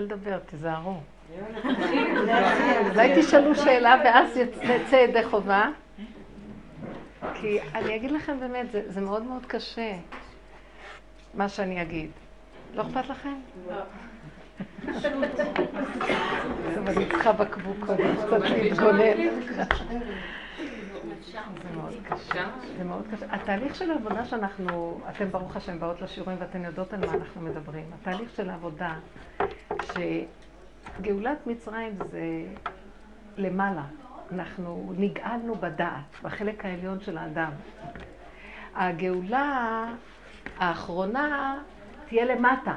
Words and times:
להתחיל 0.00 0.18
לדבר, 0.18 0.38
תיזהרו. 0.38 1.00
אולי 2.90 3.22
תשאלו 3.22 3.54
שאלה 3.54 3.96
ואז 4.04 4.40
נצא 4.62 4.96
ידי 4.96 5.24
חובה. 5.24 5.68
כי 7.34 7.58
אני 7.74 7.96
אגיד 7.96 8.10
לכם 8.10 8.40
באמת, 8.40 8.70
זה, 8.70 8.82
זה 8.86 9.00
מאוד 9.00 9.22
מאוד 9.22 9.46
קשה, 9.46 9.92
מה 11.34 11.48
שאני 11.48 11.82
אגיד. 11.82 12.10
לא 12.74 12.82
אכפת 12.82 13.08
לכם? 13.08 13.34
לא. 13.68 13.76
טוב, 16.74 16.88
אני 16.88 17.06
צריכה 17.08 17.32
בקבוק 17.32 17.76
קצת 17.84 18.40
להתגונן. 18.40 19.30
זה 21.32 21.76
מאוד 21.76 21.94
קשה. 22.04 22.48
זה 22.78 22.84
מאוד 22.84 23.04
קשה. 23.14 23.26
התהליך 23.30 23.74
של 23.74 23.90
העבודה 23.90 24.24
שאנחנו, 24.24 25.00
אתם 25.10 25.30
ברוך 25.30 25.56
השם 25.56 25.80
באות 25.80 26.00
לשיעורים 26.00 26.36
ואתן 26.40 26.64
יודעות 26.64 26.92
על 26.92 27.06
מה 27.06 27.14
אנחנו 27.14 27.40
מדברים. 27.40 27.84
התהליך 28.00 28.30
של 28.36 28.50
העבודה, 28.50 28.94
שגאולת 29.92 31.46
מצרים 31.46 31.92
זה 32.10 32.20
למעלה. 33.36 33.82
אנחנו 34.32 34.92
נגאלנו 34.96 35.54
בדעת, 35.54 36.22
בחלק 36.22 36.64
העליון 36.64 37.00
של 37.00 37.18
האדם. 37.18 37.50
הגאולה 38.74 39.86
האחרונה 40.58 41.58
תהיה 42.08 42.24
למטה. 42.24 42.76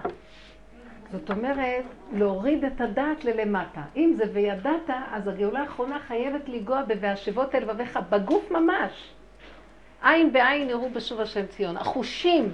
זאת 1.12 1.30
אומרת, 1.30 1.86
להוריד 2.14 2.66
את 2.66 2.82
הדעת 2.82 3.26
ללמטה. 3.26 3.82
אם 3.96 4.14
זה 4.18 4.24
וידעת, 4.34 4.90
אז 5.12 5.28
הגאולה 5.28 5.60
האחרונה 5.60 6.00
חייבת 6.00 6.50
לנגוע 6.50 6.82
ב"והשבות 6.88 7.56
אל 7.56 7.62
לבביך" 7.62 8.00
בגוף 8.10 8.52
ממש. 8.52 9.14
עין 10.04 10.34
בעין 10.34 10.70
יראו 10.70 10.90
בשוב 10.90 11.22
השם 11.22 11.46
ציון. 11.46 11.78
החושים. 11.78 12.54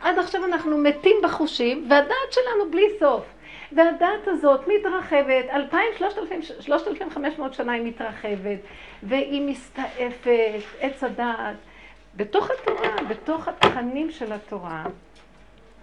עד 0.00 0.18
עכשיו 0.18 0.44
אנחנו 0.44 0.78
מתים 0.78 1.16
בחושים, 1.22 1.86
והדעת 1.90 2.30
שלנו 2.32 2.70
בלי 2.70 2.86
סוף. 2.98 3.33
והדעת 3.74 4.26
הזאת 4.26 4.60
מתרחבת, 4.68 5.44
אלפיים, 5.50 5.92
שלושת 6.60 6.88
אלפים 6.88 7.10
חמש 7.10 7.38
מאות 7.38 7.54
שנה 7.54 7.72
היא 7.72 7.82
מתרחבת, 7.82 8.58
והיא 9.02 9.50
מסתעפת, 9.50 10.28
עץ 10.80 11.04
הדעת. 11.04 11.56
בתוך 12.16 12.50
התורה, 12.50 12.96
בתוך 13.08 13.48
התכנים 13.48 14.10
של 14.10 14.32
התורה, 14.32 14.84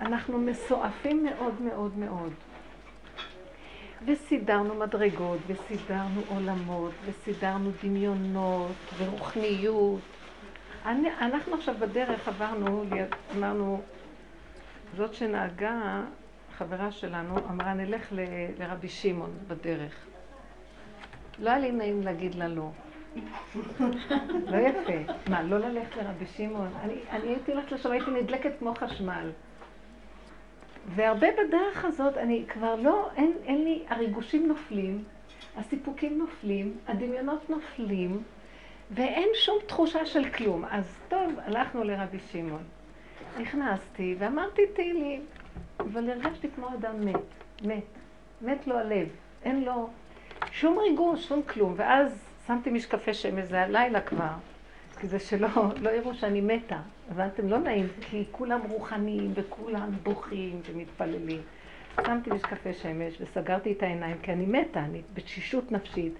אנחנו 0.01 0.37
מסועפים 0.37 1.23
מאוד 1.23 1.61
מאוד 1.61 1.97
מאוד. 1.97 2.33
וסידרנו 4.05 4.75
מדרגות, 4.75 5.39
וסידרנו 5.47 6.21
עולמות, 6.27 6.91
וסידרנו 7.05 7.71
דמיונות, 7.83 8.71
ורוחניות. 8.97 9.99
אני, 10.85 11.09
אנחנו 11.21 11.55
עכשיו 11.55 11.75
בדרך 11.79 12.27
עברנו, 12.27 12.83
אמרנו, 13.37 13.81
זאת 14.97 15.13
שנהגה, 15.13 16.01
חברה 16.61 16.91
שלנו, 16.91 17.37
אמרה, 17.49 17.73
נלך 17.73 18.13
ל, 18.13 18.19
לרבי 18.59 18.87
שמעון 18.87 19.31
בדרך. 19.47 19.95
לא 21.39 21.49
היה 21.49 21.59
לי 21.59 21.71
נעים 21.71 22.01
להגיד 22.01 22.35
לה 22.35 22.47
לא. 22.47 22.69
לא 24.45 24.57
יפה. 24.57 25.13
מה, 25.29 25.43
לא 25.43 25.57
ללכת 25.57 25.95
לרבי 25.97 26.25
שמעון? 26.25 26.67
אני, 26.81 26.93
אני 27.09 27.27
הייתי 27.27 27.51
הולכת 27.51 27.71
לשם, 27.71 27.91
הייתי 27.91 28.11
נדלקת 28.11 28.51
כמו 28.59 28.73
חשמל. 28.75 29.31
והרבה 30.87 31.27
בדרך 31.31 31.85
הזאת, 31.85 32.17
אני 32.17 32.45
כבר 32.49 32.75
לא, 32.75 33.09
אין, 33.15 33.33
אין 33.43 33.63
לי, 33.63 33.83
הריגושים 33.89 34.47
נופלים, 34.47 35.03
הסיפוקים 35.57 36.17
נופלים, 36.17 36.77
הדמיונות 36.87 37.49
נופלים, 37.49 38.23
ואין 38.91 39.29
שום 39.33 39.57
תחושה 39.67 40.05
של 40.05 40.29
כלום. 40.29 40.65
אז 40.65 40.97
טוב, 41.09 41.33
הלכנו 41.37 41.83
לרבי 41.83 42.19
שמעון. 42.31 42.63
נכנסתי 43.39 44.15
ואמרתי 44.19 44.61
תהילים, 44.73 45.25
אבל 45.81 46.09
הרגשתי 46.09 46.47
כמו 46.55 46.67
אדם 46.73 47.05
מת, 47.05 47.15
מת, 47.61 47.83
מת 48.41 48.67
לו 48.67 48.77
הלב, 48.77 49.07
אין 49.43 49.63
לו 49.63 49.89
שום 50.51 50.79
ריגוש, 50.79 51.27
שום 51.27 51.41
כלום. 51.43 51.73
ואז 51.77 52.23
שמתי 52.47 52.69
משקפי 52.69 53.13
שמש, 53.13 53.45
זה 53.45 53.61
הלילה 53.61 54.01
כבר, 54.01 54.33
כדי 54.99 55.19
שלא 55.19 55.47
לא 55.81 55.89
יראו 55.89 56.13
שאני 56.13 56.41
מתה. 56.41 56.79
הבנתם? 57.11 57.47
לא 57.47 57.57
נעים, 57.57 57.87
כי 58.01 58.23
כולם 58.31 58.59
רוחניים 58.69 59.31
וכולם 59.35 59.89
בוכים 60.03 60.61
ומתפללים. 60.71 61.41
שמתי 62.05 62.29
משקפי 62.29 62.73
שמש 62.73 63.21
וסגרתי 63.21 63.71
את 63.71 63.83
העיניים, 63.83 64.17
כי 64.21 64.31
אני 64.31 64.45
מתה, 64.45 64.79
אני 64.79 65.01
בתשישות 65.13 65.71
נפשית. 65.71 66.13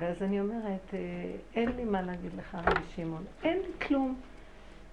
ואז 0.00 0.22
אני 0.22 0.40
אומרת, 0.40 0.94
אה, 0.94 0.98
אין 1.54 1.68
לי 1.76 1.84
מה 1.84 2.02
להגיד 2.02 2.30
לך, 2.38 2.54
רבי 2.66 2.80
שמעון, 2.96 3.24
אין 3.44 3.58
לי 3.58 3.86
כלום. 3.86 4.16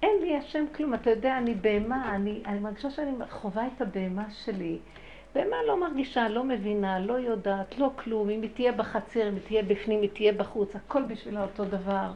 אין 0.03 0.21
לי 0.21 0.37
השם 0.37 0.65
כלום. 0.75 0.93
אתה 0.93 1.09
יודע, 1.09 1.37
אני 1.37 1.53
בהמה, 1.53 2.15
אני, 2.15 2.41
אני 2.45 2.59
מרגישה 2.59 2.89
שאני 2.89 3.11
חווה 3.29 3.67
את 3.67 3.81
הבהמה 3.81 4.25
שלי. 4.31 4.79
בהמה 5.35 5.55
לא 5.67 5.79
מרגישה, 5.79 6.29
לא 6.29 6.43
מבינה, 6.43 6.99
לא 6.99 7.13
יודעת, 7.13 7.77
לא 7.77 7.89
כלום. 7.95 8.29
אם 8.29 8.41
היא 8.41 8.49
תהיה 8.53 8.71
בחצר, 8.71 9.29
אם 9.29 9.33
היא 9.33 9.41
תהיה 9.47 9.63
בפנים, 9.63 10.01
היא 10.01 10.09
תהיה 10.13 10.33
בחוץ, 10.33 10.75
הכל 10.75 11.03
בשבילה 11.03 11.43
אותו 11.43 11.65
דבר. 11.65 12.11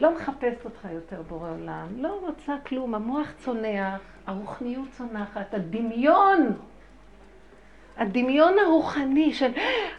לא 0.00 0.14
מחפשת 0.14 0.64
אותך 0.64 0.88
יותר 0.92 1.22
בורא 1.22 1.50
עולם, 1.50 1.86
לא 1.96 2.18
רוצה 2.20 2.56
כלום, 2.66 2.94
המוח 2.94 3.32
צונח, 3.36 4.00
הרוחניות 4.26 4.88
צונחת, 4.90 5.54
הדמיון, 5.54 6.52
הדמיון 7.96 8.58
הרוחני 8.58 9.32
של... 9.32 9.50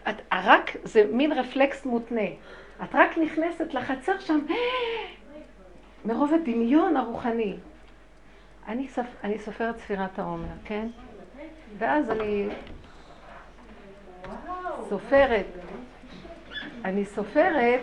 את 0.09 0.15
רק, 0.33 0.71
זה 0.83 1.03
מין 1.11 1.31
רפלקס 1.31 1.85
מותנה. 1.85 2.27
את 2.83 2.89
רק 2.95 3.17
נכנסת 3.17 3.73
לחצר 3.73 4.19
שם, 4.19 4.39
מרוב 6.05 6.33
הדמיון 6.33 6.97
הרוחני. 6.97 7.55
אני, 8.67 8.87
סופ, 8.87 9.05
אני 9.23 9.39
סופרת 9.39 9.77
ספירת 9.77 10.19
העומר, 10.19 10.47
כן? 10.65 10.87
ואז 11.77 12.11
אני 12.11 12.49
סופרת, 14.89 15.45
אני 16.85 17.05
סופרת 17.05 17.81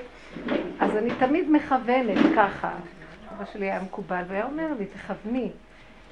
אז 0.80 0.96
אני 0.96 1.10
תמיד 1.18 1.50
מכוונת 1.50 2.18
ככה. 2.36 2.72
אבא 3.36 3.44
שלי 3.44 3.70
היה 3.70 3.82
מקובל, 3.82 4.22
והיה 4.28 4.44
אומר 4.44 4.68
לי, 4.78 4.86
תכווני. 4.86 5.50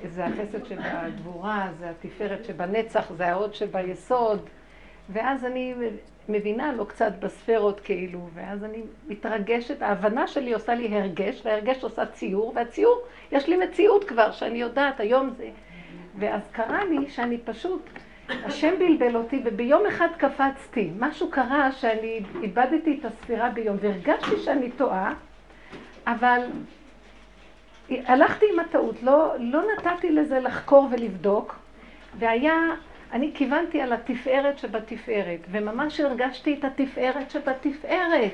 זה 0.08 0.24
החסד 0.26 0.64
שבגבורה, 0.66 1.68
זה 1.78 1.90
התפארת 1.90 2.44
שבנצח, 2.44 3.12
זה 3.12 3.28
ההוד 3.28 3.54
שביסוד. 3.54 4.48
ואז 5.08 5.44
אני 5.44 5.74
מבינה 6.28 6.72
לו 6.72 6.86
קצת 6.86 7.12
בספרות 7.20 7.80
כאילו, 7.80 8.28
ואז 8.34 8.64
אני 8.64 8.82
מתרגשת, 9.08 9.82
ההבנה 9.82 10.26
שלי 10.26 10.52
עושה 10.52 10.74
לי 10.74 10.96
הרגש, 10.96 11.42
וההרגש 11.44 11.84
עושה 11.84 12.06
ציור, 12.06 12.52
והציור, 12.56 13.02
יש 13.32 13.48
לי 13.48 13.56
מציאות 13.56 14.04
כבר, 14.04 14.32
שאני 14.32 14.58
יודעת, 14.58 15.00
היום 15.00 15.30
זה... 15.30 15.50
ואז 16.18 16.42
קרה 16.52 16.84
לי 16.84 17.10
שאני 17.10 17.38
פשוט 17.38 17.82
השם 18.28 18.74
בלבל 18.78 19.16
אותי, 19.16 19.42
וביום 19.44 19.86
אחד 19.86 20.08
קפצתי. 20.16 20.90
משהו 20.98 21.30
קרה 21.30 21.72
שאני 21.72 22.20
איבדתי 22.42 22.98
את 23.00 23.04
הספירה 23.04 23.50
ביום, 23.50 23.76
והרגשתי 23.80 24.38
שאני 24.44 24.70
טועה, 24.70 25.14
אבל 26.06 26.40
הלכתי 27.90 28.46
עם 28.52 28.60
הטעות, 28.60 29.02
לא, 29.02 29.34
לא 29.38 29.62
נתתי 29.72 30.10
לזה 30.10 30.40
לחקור 30.40 30.88
ולבדוק, 30.90 31.56
והיה, 32.18 32.58
אני 33.12 33.30
כיוונתי 33.34 33.80
על 33.80 33.92
התפארת 33.92 34.58
שבתפארת, 34.58 35.40
וממש 35.50 36.00
הרגשתי 36.00 36.54
את 36.54 36.64
התפארת 36.64 37.30
שבתפארת. 37.30 38.32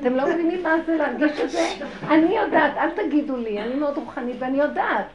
אתם 0.00 0.16
לא 0.16 0.26
מבינים 0.26 0.62
מה 0.62 0.74
זה 0.86 0.96
להרגיש 0.96 1.40
את 1.40 1.50
זה? 1.50 1.68
אני 2.08 2.36
יודעת, 2.36 2.76
אל 2.76 2.90
תגידו 2.90 3.36
לי, 3.36 3.62
אני 3.62 3.74
מאוד 3.74 3.98
רוחנית 3.98 4.36
ואני 4.38 4.58
יודעת. 4.58 5.06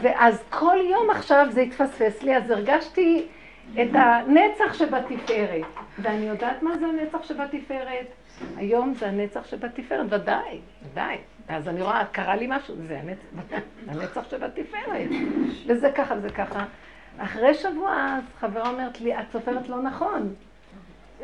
ואז 0.00 0.42
כל 0.50 0.76
יום 0.90 1.10
עכשיו 1.10 1.46
זה 1.50 1.60
התפספס 1.60 2.22
לי, 2.22 2.36
אז 2.36 2.50
הרגשתי 2.50 3.26
את 3.72 3.90
הנצח 3.92 4.74
שבתפארת. 4.74 5.64
ואני 5.98 6.26
יודעת 6.26 6.62
מה 6.62 6.78
זה 6.78 6.86
הנצח 6.86 7.22
שבתפארת? 7.22 8.06
היום 8.56 8.94
זה 8.94 9.08
הנצח 9.08 9.46
שבתפארת, 9.46 10.06
ודאי, 10.10 10.60
ודאי. 10.82 11.16
אז 11.48 11.68
אני 11.68 11.82
רואה, 11.82 12.04
קרה 12.12 12.36
לי 12.36 12.46
משהו, 12.50 12.74
זה 12.88 12.98
הנצח, 13.02 13.58
הנצח 13.88 14.30
שבתפארת. 14.30 15.08
וזה 15.66 15.90
ככה 15.94 16.14
וזה 16.18 16.30
ככה. 16.30 16.64
אחרי 17.18 17.54
שבוע, 17.54 18.16
אז 18.18 18.22
חברה 18.40 18.68
אומרת 18.68 19.00
לי, 19.00 19.18
את 19.18 19.24
סופרת 19.32 19.68
לא 19.68 19.82
נכון. 19.82 20.34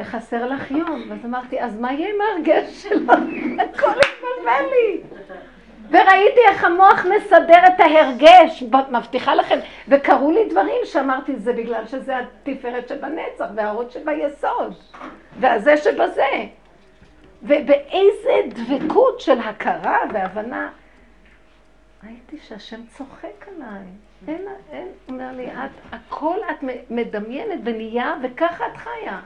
חסר 0.03 0.47
לך 0.47 0.71
יום. 0.71 1.03
ואז 1.09 1.25
אמרתי, 1.25 1.61
אז 1.61 1.81
מה 1.81 1.93
יהיה 1.93 2.09
עם 2.09 2.21
ההרגש 2.21 2.83
שלך? 2.83 3.13
הכל 3.59 3.91
התבלבל 3.91 4.71
לי. 4.71 5.01
וראיתי 5.91 6.41
איך 6.49 6.65
המוח 6.65 7.07
מסדר 7.17 7.67
את 7.67 7.81
ההרגש, 7.81 8.65
מבטיחה 8.91 9.35
לכם, 9.35 9.59
וקרו 9.89 10.31
לי 10.31 10.49
דברים 10.49 10.81
שאמרתי, 10.85 11.37
זה 11.37 11.53
בגלל 11.53 11.87
שזה 11.87 12.15
התפארת 12.19 12.89
שבנצח, 12.89 13.47
וההוד 13.57 13.91
שביסוד, 13.91 14.75
והזה 15.41 15.77
שבזה. 15.77 16.29
ובאיזה 17.43 18.33
דבקות 18.49 19.21
של 19.21 19.39
הכרה 19.39 19.99
והבנה, 20.13 20.71
ראיתי 22.05 22.39
שהשם 22.39 22.81
צוחק 22.87 23.49
עליי. 23.49 23.87
אין, 24.29 24.47
אין, 24.71 24.89
אומר 25.09 25.33
לי, 25.33 25.47
את, 25.47 25.71
הכל 25.93 26.37
את 26.51 26.65
מדמיינת 26.91 27.61
ונהיה, 27.65 28.15
וככה 28.23 28.67
את 28.67 28.77
חיה. 28.77 29.21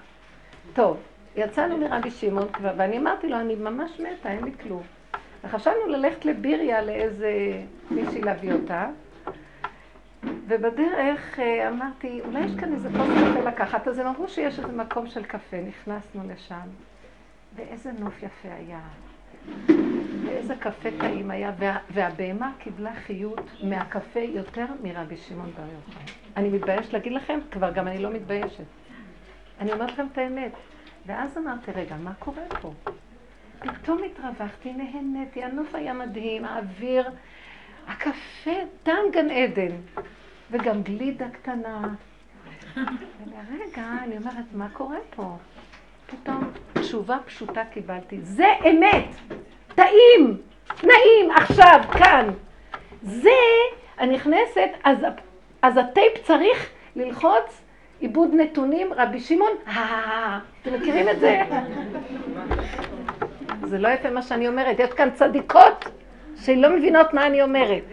טוב, 0.72 0.96
יצאנו 1.36 1.78
מרבי 1.78 2.10
שמעון 2.10 2.48
כבר, 2.52 2.72
ואני 2.76 2.98
אמרתי 2.98 3.28
לו, 3.28 3.36
אני 3.36 3.54
ממש 3.54 4.00
מתה, 4.00 4.30
אין 4.30 4.44
לי 4.44 4.50
כלום. 4.62 4.82
וחשבנו 5.44 5.86
ללכת 5.86 6.24
לביריה 6.24 6.82
לאיזה 6.82 7.32
מישהי 7.90 8.20
להביא 8.20 8.52
אותה. 8.52 8.86
ובדרך 10.48 11.40
אה, 11.40 11.68
אמרתי, 11.68 12.20
אולי 12.24 12.44
יש 12.44 12.52
כאן 12.60 12.72
איזה 12.72 12.88
כוס 12.88 13.08
קפה 13.08 13.48
לקחת, 13.48 13.88
אז 13.88 13.98
הם 13.98 14.06
אמרו 14.06 14.28
שיש 14.28 14.58
איזה 14.58 14.72
מקום 14.72 15.06
של 15.06 15.24
קפה, 15.24 15.56
נכנסנו 15.56 16.22
לשם, 16.28 16.68
ואיזה 17.56 17.92
נוף 17.92 18.22
יפה 18.22 18.48
היה, 18.52 18.80
ואיזה 20.24 20.54
קפה 20.56 20.88
טעים 20.98 21.30
היה, 21.30 21.52
וה, 21.58 21.78
והבהמה 21.90 22.52
קיבלה 22.58 22.94
חיות 22.94 23.50
מהקפה 23.62 24.20
יותר 24.20 24.66
מרבי 24.82 25.16
שמעון 25.16 25.50
בר 25.50 25.62
יוחאי. 25.62 26.12
אני 26.36 26.48
מתביישת 26.48 26.92
להגיד 26.92 27.12
לכם, 27.12 27.38
כבר 27.50 27.72
גם 27.72 27.88
אני 27.88 27.98
לא 27.98 28.10
מתביישת. 28.10 28.64
אני 29.60 29.72
אומרת 29.72 29.92
לכם 29.92 30.06
את 30.12 30.18
האמת. 30.18 30.52
ואז 31.06 31.38
אמרתי, 31.38 31.70
רגע, 31.70 31.96
מה 31.96 32.14
קורה 32.14 32.42
פה? 32.60 32.72
פתאום 33.58 34.00
התרווחתי, 34.04 34.72
נהניתי, 34.72 35.44
הנוף 35.44 35.74
היה 35.74 35.92
מדהים, 35.92 36.44
האוויר, 36.44 37.10
הקפה, 37.86 38.50
טעם 38.82 39.04
גן 39.12 39.30
עדן, 39.30 39.76
וגם 40.50 40.82
גלידה 40.82 41.28
קטנה. 41.30 41.94
ולרגע, 42.76 43.84
אני 44.02 44.16
אומרת, 44.16 44.44
מה 44.52 44.68
קורה 44.72 44.98
פה? 45.16 45.36
פתאום 46.06 46.50
תשובה 46.74 47.16
פשוטה 47.26 47.64
קיבלתי. 47.64 48.18
זה 48.22 48.46
אמת! 48.70 49.08
טעים! 49.74 50.36
נעים! 50.82 51.30
עכשיו, 51.36 51.80
כאן! 51.92 52.28
זה, 53.02 53.30
הנכנסת, 53.98 54.70
אז, 54.84 54.98
אז 55.62 55.76
הטייפ 55.76 56.22
צריך 56.22 56.70
ללחוץ 56.96 57.62
עיבוד 58.00 58.30
נתונים, 58.34 58.92
רבי 58.96 59.20
שמעון, 59.20 59.52
אתם 60.62 60.74
מכירים 60.74 61.08
את 61.08 61.20
זה? 61.20 61.42
זה 63.64 63.78
לא 63.78 63.88
יפה 63.88 64.10
מה 64.10 64.22
שאני 64.22 64.48
אומרת, 64.48 64.78
יש 64.78 64.90
כאן 64.90 65.10
צדיקות 65.14 65.84
שלא 66.36 66.76
מבינות 66.76 67.14
מה 67.14 67.26
אני 67.26 67.42
אומרת. 67.42 67.84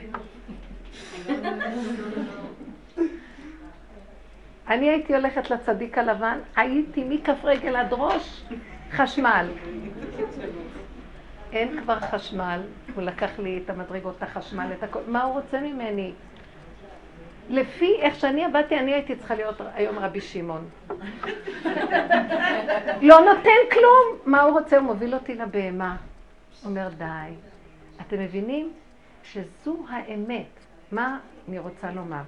אני 4.68 4.90
הייתי 4.90 5.16
הולכת 5.16 5.50
לצדיק 5.50 5.98
הלבן, 5.98 6.40
הייתי 6.56 7.04
מכף 7.10 7.38
רגל 7.44 7.76
עד 7.76 7.88
ראש 7.92 8.44
חשמל. 8.92 9.48
אין 11.54 11.82
כבר 11.82 12.00
חשמל, 12.00 12.62
הוא 12.96 13.04
לקח 13.04 13.40
לי 13.40 13.62
את 13.64 13.70
המדרגות, 13.70 14.16
את 14.18 14.24
החשמל, 14.24 14.68
את 14.78 14.84
הכל, 14.84 15.00
מה 15.08 15.24
הוא 15.24 15.34
רוצה 15.34 15.60
ממני? 15.60 16.14
לפי 17.50 17.96
איך 18.00 18.16
שאני 18.16 18.46
עבדתי, 18.46 18.80
אני 18.80 18.94
הייתי 18.94 19.16
צריכה 19.16 19.36
להיות 19.36 19.62
היום 19.74 20.00
רבי 20.00 20.22
שמעון. 20.22 20.70
לא 23.02 23.20
נותן 23.20 23.62
כלום. 23.72 24.18
מה 24.26 24.42
הוא 24.42 24.60
רוצה? 24.60 24.78
הוא 24.78 24.86
מוביל 24.86 25.14
אותי 25.14 25.36
לבהמה. 25.36 25.96
אומר, 26.66 26.90
די. 26.98 27.06
אתם 28.02 28.20
מבינים 28.20 28.74
שזו 29.24 29.86
האמת. 29.90 30.60
מה 30.92 31.20
אני 31.50 31.60
רוצה 31.60 31.92
לומר? 31.92 32.22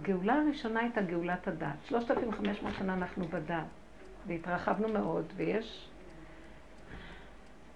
הגאולה 0.00 0.34
הראשונה 0.34 0.80
הייתה 0.80 1.02
גאולת 1.02 1.48
הדת. 1.48 1.84
3,500 1.88 2.74
שנה 2.78 2.94
אנחנו 2.94 3.24
בדת, 3.24 3.64
והתרחבנו 4.26 4.88
מאוד, 4.88 5.24
ויש 5.36 5.88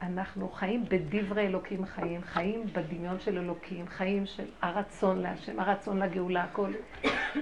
אנחנו 0.03 0.49
חיים 0.49 0.85
בדברי 0.89 1.47
אלוקים 1.47 1.87
חיים, 1.87 2.21
חיים 2.23 2.65
בדמיון 2.73 3.21
של 3.21 3.39
אלוקים, 3.39 3.89
חיים 3.89 4.27
של 4.27 4.45
הרצון 4.63 5.19
להשם, 5.19 5.61
הרצון 5.61 5.99
לגאולה, 5.99 6.45
הכל. 6.45 6.73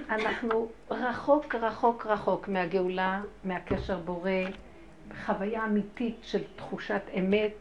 אנחנו 0.09 0.67
רחוק, 0.91 1.55
רחוק, 1.55 2.05
רחוק 2.05 2.47
מהגאולה, 2.47 3.21
מהקשר 3.43 3.99
בורא, 3.99 4.29
חוויה 5.25 5.65
אמיתית 5.65 6.17
של 6.21 6.41
תחושת 6.55 7.01
אמת. 7.19 7.55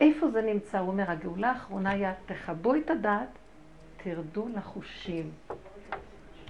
איפה 0.00 0.30
זה 0.30 0.42
נמצא? 0.42 0.78
הוא 0.78 0.88
אומר, 0.88 1.10
הגאולה 1.10 1.48
האחרונה 1.50 1.90
היא, 1.90 2.06
תכבו 2.26 2.74
את 2.74 2.90
הדעת, 2.90 3.28
תרדו 3.96 4.48
לחושים. 4.56 5.30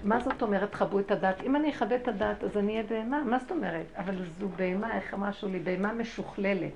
מה 0.04 0.20
זאת 0.20 0.42
אומרת, 0.42 0.72
תכבו 0.72 1.00
את 1.00 1.10
הדעת? 1.10 1.42
אם 1.42 1.56
אני 1.56 1.70
אכבד 1.70 1.92
את 1.92 2.08
הדעת, 2.08 2.44
אז 2.44 2.56
אני 2.56 2.72
אהיה 2.72 2.82
בהמה? 2.82 3.24
מה 3.24 3.38
זאת 3.38 3.50
אומרת? 3.50 3.86
אבל 3.96 4.24
זו 4.38 4.48
בהמה, 4.48 4.96
איך 4.96 5.14
משהו 5.14 5.48
לי? 5.48 5.58
בהמה 5.58 5.92
משוכללת. 5.92 6.72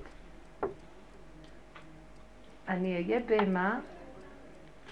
אני 2.67 2.95
אהיה 2.95 3.19
בהמה 3.19 3.79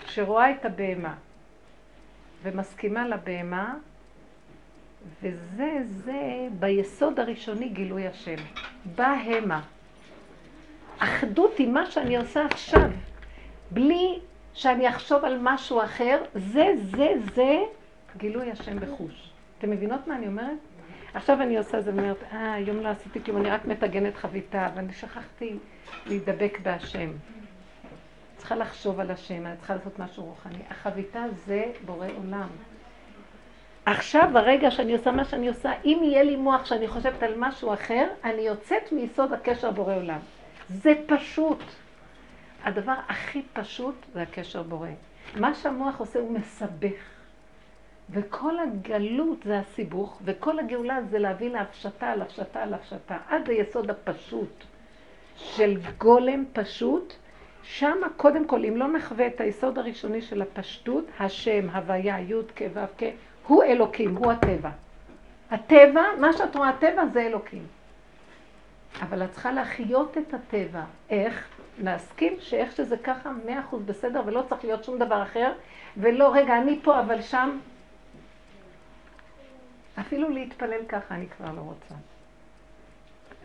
שרואה 0.06 0.52
את 0.52 0.66
הבהמה 0.66 1.14
ומסכימה 2.44 3.08
לבהמה, 3.08 3.76
וזה, 5.22 5.80
זה 5.86 6.48
ביסוד 6.60 7.20
הראשוני 7.20 7.70
גילוי 7.70 8.08
השם. 8.08 8.36
בהמה. 8.96 9.62
אחדות 10.98 11.52
עם 11.60 11.74
מה 11.74 11.92
שאני 11.92 12.18
עושה 12.18 12.46
עכשיו, 12.46 12.90
בלי 13.72 14.20
שאני 14.54 14.90
אחשוב 14.90 15.26
על 15.26 15.38
משהו 15.42 15.84
אחר, 15.84 16.24
זה, 16.36 16.66
זה, 16.92 17.14
זה 17.36 17.64
גילוי 18.18 18.52
השם 18.52 18.80
בחוש. 18.80 19.30
אתם 19.58 19.70
מבינות 19.70 20.08
מה 20.08 20.16
אני 20.16 20.28
אומרת? 20.28 20.58
עכשיו 21.14 21.42
אני 21.42 21.58
עושה 21.58 21.82
זה 21.82 21.92
ואומרת, 21.96 22.24
אה, 22.32 22.54
היום 22.54 22.78
לא 22.78 22.88
עשיתי 22.88 23.24
כלום, 23.24 23.38
אני 23.38 23.50
רק 23.50 23.66
מטגנת 23.66 24.16
חביתה, 24.16 24.70
ואני 24.76 24.94
שכחתי 24.94 25.58
להידבק 26.06 26.60
בהשם. 26.64 27.12
צריכה 28.38 28.56
לחשוב 28.56 29.00
על 29.00 29.12
השם, 29.12 29.46
אני 29.46 29.58
צריכה 29.58 29.76
לעשות 29.76 30.00
משהו 30.00 30.24
רוחני. 30.24 30.60
החביתה 30.70 31.24
זה 31.46 31.66
בורא 31.86 32.08
עולם. 32.18 32.48
עכשיו, 33.86 34.30
ברגע 34.34 34.72
שאני 34.72 34.94
עושה 34.94 35.12
מה 35.12 35.26
שאני 35.26 35.48
עושה, 35.48 35.72
אם 35.86 36.00
יהיה 36.04 36.24
לי 36.24 36.36
מוח 36.36 36.66
שאני 36.66 36.88
חושבת 36.88 37.24
על 37.24 37.34
משהו 37.38 37.74
אחר, 37.74 38.08
אני 38.24 38.42
יוצאת 38.42 38.92
מיסוד 38.92 39.34
הקשר 39.34 39.72
בורא 39.72 39.96
עולם. 39.96 40.20
זה 40.70 40.94
פשוט. 41.08 41.64
הדבר 42.64 42.96
הכי 43.08 43.42
פשוט 43.54 43.96
זה 44.14 44.22
הקשר 44.22 44.64
בורא. 44.64 44.90
מה 45.36 45.56
שהמוח 45.56 46.00
עושה 46.00 46.20
הוא 46.20 46.32
מסבך. 46.32 47.17
וכל 48.10 48.60
הגלות 48.60 49.44
זה 49.44 49.60
הסיבוך, 49.60 50.20
וכל 50.26 50.60
הגאולה 50.60 51.02
זה 51.10 51.20
להביא 51.20 51.50
להפשטה, 51.50 52.16
להפשטה, 52.16 52.66
להפשטה, 52.66 53.18
עד 53.30 53.50
היסוד 53.50 53.90
הפשוט 53.90 54.64
של 55.38 55.78
גולם 55.98 56.44
פשוט, 56.54 57.14
שם 57.64 57.98
קודם 58.18 58.48
כל, 58.48 58.66
אם 58.66 58.78
לא 58.78 58.88
נחווה 58.88 59.28
את 59.28 59.42
היסוד 59.42 59.78
הראשוני 59.78 60.22
של 60.22 60.42
הפשטות, 60.42 61.06
השם, 61.20 61.70
הוויה, 61.70 62.20
י' 62.20 62.34
כ' 62.56 62.62
ו' 62.74 63.06
הוא 63.48 63.64
אלוקים, 63.64 64.16
הוא 64.16 64.32
הטבע. 64.32 64.70
הטבע, 65.52 66.04
מה 66.20 66.34
שאת 66.34 66.56
רואה 66.56 66.70
הטבע 66.70 67.06
זה 67.06 67.22
אלוקים. 67.22 67.64
אבל 69.02 69.24
את 69.24 69.32
צריכה 69.32 69.52
להחיות 69.52 70.18
את 70.18 70.34
הטבע. 70.34 70.84
איך? 71.10 71.48
להסכים 71.84 72.34
שאיך 72.40 72.72
שזה 72.72 72.98
ככה, 72.98 73.32
מאה 73.46 73.60
אחוז 73.60 73.84
בסדר, 73.84 74.22
ולא 74.26 74.44
צריך 74.50 74.66
להיות 74.66 74.84
שום 74.84 74.98
דבר 74.98 75.24
אחר, 75.24 75.54
ולא, 75.98 76.34
רגע, 76.34 76.58
אני 76.58 76.80
פה, 76.84 77.00
אבל 77.00 77.22
שם... 77.22 77.58
אפילו 80.00 80.30
להתפלל 80.30 80.86
ככה 80.90 81.16
אני 81.16 81.28
כבר 81.28 81.52
לא 81.56 81.62
רוצה. 81.62 81.96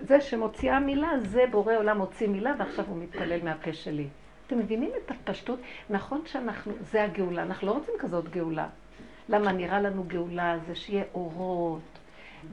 זה 0.01 0.21
שמוציאה 0.21 0.81
מילה, 0.81 1.11
זה 1.21 1.45
בורא 1.51 1.77
עולם 1.77 1.99
מוציא 1.99 2.29
מילה, 2.29 2.55
ועכשיו 2.59 2.85
הוא 2.89 3.03
מתפלל 3.03 3.45
מהפה 3.45 3.73
שלי. 3.73 4.09
אתם 4.47 4.59
מבינים 4.59 4.91
את 5.05 5.11
הפשטות? 5.11 5.59
נכון 5.91 6.23
שאנחנו, 6.27 6.73
זה 6.81 7.05
הגאולה, 7.05 7.43
אנחנו 7.43 7.67
לא 7.67 7.73
רוצים 7.73 7.95
כזאת 7.99 8.31
גאולה. 8.31 8.69
למה 9.29 9.53
נראה 9.53 9.81
לנו 9.81 10.05
גאולה 10.05 10.59
זה 10.67 10.75
שיהיה 10.75 11.05
אורות, 11.15 11.99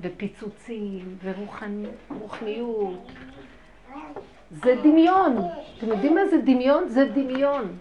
ופיצוצים, 0.02 1.18
ורוחניות. 1.24 3.12
זה 4.52 4.76
דמיון. 4.84 5.38
אתם 5.78 5.88
יודעים 5.88 6.16
מה 6.16 6.26
זה 6.26 6.38
דמיון? 6.38 6.88
זה 6.88 7.06
דמיון. 7.06 7.78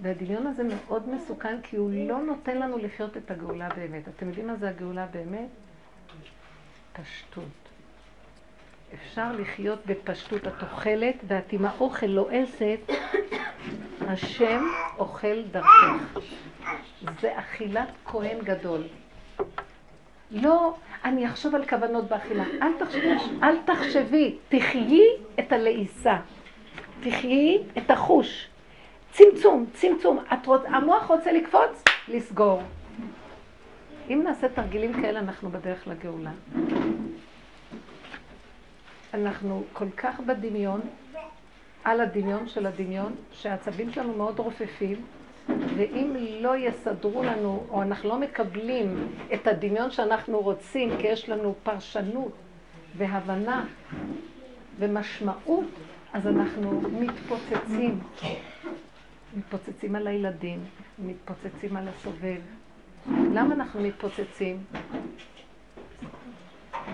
והדמיון 0.00 0.46
הזה 0.46 0.62
מאוד 0.64 1.08
מסוכן, 1.08 1.60
כי 1.62 1.76
הוא 1.76 1.90
לא 2.08 2.22
נותן 2.22 2.58
לנו 2.58 2.78
לחיות 2.78 3.16
את 3.16 3.30
הגאולה 3.30 3.68
באמת. 3.76 4.08
אתם 4.08 4.28
יודעים 4.28 4.46
מה 4.46 4.56
זה 4.56 4.68
הגאולה 4.68 5.06
באמת? 5.06 5.48
פשטות. 6.92 7.44
אפשר 8.94 9.32
לחיות 9.32 9.86
בפשטות 9.86 10.46
התוחלת, 10.46 11.14
ואת 11.26 11.52
עם 11.52 11.64
האוכל 11.64 12.06
לועסת, 12.06 12.80
השם 14.00 14.64
אוכל 14.98 15.42
דרכך. 15.42 16.18
זה 17.20 17.38
אכילת 17.38 17.88
כהן 18.04 18.38
גדול. 18.44 18.82
לא, 20.30 20.74
אני 21.04 21.26
אחשוב 21.26 21.54
על 21.54 21.66
כוונות 21.66 22.08
באכילה. 22.08 22.44
אל 22.62 22.72
תחשבי, 22.78 23.08
אל 23.42 23.56
תחשבי, 23.64 24.38
תחיי 24.48 25.08
את 25.38 25.52
הלעיסה. 25.52 26.16
תחיי 27.00 27.62
את 27.78 27.90
החוש. 27.90 28.48
צמצום, 29.14 29.66
צמצום. 29.74 30.18
רוצ... 30.46 30.62
המוח 30.66 31.06
רוצה 31.10 31.32
לקפוץ, 31.32 31.82
לסגור. 32.08 32.62
אם 34.10 34.20
נעשה 34.24 34.48
תרגילים 34.48 35.02
כאלה, 35.02 35.20
אנחנו 35.20 35.50
בדרך 35.50 35.88
לגאולה. 35.88 36.30
אנחנו 39.14 39.64
כל 39.72 39.90
כך 39.96 40.20
בדמיון, 40.20 40.80
על 41.84 42.00
הדמיון 42.00 42.48
של 42.48 42.66
הדמיון, 42.66 43.14
שהעצבים 43.32 43.92
שלנו 43.92 44.12
מאוד 44.16 44.38
רופפים, 44.38 44.96
ואם 45.76 46.16
לא 46.40 46.56
יסדרו 46.56 47.22
לנו, 47.22 47.66
או 47.70 47.82
אנחנו 47.82 48.08
לא 48.08 48.18
מקבלים 48.18 49.08
את 49.34 49.46
הדמיון 49.46 49.90
שאנחנו 49.90 50.40
רוצים, 50.40 50.90
כי 50.98 51.06
יש 51.06 51.28
לנו 51.28 51.54
פרשנות 51.62 52.32
והבנה 52.96 53.64
ומשמעות, 54.78 55.64
אז 56.12 56.26
אנחנו 56.26 56.80
מתפוצצים. 56.80 58.00
מתפוצצים 59.36 59.96
על 59.96 60.06
הילדים, 60.06 60.64
מתפוצצים 60.98 61.76
על 61.76 61.88
הסובב. 61.88 62.40
למה 63.06 63.54
אנחנו 63.54 63.80
מתפוצצים? 63.80 64.58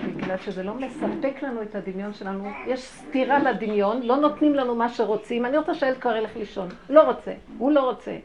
בגלל 0.06 0.36
שזה 0.36 0.62
לא 0.62 0.74
מספק 0.74 1.42
לנו 1.42 1.62
את 1.62 1.74
הדמיון 1.74 2.14
שלנו. 2.14 2.50
יש 2.66 2.80
סתירה 2.80 3.38
לדמיון, 3.38 4.02
לא 4.02 4.16
נותנים 4.16 4.54
לנו 4.54 4.74
מה 4.74 4.88
שרוצים. 4.88 5.46
אני 5.46 5.58
רוצה 5.58 5.74
שהילד 5.74 5.98
כבר 5.98 6.16
ילך 6.16 6.36
לישון. 6.36 6.68
לא 6.88 7.02
רוצה, 7.02 7.32
הוא 7.58 7.72
לא 7.72 7.90
רוצה. 7.90 8.16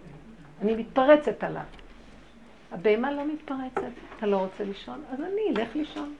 אני 0.61 0.75
מתפרצת 0.75 1.43
עליו. 1.43 1.63
הבהמה 2.71 3.11
לא 3.11 3.23
מתפרצת. 3.27 3.91
אתה 4.17 4.25
לא 4.25 4.37
רוצה 4.37 4.63
לישון? 4.63 5.01
אז 5.11 5.19
אני 5.19 5.41
אלך 5.55 5.75
לישון. 5.75 6.13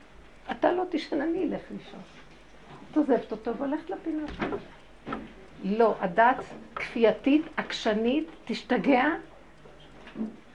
אתה 0.52 0.72
לא 0.72 0.84
תישן, 0.90 1.22
אני 1.22 1.44
אלך 1.44 1.62
לישון. 1.72 2.00
את 2.92 2.98
עוזבת 2.98 3.32
אותו 3.32 3.58
והולכת 3.58 3.90
לפינה 3.90 4.28
שלך. 4.28 4.62
לא, 5.64 5.96
הדת 6.00 6.44
כפייתית, 6.76 7.42
עקשנית, 7.58 8.28
תשתגע, 8.46 9.06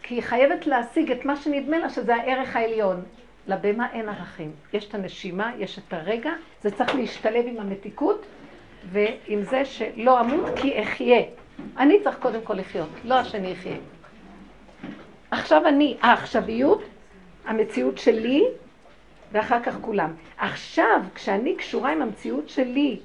כי 0.02 0.14
היא 0.14 0.22
חייבת 0.22 0.66
להשיג 0.66 1.10
את 1.10 1.24
מה 1.24 1.36
שנדמה 1.36 1.78
לה 1.78 1.90
שזה 1.90 2.14
הערך 2.14 2.56
העליון. 2.56 3.02
לבהמה 3.46 3.92
אין 3.92 4.08
ערכים. 4.08 4.52
יש 4.72 4.88
את 4.88 4.94
הנשימה, 4.94 5.52
יש 5.58 5.78
את 5.78 5.92
הרגע, 5.92 6.30
זה 6.62 6.70
צריך 6.70 6.94
להשתלב 6.94 7.44
עם 7.46 7.60
המתיקות 7.60 8.26
ועם 8.92 9.42
זה 9.42 9.64
שלא 9.64 10.20
אמות 10.20 10.44
כי 10.56 10.82
אחיה. 10.82 11.22
אני 11.78 12.02
צריך 12.04 12.18
קודם 12.18 12.40
כל 12.42 12.54
לחיות, 12.54 12.88
לא 13.04 13.14
השני 13.14 13.48
יחיה. 13.48 13.76
עכשיו 15.30 15.66
אני, 15.66 15.96
העכשוויות, 16.00 16.82
המציאות 17.44 17.98
שלי, 17.98 18.44
ואחר 19.32 19.62
כך 19.62 19.76
כולם. 19.80 20.14
עכשיו, 20.38 21.00
כשאני 21.14 21.56
קשורה 21.56 21.92
עם 21.92 22.02
המציאות 22.02 22.48
שלי, 22.48 23.00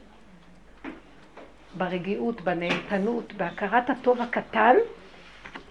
ברגיעות, 1.77 2.41
בנהנתנות, 2.41 3.33
בהכרת 3.33 3.89
הטוב 3.89 4.21
הקטן, 4.21 4.75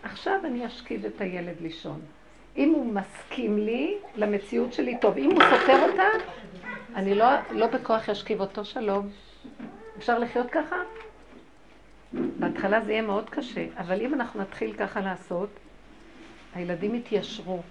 עכשיו 0.03 0.41
אני 0.45 0.67
אשכיב 0.67 1.05
את 1.05 1.21
הילד 1.21 1.61
לישון. 1.61 2.01
אם 2.57 2.71
הוא 2.71 2.95
מסכים 2.95 3.59
לי, 3.59 3.97
למציאות 4.17 4.73
שלי 4.73 4.99
טוב. 5.01 5.17
אם 5.19 5.31
הוא 5.31 5.43
סותר 5.43 5.87
אותה, 5.91 6.03
אני 6.95 7.15
לא, 7.15 7.27
לא 7.51 7.67
בכוח 7.67 8.09
אשכיב 8.09 8.41
אותו 8.41 8.65
שלום. 8.65 9.09
אפשר 9.99 10.19
לחיות 10.19 10.51
ככה? 10.51 10.77
בהתחלה 12.13 12.81
זה 12.81 12.93
יהיה 12.93 13.03
מאוד 13.03 13.31
קשה, 13.31 13.67
אבל 13.77 14.01
אם 14.01 14.15
אנחנו 14.15 14.41
נתחיל 14.41 14.73
ככה 14.73 15.01
לעשות, 15.01 15.49
הילדים 16.55 16.95
יתיישרו, 16.95 17.63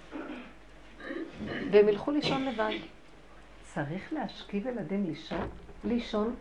והם 1.70 1.88
ילכו 1.88 2.10
לישון 2.10 2.44
לבד. 2.44 2.70
צריך 3.62 4.12
להשכיב 4.12 4.66
ילדים 4.66 5.04
לישון? 5.06 5.48
לישון. 5.84 6.34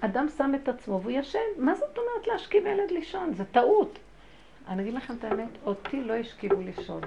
אדם 0.00 0.26
שם 0.36 0.52
את 0.54 0.68
עצמו 0.68 1.00
והוא 1.02 1.12
ישן. 1.12 1.38
מה 1.58 1.74
זאת 1.74 1.98
אומרת 1.98 2.26
להשכיב 2.26 2.66
ילד 2.66 2.90
לישון? 2.90 3.34
זה 3.34 3.44
טעות. 3.44 3.98
אני 4.68 4.82
אגיד 4.82 4.94
לכם 4.94 5.14
את 5.14 5.24
האמת, 5.24 5.48
אותי 5.66 6.02
לא 6.02 6.14
השכיבו 6.14 6.60
לישון. 6.60 7.00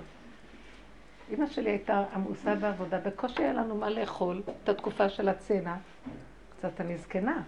אמא 1.34 1.48
שלי 1.48 1.70
הייתה 1.70 2.04
עמוסה 2.14 2.56
בעבודה, 2.56 3.00
בקושי 3.00 3.44
היה 3.44 3.54
לנו 3.54 3.76
מה 3.76 3.90
לאכול, 3.90 4.42
את 4.64 4.70
התקופה 4.70 5.10
של 5.10 5.30
הצנע. 5.30 5.76
קצת 6.58 6.82
אני 6.82 6.98
זקנה. 6.98 7.42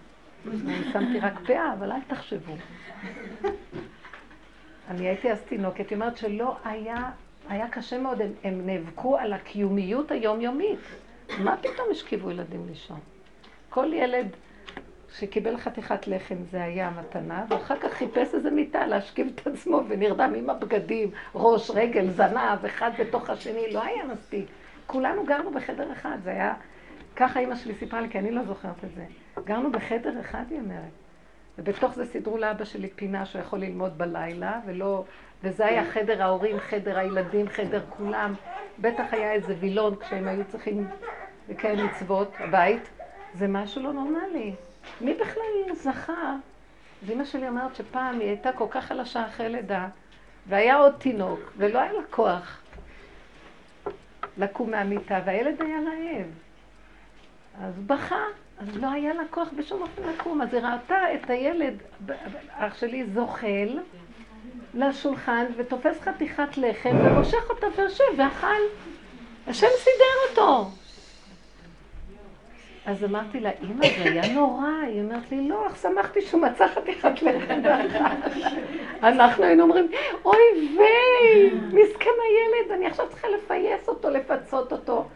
אני 0.46 0.84
שמתי 0.92 1.20
רק 1.20 1.38
פאה, 1.46 1.72
אבל 1.72 1.92
אל 1.92 2.00
תחשבו. 2.06 2.52
אני 4.88 5.08
הייתי 5.08 5.32
אז 5.32 5.40
תינוקת, 5.42 5.90
היא 5.90 5.96
אומרת 5.96 6.16
שלא 6.16 6.56
היה, 6.64 7.10
היה 7.48 7.68
קשה 7.68 7.98
מאוד, 7.98 8.20
הם, 8.20 8.32
הם 8.44 8.66
נאבקו 8.66 9.18
על 9.18 9.32
הקיומיות 9.32 10.10
היומיומית. 10.10 10.78
מה 11.38 11.56
פתאום 11.56 11.88
השכיבו 11.90 12.30
ילדים 12.30 12.66
לישון? 12.68 13.00
כל 13.70 13.90
ילד 13.92 14.28
שקיבל 15.18 15.56
חתיכת 15.56 16.06
לחם 16.06 16.36
זה 16.50 16.62
היה 16.62 16.88
המתנה, 16.88 17.44
ואחר 17.48 17.76
כך 17.76 17.92
חיפש 17.92 18.34
איזה 18.34 18.50
מיטה 18.50 18.86
להשכיב 18.86 19.32
את 19.34 19.46
עצמו 19.46 19.80
ונרדם 19.88 20.34
עם 20.36 20.50
הבגדים, 20.50 21.10
ראש, 21.34 21.70
רגל, 21.70 22.10
זנב, 22.10 22.64
אחד 22.66 22.90
בתוך 22.98 23.30
השני, 23.30 23.72
לא 23.72 23.82
היה 23.82 24.04
מספיק. 24.04 24.46
כולנו 24.86 25.24
גרנו 25.24 25.50
בחדר 25.50 25.92
אחד, 25.92 26.16
זה 26.24 26.30
היה... 26.30 26.54
ככה 27.16 27.40
אימא 27.40 27.56
שלי 27.56 27.74
סיפרה 27.74 28.00
לי, 28.00 28.10
כי 28.10 28.18
אני 28.18 28.30
לא 28.30 28.44
זוכרת 28.44 28.84
את 28.84 28.94
זה. 28.94 29.04
גרנו 29.44 29.72
בחדר 29.72 30.20
אחד, 30.20 30.44
היא 30.50 30.58
אומרת. 30.58 30.90
ובתוך 31.58 31.94
זה 31.94 32.06
סידרו 32.06 32.38
לאבא 32.38 32.64
שלי 32.64 32.88
פינה 32.88 33.26
שהוא 33.26 33.42
יכול 33.42 33.58
ללמוד 33.58 33.98
בלילה, 33.98 34.60
ולא... 34.66 35.04
וזה 35.44 35.66
היה 35.66 35.84
חדר 35.84 36.22
ההורים, 36.22 36.58
חדר 36.58 36.98
הילדים, 36.98 37.48
חדר 37.48 37.82
כולם. 37.96 38.34
בטח 38.78 39.04
היה 39.10 39.32
איזה 39.32 39.54
וילון 39.60 39.96
כשהם 39.96 40.28
היו 40.28 40.44
צריכים 40.44 40.88
לקיים 41.48 41.86
מצוות, 41.86 42.32
הבית. 42.38 42.82
זה 43.34 43.48
משהו 43.48 43.82
לא 43.82 43.92
נורמלי. 43.92 44.54
מי 45.00 45.14
בכלל 45.14 45.74
זכה? 45.74 46.36
אמא 47.12 47.24
שלי 47.24 47.48
אומרת 47.48 47.76
שפעם 47.76 48.20
היא 48.20 48.28
הייתה 48.28 48.52
כל 48.52 48.66
כך 48.70 48.84
חלשה 48.84 49.26
אחרי 49.26 49.48
לידה, 49.48 49.88
והיה 50.46 50.76
עוד 50.76 50.92
תינוק, 50.98 51.40
ולא 51.56 51.78
היה 51.78 51.92
לה 51.92 52.02
כוח 52.10 52.62
לקום 54.38 54.70
מהמיטה, 54.70 55.20
והילד 55.24 55.62
היה 55.62 55.78
רעב. 55.78 56.26
אז 57.60 57.74
בכה, 57.86 58.24
אז 58.58 58.76
לא 58.76 58.90
היה 58.90 59.14
לה 59.14 59.22
כוח 59.30 59.48
בשום 59.56 59.82
אופן 59.82 60.02
לקום. 60.02 60.42
אז 60.42 60.54
היא 60.54 60.62
ראתה 60.62 61.14
את 61.14 61.30
הילד, 61.30 61.74
אח 62.50 62.74
שלי, 62.74 63.06
זוחל 63.14 63.78
לשולחן, 64.74 65.44
ותופס 65.56 66.00
חתיכת 66.00 66.56
לחם, 66.56 66.96
ומושך 67.04 67.50
אותה 67.50 67.66
ויושב, 67.76 68.04
ואכל. 68.18 68.62
השם 69.46 69.66
סידר 69.78 70.30
אותו. 70.30 70.70
אז 72.86 73.04
אמרתי 73.04 73.40
לה, 73.40 73.50
אמא, 73.62 73.86
זה 73.98 74.10
היה 74.10 74.34
נורא. 74.34 74.66
היא 74.86 75.00
אומרת 75.02 75.32
לי, 75.32 75.48
לא, 75.48 75.66
שמחתי 75.82 76.20
שהוא 76.22 76.40
מצא 76.42 76.68
חתיכת 76.68 77.22
לחם 77.22 77.60
אנחנו 79.02 79.44
היינו 79.44 79.62
אומרים, 79.62 79.90
אוי 80.24 80.78
ויי, 80.78 81.50
מסכן 81.72 82.10
הילד, 82.28 82.72
אני 82.72 82.86
עכשיו 82.86 83.08
צריכה 83.08 83.28
לפייס 83.28 83.88
אותו, 83.88 84.10
לפצות 84.10 84.72
אותו. 84.72 85.08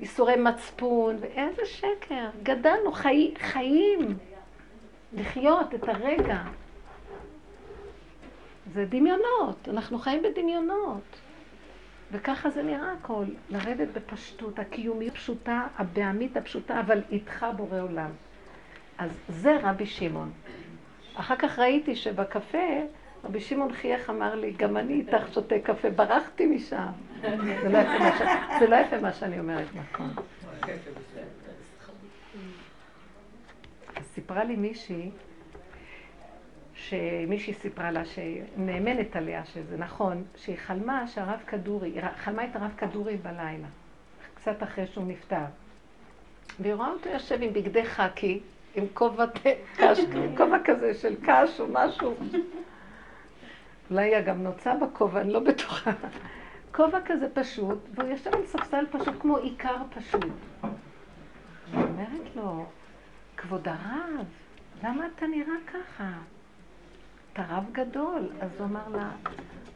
איסורי 0.00 0.36
מצפון, 0.36 1.16
ואיזה 1.20 1.62
שקר. 1.66 2.28
גדלנו 2.42 2.92
חי, 2.92 3.34
חיים, 3.38 4.16
לחיות 5.12 5.74
את 5.74 5.88
הרגע. 5.88 6.38
זה 8.72 8.84
דמיונות, 8.84 9.68
אנחנו 9.68 9.98
חיים 9.98 10.22
בדמיונות. 10.22 11.23
וככה 12.14 12.50
זה 12.50 12.62
נראה 12.62 12.92
הכל, 12.92 13.24
לרדת 13.50 13.88
בפשטות, 13.92 14.58
הקיומיות 14.58 15.14
פשוטה, 15.14 15.66
הבעמית 15.78 16.36
הפשוטה, 16.36 16.80
אבל 16.80 17.02
איתך 17.10 17.46
בורא 17.56 17.80
עולם. 17.80 18.10
אז 18.98 19.10
זה 19.28 19.58
רבי 19.62 19.86
שמעון. 19.86 20.30
אחר 21.14 21.36
כך 21.36 21.58
ראיתי 21.58 21.96
שבקפה, 21.96 22.82
רבי 23.24 23.40
שמעון 23.40 23.72
חייך 23.72 24.10
אמר 24.10 24.34
לי, 24.34 24.52
גם 24.52 24.76
אני 24.76 24.94
איתך 24.94 25.32
שותה 25.32 25.54
קפה, 25.58 25.90
ברחתי 25.90 26.46
משם. 26.46 26.86
זה 27.20 27.68
לא 27.68 27.78
יפה 27.78 27.98
מה, 27.98 28.18
ש... 28.18 28.22
זה 28.58 28.66
לא 28.66 28.76
יפה 28.76 29.00
מה 29.00 29.12
שאני 29.12 29.40
אומרת, 29.40 29.66
נכון. 29.74 30.10
סיפרה 34.14 34.44
לי 34.44 34.56
מישהי, 34.56 35.10
שמישהי 36.88 37.54
סיפרה 37.54 37.90
לה, 37.90 38.04
שנאמנת 38.04 39.16
עליה, 39.16 39.44
שזה 39.44 39.76
נכון, 39.76 40.24
שהיא 40.36 40.56
חלמה 40.56 41.06
שהרב 41.06 41.40
כדורי, 41.46 41.90
היא 41.90 42.02
חלמה 42.16 42.44
את 42.44 42.56
הרב 42.56 42.70
כדורי 42.76 43.16
בלילה, 43.16 43.68
קצת 44.34 44.62
אחרי 44.62 44.86
שהוא 44.86 45.04
נפטר. 45.06 45.44
והיא 46.60 46.74
רואה 46.74 46.90
אותו 46.90 47.08
יושב 47.08 47.42
עם 47.42 47.52
בגדי 47.52 47.84
חאקי, 47.84 48.40
עם 48.74 48.84
כובע 50.36 50.58
כזה 50.64 50.94
של 50.94 51.14
קש 51.26 51.60
או 51.60 51.66
משהו. 51.70 52.14
אולי 53.90 54.02
היה 54.04 54.20
גם 54.20 54.42
נוצה 54.42 54.74
בכובע, 54.74 55.20
אני 55.20 55.32
לא 55.32 55.40
בטוחה. 55.40 55.90
כובע 56.72 56.98
כזה 57.06 57.26
פשוט, 57.34 57.78
והוא 57.94 58.08
יושב 58.08 58.34
על 58.34 58.46
ספסל 58.46 58.84
פשוט 58.90 59.14
כמו 59.20 59.36
עיקר 59.36 59.76
פשוט. 59.94 60.24
היא 61.72 61.84
אומרת 61.84 62.36
לו, 62.36 62.66
כבוד 63.36 63.68
הרב, 63.68 64.26
למה 64.84 65.06
אתה 65.16 65.26
נראה 65.26 65.54
ככה? 65.66 66.12
אתה 67.34 67.42
רב 67.50 67.64
גדול. 67.72 68.28
אז 68.40 68.50
הוא 68.58 68.66
אמר 68.66 68.88
לה, 68.92 69.10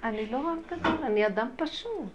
אני 0.04 0.26
לא 0.30 0.36
רב 0.38 0.58
גדול, 0.70 1.04
אני 1.04 1.26
אדם 1.26 1.48
פשוט. 1.56 2.12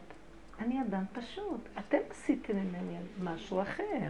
אני 0.59 0.81
אדם 0.81 1.03
פשוט. 1.13 1.59
אתם 1.79 1.97
עשיתם 2.11 2.53
ממני 2.55 2.97
משהו 3.23 3.61
אחר. 3.61 4.09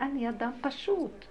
אני 0.00 0.28
אדם 0.28 0.50
פשוט. 0.60 1.24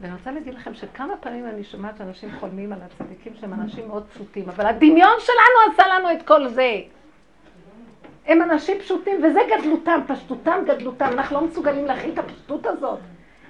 ואני 0.00 0.14
רוצה 0.14 0.30
להגיד 0.30 0.54
לכם 0.54 0.74
שכמה 0.74 1.16
פעמים 1.16 1.46
אני 1.46 1.64
שומעת 1.64 1.96
שאנשים 1.96 2.30
חולמים 2.40 2.72
על 2.72 2.78
הצדיקים 2.82 3.32
שהם 3.40 3.52
אנשים 3.52 3.88
מאוד 3.88 4.06
פשוטים, 4.06 4.48
אבל 4.48 4.66
הדמיון 4.66 5.16
שלנו 5.18 5.72
עשה 5.74 5.82
לנו 5.88 6.12
את 6.12 6.26
כל 6.26 6.48
זה. 6.48 6.80
הם 8.26 8.42
אנשים 8.42 8.78
פשוטים, 8.78 9.24
וזה 9.24 9.40
גדלותם, 9.58 10.00
פשטותם, 10.06 10.64
גדלותם. 10.66 11.08
אנחנו 11.12 11.36
לא 11.36 11.46
מסוגלים 11.46 11.84
להכיל 11.84 12.12
את 12.12 12.18
הפשטות 12.18 12.66
הזאת. 12.66 12.98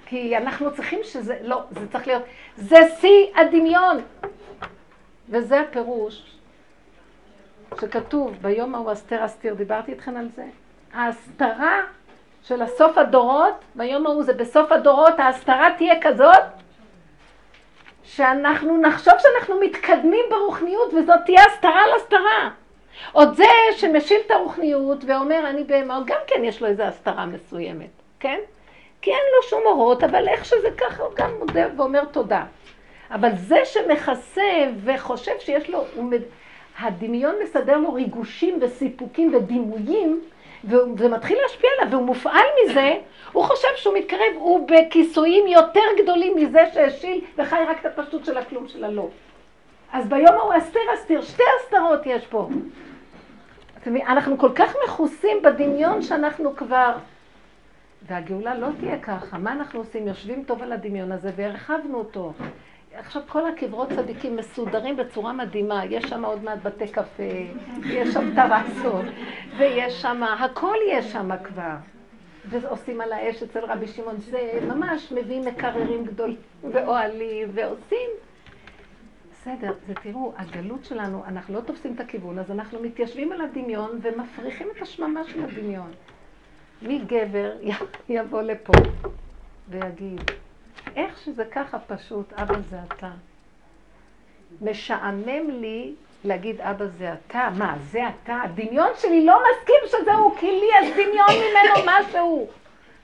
כי 0.06 0.36
אנחנו 0.36 0.74
צריכים 0.74 1.00
שזה, 1.02 1.38
לא, 1.42 1.62
זה 1.70 1.88
צריך 1.88 2.06
להיות, 2.06 2.22
זה 2.56 2.78
שיא 3.00 3.26
הדמיון. 3.36 3.96
וזה 5.32 5.60
הפירוש 5.60 6.36
שכתוב 7.80 8.36
ביום 8.40 8.74
ההוא 8.74 8.92
אסתר 8.92 9.24
אסתיר, 9.24 9.54
דיברתי 9.54 9.92
איתכם 9.92 10.16
על 10.16 10.28
זה. 10.36 10.44
ההסתרה 10.94 11.80
של 12.42 12.62
הסוף 12.62 12.98
הדורות, 12.98 13.54
ביום 13.74 14.06
ההוא 14.06 14.22
זה 14.22 14.32
בסוף 14.32 14.72
הדורות, 14.72 15.20
ההסתרה 15.20 15.68
תהיה 15.76 15.94
כזאת 16.02 16.42
שאנחנו 18.04 18.80
נחשוב 18.80 19.14
שאנחנו 19.18 19.60
מתקדמים 19.60 20.24
ברוחניות 20.30 20.94
וזאת 20.94 21.18
תהיה 21.26 21.42
הסתרה 21.46 21.84
על 21.84 21.90
הסתרה. 21.96 22.50
עוד 23.12 23.34
זה 23.34 23.44
שמשיל 23.76 24.18
את 24.26 24.30
הרוחניות 24.30 25.04
ואומר 25.06 25.50
אני 25.50 25.64
בהמה, 25.64 26.00
גם 26.06 26.18
כן 26.26 26.44
יש 26.44 26.62
לו 26.62 26.68
איזו 26.68 26.82
הסתרה 26.82 27.26
מסוימת, 27.26 27.90
כן? 28.20 28.38
כי 29.02 29.10
אין 29.10 29.22
לו 29.36 29.48
שום 29.48 29.62
אורות, 29.64 30.04
אבל 30.04 30.28
איך 30.28 30.44
שזה 30.44 30.68
ככה 30.76 31.02
הוא 31.02 31.14
גם 31.14 31.30
מודה 31.38 31.66
ואומר 31.76 32.04
תודה. 32.04 32.44
אבל 33.12 33.30
זה 33.36 33.58
שמכסה 33.64 34.70
וחושב 34.84 35.32
שיש 35.38 35.70
לו, 35.70 35.84
הוא, 35.94 36.12
הדמיון 36.78 37.34
מסדר 37.42 37.76
לו 37.76 37.92
ריגושים 37.92 38.58
וסיפוקים 38.60 39.34
ודימויים, 39.34 40.20
וזה 40.64 41.08
מתחיל 41.08 41.38
להשפיע 41.42 41.70
עליו, 41.78 41.92
והוא 41.92 42.06
מופעל 42.06 42.46
מזה, 42.64 42.92
הוא 43.32 43.44
חושב 43.44 43.68
שהוא 43.76 43.94
מתקרב, 43.98 44.34
הוא 44.34 44.68
בכיסויים 44.68 45.46
יותר 45.46 45.80
גדולים 46.02 46.36
מזה 46.36 46.60
שהשיל 46.74 47.20
וחי 47.38 47.64
רק 47.68 47.80
את 47.80 47.86
הפשטות 47.86 48.24
של 48.24 48.38
הכלום 48.38 48.68
של 48.68 48.84
הלא. 48.84 49.08
אז 49.92 50.08
ביום 50.08 50.34
ההוא 50.34 50.54
אסתר 50.58 50.80
אסתיר, 50.94 51.22
שתי 51.22 51.42
הסתרות 51.60 52.00
יש 52.06 52.26
פה. 52.26 52.48
אנחנו 53.86 54.38
כל 54.38 54.50
כך 54.54 54.74
מכוסים 54.84 55.42
בדמיון 55.42 56.02
שאנחנו 56.02 56.56
כבר... 56.56 56.92
והגאולה 58.06 58.54
לא 58.58 58.66
תהיה 58.80 58.98
ככה. 58.98 59.38
מה 59.38 59.52
אנחנו 59.52 59.80
עושים? 59.80 60.08
יושבים 60.08 60.44
טוב 60.44 60.62
על 60.62 60.72
הדמיון 60.72 61.12
הזה 61.12 61.30
והרחבנו 61.36 61.98
אותו. 61.98 62.32
עכשיו 62.94 63.22
כל 63.28 63.48
הקברות 63.48 63.88
צדיקים 63.88 64.36
מסודרים 64.36 64.96
בצורה 64.96 65.32
מדהימה, 65.32 65.84
יש 65.84 66.04
שם 66.04 66.24
עוד 66.24 66.44
מעט 66.44 66.58
בתי 66.62 66.88
קפה, 66.88 67.22
יש 67.84 68.08
שם 68.08 68.34
טרסות, 68.34 69.04
ויש 69.58 70.02
שם, 70.02 70.22
הכל 70.22 70.76
יש 70.90 71.12
שם 71.12 71.30
כבר. 71.44 71.74
ועושים 72.48 73.00
על 73.00 73.12
האש 73.12 73.42
אצל 73.42 73.64
רבי 73.64 73.86
שמעון, 73.86 74.16
זה 74.16 74.58
ממש 74.62 75.12
מביאים 75.12 75.44
מקררים 75.44 76.04
גדולים 76.04 76.36
ואוהלים 76.72 77.48
ועושים. 77.54 78.10
בסדר, 79.32 79.72
זה 79.86 79.94
תראו, 79.94 80.32
הגלות 80.36 80.84
שלנו, 80.84 81.22
אנחנו 81.26 81.54
לא 81.54 81.60
תופסים 81.60 81.94
את 81.94 82.00
הכיוון, 82.00 82.38
אז 82.38 82.50
אנחנו 82.50 82.80
מתיישבים 82.80 83.32
על 83.32 83.40
הדמיון 83.40 83.98
ומפריחים 84.02 84.68
את 84.76 84.82
השממה 84.82 85.24
של 85.24 85.44
הדמיון. 85.44 85.90
מי 86.82 86.98
גבר 86.98 87.52
יבוא 88.08 88.42
לפה 88.42 88.72
ויגיד, 89.68 90.20
איך 90.96 91.18
שזה 91.18 91.44
ככה 91.44 91.78
פשוט, 91.78 92.32
אבא 92.32 92.60
זה 92.70 92.78
אתה. 92.82 93.10
משעמם 94.62 95.50
לי 95.50 95.94
להגיד 96.24 96.60
אבא 96.60 96.86
זה 96.86 97.12
אתה. 97.12 97.48
מה, 97.58 97.76
זה 97.90 98.00
אתה? 98.08 98.40
הדמיון 98.42 98.90
שלי 98.98 99.26
לא 99.26 99.34
מסכים 99.50 99.74
שזהו, 99.86 100.34
כי 100.40 100.46
לי 100.46 100.66
יש 100.80 100.90
דמיון 100.92 101.30
ממנו 101.30 101.86
משהו. 101.92 102.48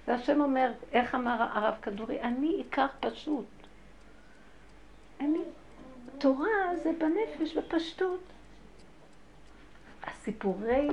והשם 0.09 0.41
אומר, 0.41 0.73
איך 0.93 1.15
אמר 1.15 1.47
הרב 1.53 1.75
כדורי? 1.83 2.21
אני 2.21 2.49
עיקר 2.49 2.87
פשוט. 3.01 3.47
אני. 5.21 5.39
תורה 6.19 6.77
זה 6.83 6.91
בנפש, 6.99 7.57
בפשטות. 7.57 8.21
הסיפורי 10.05 10.89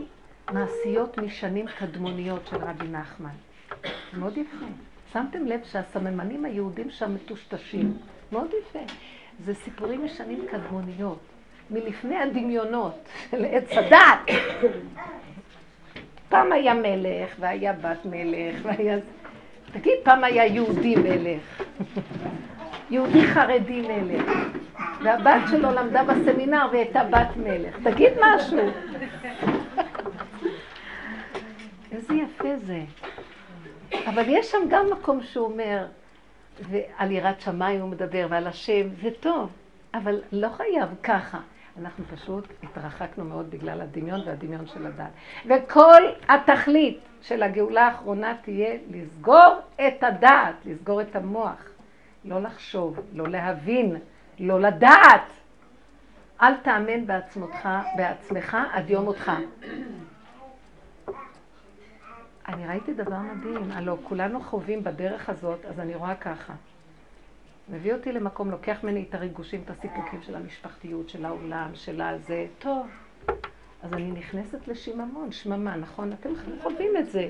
מעשיות 0.51 1.17
משנים 1.17 1.65
קדמוניות 1.79 2.47
של 2.49 2.57
רבי 2.57 2.87
נחמן. 2.87 3.35
מאוד 4.13 4.37
יפה. 4.37 4.65
שמתם 5.15 5.45
לב 5.45 5.59
שהסממנים 5.71 6.45
היהודים 6.45 6.89
שם 6.89 7.15
מטושטשים. 7.15 7.97
מאוד 8.31 8.47
יפה. 8.59 8.93
זה 9.39 9.53
סיפורים 9.53 10.05
משנים 10.05 10.45
קדמוניות, 10.51 11.19
מלפני 11.71 12.17
הדמיונות 12.17 13.05
של 13.31 13.45
עץ 13.45 13.71
הדת. 13.71 14.39
פעם 16.29 16.51
היה 16.51 16.73
מלך, 16.73 17.35
והיה 17.39 17.73
בת 17.73 18.05
מלך, 18.05 18.59
והיה... 18.63 18.97
תגיד, 19.73 19.93
פעם 20.03 20.23
היה 20.23 20.45
יהודי 20.45 20.95
מלך. 20.95 21.63
יהודי 22.89 23.27
חרדי 23.27 23.81
מלך. 23.81 24.37
והבת 25.03 25.41
שלו 25.49 25.71
למדה 25.71 26.03
בסמינר 26.03 26.67
והיא 26.71 26.81
הייתה 26.81 27.03
בת 27.03 27.37
מלך. 27.37 27.77
תגיד 27.83 28.13
משהו. 28.21 28.59
איזה 31.91 32.13
יפה 32.13 32.55
זה. 32.57 32.79
אבל 34.05 34.23
יש 34.27 34.51
שם 34.51 34.57
גם 34.69 34.85
מקום 34.91 35.23
שהוא 35.23 35.45
אומר, 35.45 35.85
ועל 36.61 37.11
יראת 37.11 37.41
שמיים 37.41 37.81
הוא 37.81 37.89
מדבר, 37.89 38.27
ועל 38.29 38.47
השם, 38.47 38.87
זה 39.01 39.09
טוב, 39.19 39.49
אבל 39.93 40.21
לא 40.31 40.49
חייב 40.49 40.89
ככה. 41.03 41.39
אנחנו 41.81 42.03
פשוט 42.13 42.47
התרחקנו 42.63 43.25
מאוד 43.25 43.51
בגלל 43.51 43.81
הדמיון 43.81 44.21
והדמיון 44.25 44.67
של 44.67 44.85
הדת. 44.85 45.09
וכל 45.45 46.01
התכלית 46.29 46.99
של 47.21 47.43
הגאולה 47.43 47.87
האחרונה 47.87 48.33
תהיה 48.41 48.77
לסגור 48.91 49.55
את 49.75 50.03
הדעת, 50.03 50.55
לסגור 50.65 51.01
את 51.01 51.15
המוח. 51.15 51.69
לא 52.25 52.41
לחשוב, 52.41 52.99
לא 53.13 53.27
להבין, 53.27 53.95
לא 54.39 54.61
לדעת. 54.61 55.31
אל 56.41 56.55
תאמן 56.55 57.05
בעצמך, 57.07 57.69
בעצמך 57.97 58.57
עד 58.73 58.89
יום 58.89 59.03
מותך. 59.03 59.31
אני 62.47 62.67
ראיתי 62.67 62.93
דבר 62.93 63.17
מדהים, 63.17 63.71
הלוא 63.71 63.97
כולנו 64.03 64.41
חווים 64.41 64.83
בדרך 64.83 65.29
הזאת, 65.29 65.65
אז 65.65 65.79
אני 65.79 65.95
רואה 65.95 66.15
ככה. 66.15 66.53
מביא 67.69 67.93
אותי 67.93 68.11
למקום, 68.11 68.51
לוקח 68.51 68.83
ממני 68.83 69.05
את 69.09 69.15
הריגושים, 69.15 69.61
את 69.65 69.69
הסיפוקים 69.69 70.21
של 70.21 70.35
המשפחתיות, 70.35 71.09
של 71.09 71.25
העולם, 71.25 71.69
של 71.73 72.01
הזה, 72.01 72.45
טוב. 72.59 72.87
אז 73.83 73.93
אני 73.93 74.11
נכנסת 74.11 74.67
לשיממון, 74.67 75.31
שממה, 75.31 75.75
נכון? 75.75 76.13
אתם 76.13 76.29
חווים 76.61 76.97
את 76.99 77.09
זה. 77.09 77.29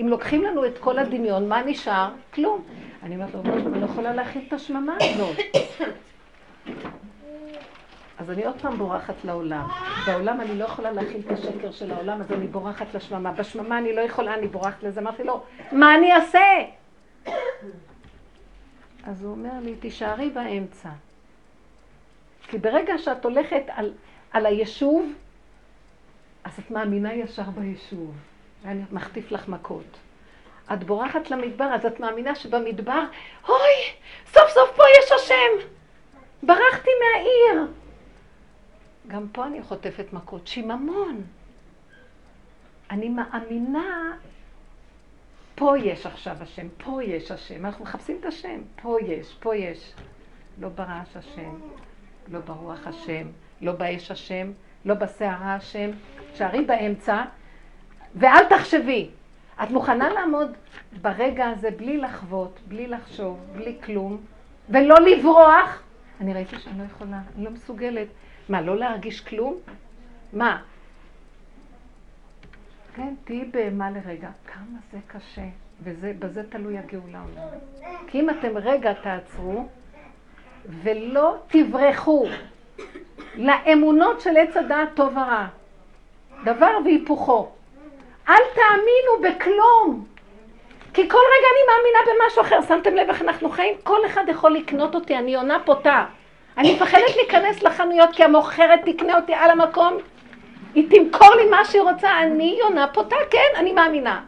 אם 0.00 0.06
לוקחים 0.08 0.44
לנו 0.44 0.66
את 0.66 0.78
כל 0.78 0.98
הדמיון, 0.98 1.48
מה 1.48 1.62
נשאר? 1.62 2.10
כלום. 2.34 2.64
אני 3.02 3.14
אומרת 3.14 3.34
לו, 3.34 3.40
אני 3.42 3.80
לא 3.80 3.84
יכולה 3.84 4.14
להכיל 4.14 4.44
את 4.48 4.52
השממה 4.52 4.96
הזאת. 5.00 5.36
אז 8.18 8.30
אני 8.30 8.44
עוד 8.44 8.60
פעם 8.60 8.78
בורחת 8.78 9.14
לעולם. 9.24 9.68
בעולם 10.06 10.40
אני 10.40 10.58
לא 10.58 10.64
יכולה 10.64 10.92
להכיל 10.92 11.20
את 11.26 11.30
השקר 11.30 11.72
של 11.72 11.92
העולם, 11.92 12.20
אז 12.20 12.32
אני 12.32 12.46
בורחת 12.46 12.94
לשממה. 12.94 13.32
בשממה 13.32 13.78
אני 13.78 13.92
לא 13.92 14.00
יכולה, 14.00 14.34
אני 14.34 14.48
בורחת 14.48 14.82
לזה. 14.82 15.00
אמרתי 15.00 15.24
לו, 15.24 15.42
מה 15.72 15.94
אני 15.94 16.12
אעשה? 16.14 16.48
אז 19.04 19.24
הוא 19.24 19.30
אומר 19.30 19.50
לי, 19.62 19.76
תישארי 19.76 20.30
באמצע. 20.30 20.88
כי 22.48 22.58
ברגע 22.58 22.98
שאת 22.98 23.24
הולכת 23.24 23.62
על, 23.68 23.92
על 24.32 24.46
היישוב, 24.46 25.12
אז 26.44 26.52
את 26.58 26.70
מאמינה 26.70 27.14
ישר 27.14 27.50
ביישוב. 27.54 28.14
ואני 28.62 28.82
מחטיף 28.92 29.32
לך 29.32 29.48
מכות. 29.48 29.98
את 30.72 30.84
בורחת 30.84 31.30
למדבר, 31.30 31.64
אז 31.64 31.86
את 31.86 32.00
מאמינה 32.00 32.34
שבמדבר, 32.34 33.02
אוי, 33.48 33.74
סוף 34.26 34.50
סוף 34.50 34.76
פה 34.76 34.82
יש 35.00 35.12
השם. 35.12 35.68
ברחתי 36.42 36.90
מהעיר. 37.00 37.66
גם 39.08 39.26
פה 39.32 39.46
אני 39.46 39.62
חוטפת 39.62 40.12
מכות. 40.12 40.46
שיממון. 40.46 41.22
אני 42.90 43.08
מאמינה, 43.08 44.16
פה 45.54 45.78
יש 45.78 46.06
עכשיו 46.06 46.36
השם, 46.40 46.66
פה 46.84 47.04
יש 47.04 47.30
השם. 47.30 47.66
אנחנו 47.66 47.84
מחפשים 47.84 48.16
את 48.20 48.24
השם, 48.24 48.60
פה 48.82 48.96
יש, 49.06 49.34
פה 49.40 49.56
יש. 49.56 49.92
לא 50.60 50.68
ברעש 50.68 51.16
השם, 51.16 51.54
לא 52.28 52.38
ברוח 52.38 52.86
השם, 52.86 53.26
לא 53.60 53.72
באש 53.72 54.10
השם, 54.10 54.52
לא 54.84 54.94
בסערה 54.94 55.54
השם. 55.54 55.90
שערי 56.34 56.64
באמצע, 56.64 57.24
ואל 58.14 58.44
תחשבי. 58.48 59.10
את 59.62 59.70
מוכנה 59.70 60.08
לעמוד 60.08 60.50
ברגע 61.02 61.46
הזה 61.46 61.70
בלי 61.70 61.98
לחוות, 61.98 62.60
בלי 62.68 62.86
לחשוב, 62.86 63.40
בלי 63.52 63.76
כלום, 63.84 64.16
ולא 64.68 65.00
לברוח? 65.00 65.82
אני 66.20 66.34
ראיתי 66.34 66.58
שאני 66.58 66.78
לא 66.78 66.84
יכולה, 66.84 67.20
אני 67.36 67.44
לא 67.44 67.50
מסוגלת. 67.50 68.08
מה, 68.48 68.60
לא 68.60 68.76
להרגיש 68.76 69.20
כלום? 69.20 69.54
מה? 70.32 70.62
כן, 72.96 73.14
תהיי 73.24 73.44
בהמה 73.44 73.90
לרגע. 73.90 74.28
כמה 74.46 74.78
זה 74.92 74.98
קשה, 75.06 75.46
ובזה 75.82 76.42
תלוי 76.50 76.78
הגאולה 76.78 77.20
אומרת. 77.20 77.60
כי 78.06 78.20
אם 78.20 78.30
אתם 78.30 78.56
רגע 78.56 78.92
תעצרו, 78.92 79.68
ולא 80.82 81.36
תברחו 81.46 82.26
לאמונות 83.34 84.20
של 84.20 84.36
עץ 84.36 84.56
הדעת 84.56 84.88
טוב 84.94 85.16
ורע, 85.16 85.46
דבר 86.44 86.70
והיפוכו. 86.84 87.48
אל 88.28 88.42
תאמינו 88.54 89.28
בכלום. 89.36 90.06
כי 90.94 91.08
כל 91.08 91.18
רגע 91.18 91.48
אני 91.52 91.62
מאמינה 91.68 91.98
במשהו 92.24 92.42
אחר. 92.42 92.62
שמתם 92.68 92.94
לב 92.94 93.08
איך 93.08 93.22
אנחנו 93.22 93.50
חיים? 93.50 93.74
כל 93.82 94.06
אחד 94.06 94.24
יכול 94.28 94.54
לקנות 94.54 94.94
אותי, 94.94 95.16
אני 95.16 95.34
עונה 95.34 95.58
פותה. 95.64 96.04
אני 96.58 96.74
מפחדת 96.74 97.16
להיכנס 97.16 97.62
לחנויות 97.62 98.12
כי 98.12 98.24
המוכרת 98.24 98.80
תקנה 98.84 99.16
אותי 99.16 99.34
על 99.34 99.50
המקום, 99.50 99.96
היא 100.74 100.90
תמכור 100.90 101.34
לי 101.34 101.50
מה 101.50 101.64
שהיא 101.64 101.82
רוצה, 101.82 102.20
אני 102.22 102.56
יונה 102.60 102.86
פותה, 102.92 103.16
כן, 103.30 103.48
אני 103.56 103.72
מאמינה. 103.72 104.20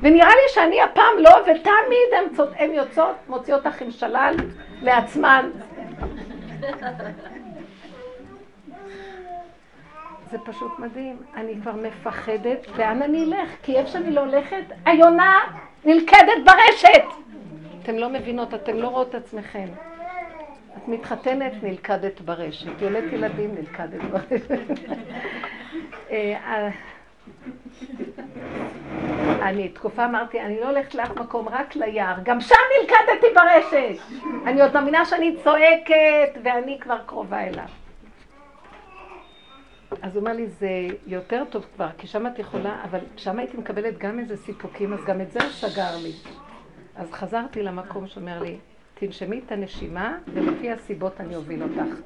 ונראה 0.00 0.28
לי 0.28 0.48
שאני 0.48 0.82
הפעם 0.82 1.18
לא, 1.18 1.30
ותמיד 1.42 2.36
הן 2.56 2.72
יוצאות, 2.72 3.14
מוציאות 3.28 3.66
לך 3.66 3.82
עם 3.82 3.90
שלל 3.90 4.34
לעצמן. 4.82 5.50
זה 10.30 10.38
פשוט 10.44 10.78
מדהים. 10.78 11.16
אני 11.36 11.54
כבר 11.62 11.72
מפחדת, 11.72 12.78
לאן 12.78 13.02
אני 13.02 13.24
אלך? 13.24 13.48
כי 13.62 13.76
איפה 13.76 13.88
שאני 13.90 14.10
לא 14.10 14.20
הולכת, 14.20 14.64
היונה 14.84 15.38
נלכדת 15.84 16.44
ברשת. 16.44 17.04
אתם 17.82 17.98
לא 17.98 18.08
מבינות, 18.08 18.54
אתם 18.54 18.76
לא 18.76 18.88
רואות 18.88 19.08
את 19.08 19.14
עצמכם. 19.14 19.66
את 20.76 20.88
מתחתנת, 20.88 21.52
נלכדת 21.62 22.20
ברשת. 22.20 22.82
יולדת 22.82 23.12
ילדים, 23.12 23.54
נלכדת 23.54 24.00
ברשת. 24.10 24.50
אה, 26.10 26.70
אני 29.42 29.68
תקופה 29.68 30.04
אמרתי, 30.04 30.40
אני 30.40 30.60
לא 30.60 30.68
הולכת 30.68 30.94
לאף 30.94 31.16
מקום, 31.16 31.48
רק 31.48 31.76
ליער. 31.76 32.16
גם 32.22 32.40
שם 32.40 32.54
נלכדתי 32.80 33.26
ברשת. 33.34 34.02
אני 34.46 34.62
עוד 34.62 34.74
מאמינה 34.74 35.04
שאני 35.04 35.36
צועקת, 35.44 36.40
ואני 36.42 36.78
כבר 36.80 36.98
קרובה 37.06 37.40
אליו. 37.46 37.68
אז 40.02 40.16
הוא 40.16 40.20
אומר 40.20 40.32
לי, 40.32 40.46
זה 40.46 40.68
יותר 41.06 41.44
טוב 41.50 41.66
כבר, 41.74 41.88
כי 41.98 42.06
שם 42.06 42.26
את 42.26 42.38
יכולה, 42.38 42.80
אבל 42.84 42.98
שם 43.16 43.38
הייתי 43.38 43.56
מקבלת 43.56 43.98
גם 43.98 44.18
איזה 44.18 44.36
סיפוקים, 44.36 44.92
אז 44.92 45.04
גם 45.04 45.20
את 45.20 45.30
זה 45.32 45.38
הוא 45.42 45.50
סגר 45.50 45.96
לי. 46.02 46.12
אז 46.96 47.12
חזרתי 47.12 47.62
למקום 47.62 48.06
שאומר 48.06 48.42
לי, 48.42 48.58
תנשמי 48.98 49.40
את 49.46 49.52
הנשימה, 49.52 50.18
ולפי 50.34 50.70
הסיבות 50.70 51.20
אני 51.20 51.36
אוביל 51.36 51.62
אותך. 51.62 51.96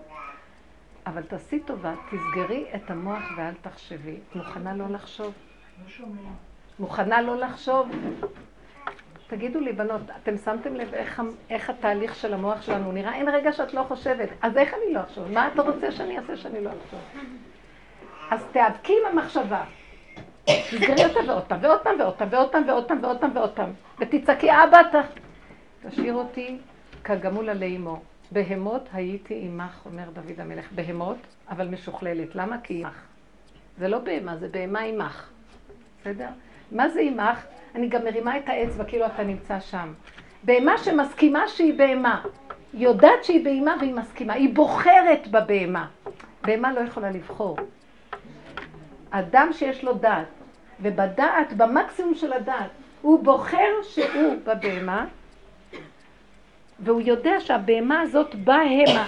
אבל 1.07 1.23
תעשי 1.23 1.61
טובה, 1.61 1.95
תסגרי 2.07 2.65
את 2.75 2.91
המוח 2.91 3.23
ואל 3.37 3.55
תחשבי. 3.63 4.17
מוכנה 4.35 4.75
לא 4.75 4.89
לחשוב? 4.89 5.33
מוכנה 6.79 7.23
לא 7.23 7.37
לחשוב? 7.37 7.89
תגידו 9.27 9.61
לי, 9.61 9.73
בנות, 9.73 10.01
אתם 10.23 10.37
שמתם 10.37 10.75
לב 10.75 10.95
איך, 10.95 11.23
איך 11.51 11.71
התהליך 11.71 12.15
של 12.15 12.35
המוח 12.35 12.63
שלנו 12.63 12.93
נראה? 12.93 13.15
אין 13.15 13.29
רגע 13.29 13.53
שאת 13.53 13.75
לא 13.75 13.83
חושבת. 13.83 14.29
אז 14.43 14.57
איך 14.57 14.75
אני 14.75 14.95
לא 14.95 15.01
אחשוב? 15.01 15.33
מה 15.33 15.49
אתה 15.49 15.63
רוצה 15.63 15.93
שאני 15.93 16.19
אעשה 16.19 16.37
שאני 16.37 16.65
לא 16.65 16.71
אחשוב? 16.71 17.01
אז 18.31 18.45
תיאבקי 18.53 18.93
עם 18.93 19.19
המחשבה. 19.19 19.65
תסגרי 20.45 21.05
אותה 21.05 21.21
ועוד 21.27 21.43
פעם, 21.49 21.61
ועוד 21.63 21.81
פעם, 21.83 21.99
ועוד 22.01 22.19
פעם, 22.19 22.29
ועוד 22.33 22.51
פעם, 22.51 22.65
ועוד 22.69 22.87
פעם, 22.89 22.99
ועוד 23.03 23.19
פעם, 23.21 23.31
ועוד 23.37 23.51
פעם. 23.51 23.73
ותצעקי, 23.99 24.51
אבא, 24.51 24.81
תשאיר 25.89 26.15
אותי 26.15 26.59
כגמול 27.05 27.49
עלי 27.49 27.77
אמו. 27.77 28.01
בהמות 28.33 28.89
הייתי 28.93 29.41
עמך, 29.43 29.81
אומר 29.87 30.11
דוד 30.11 30.41
המלך. 30.41 30.73
בהמות, 30.73 31.17
אבל 31.51 31.69
משוכללת. 31.69 32.35
למה? 32.35 32.57
כי 32.63 32.85
עמך. 32.85 33.03
זה 33.79 33.89
לא 33.89 33.99
בהמה, 33.99 34.37
זה 34.37 34.49
בהמה 34.49 34.81
עמך. 34.81 35.31
בסדר? 36.01 36.29
מה 36.73 36.89
זה 36.89 37.01
עמך? 37.01 37.45
אני 37.75 37.89
גם 37.89 38.05
מרימה 38.05 38.39
את 38.39 38.49
האצבע 38.49 38.85
כאילו 38.85 39.07
אתה 39.07 39.23
נמצא 39.23 39.61
שם. 39.61 39.93
בהמה 40.43 40.79
שמסכימה 40.79 41.49
שהיא 41.49 41.79
בהמה. 41.79 42.23
יודעת 42.75 43.25
שהיא 43.25 43.45
בהמה 43.45 43.75
והיא 43.81 43.95
מסכימה. 43.95 44.33
היא 44.33 44.55
בוחרת 44.55 45.29
בבהמה. 45.29 45.87
בהמה 46.43 46.73
לא 46.73 46.81
יכולה 46.81 47.11
לבחור. 47.11 47.57
אדם 49.11 49.49
שיש 49.53 49.85
לו 49.85 49.95
דעת, 49.95 50.27
ובדעת, 50.81 51.53
במקסימום 51.53 52.15
של 52.15 52.33
הדעת, 52.33 52.71
הוא 53.03 53.25
בוחר 53.25 53.83
שהוא 53.83 54.35
בבהמה, 54.45 55.07
והוא 56.81 57.01
יודע 57.01 57.41
שהבהמה 57.41 58.01
הזאת 58.01 58.35
בהמה. 58.35 59.07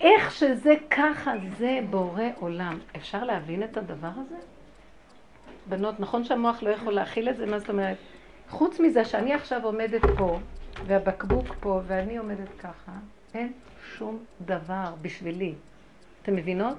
איך 0.00 0.30
שזה 0.30 0.74
ככה, 0.90 1.32
זה 1.58 1.80
בורא 1.90 2.24
עולם. 2.40 2.78
אפשר 2.96 3.24
להבין 3.24 3.62
את 3.62 3.76
הדבר 3.76 4.10
הזה? 4.16 4.36
בנות, 5.66 6.00
נכון 6.00 6.24
שהמוח 6.24 6.62
לא 6.62 6.70
יכול 6.70 6.92
להכיל 6.92 7.28
את 7.28 7.36
זה? 7.36 7.46
מה 7.46 7.58
זאת 7.58 7.68
אומרת? 7.68 7.96
חוץ 8.48 8.80
מזה 8.80 9.04
שאני 9.04 9.34
עכשיו 9.34 9.64
עומדת 9.64 10.00
פה, 10.16 10.38
והבקבוק 10.86 11.46
פה, 11.60 11.80
ואני 11.86 12.16
עומדת 12.16 12.48
ככה, 12.58 12.92
אין 13.34 13.52
שום 13.96 14.18
דבר 14.40 14.94
בשבילי. 15.02 15.54
אתם 16.22 16.36
מבינות? 16.36 16.76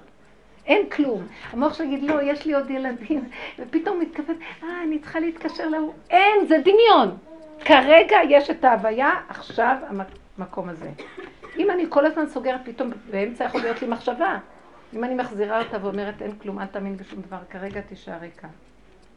אין 0.65 0.89
כלום. 0.89 1.27
המוח 1.51 1.73
שלי 1.73 1.85
יגיד, 1.85 2.03
לא, 2.03 2.21
יש 2.21 2.45
לי 2.45 2.53
עוד 2.53 2.69
ילדים, 2.69 3.29
ופתאום 3.59 3.99
מתכוון, 3.99 4.35
אה, 4.63 4.83
אני 4.83 4.99
צריכה 4.99 5.19
להתקשר 5.19 5.67
להוא. 5.67 5.93
אין, 6.09 6.47
זה 6.47 6.57
דמיון. 6.57 7.17
כרגע 7.59 8.17
יש 8.29 8.49
את 8.49 8.63
ההוויה, 8.63 9.11
עכשיו 9.27 9.77
המקום 10.37 10.69
הזה. 10.69 10.89
אם 11.57 11.71
אני 11.71 11.85
כל 11.89 12.05
הזמן 12.05 12.27
סוגרת, 12.27 12.61
פתאום 12.65 12.91
באמצע 13.11 13.43
יכול 13.43 13.61
להיות 13.61 13.81
לי 13.81 13.87
מחשבה. 13.87 14.37
אם 14.93 15.03
אני 15.03 15.15
מחזירה 15.15 15.61
אותה 15.61 15.77
ואומרת, 15.85 16.21
אין 16.21 16.31
כלום, 16.31 16.59
אל 16.59 16.65
תאמין 16.65 16.97
בשום 16.97 17.21
דבר, 17.21 17.37
כרגע 17.49 17.81
תישארי 17.81 18.29
כאן. 18.37 18.49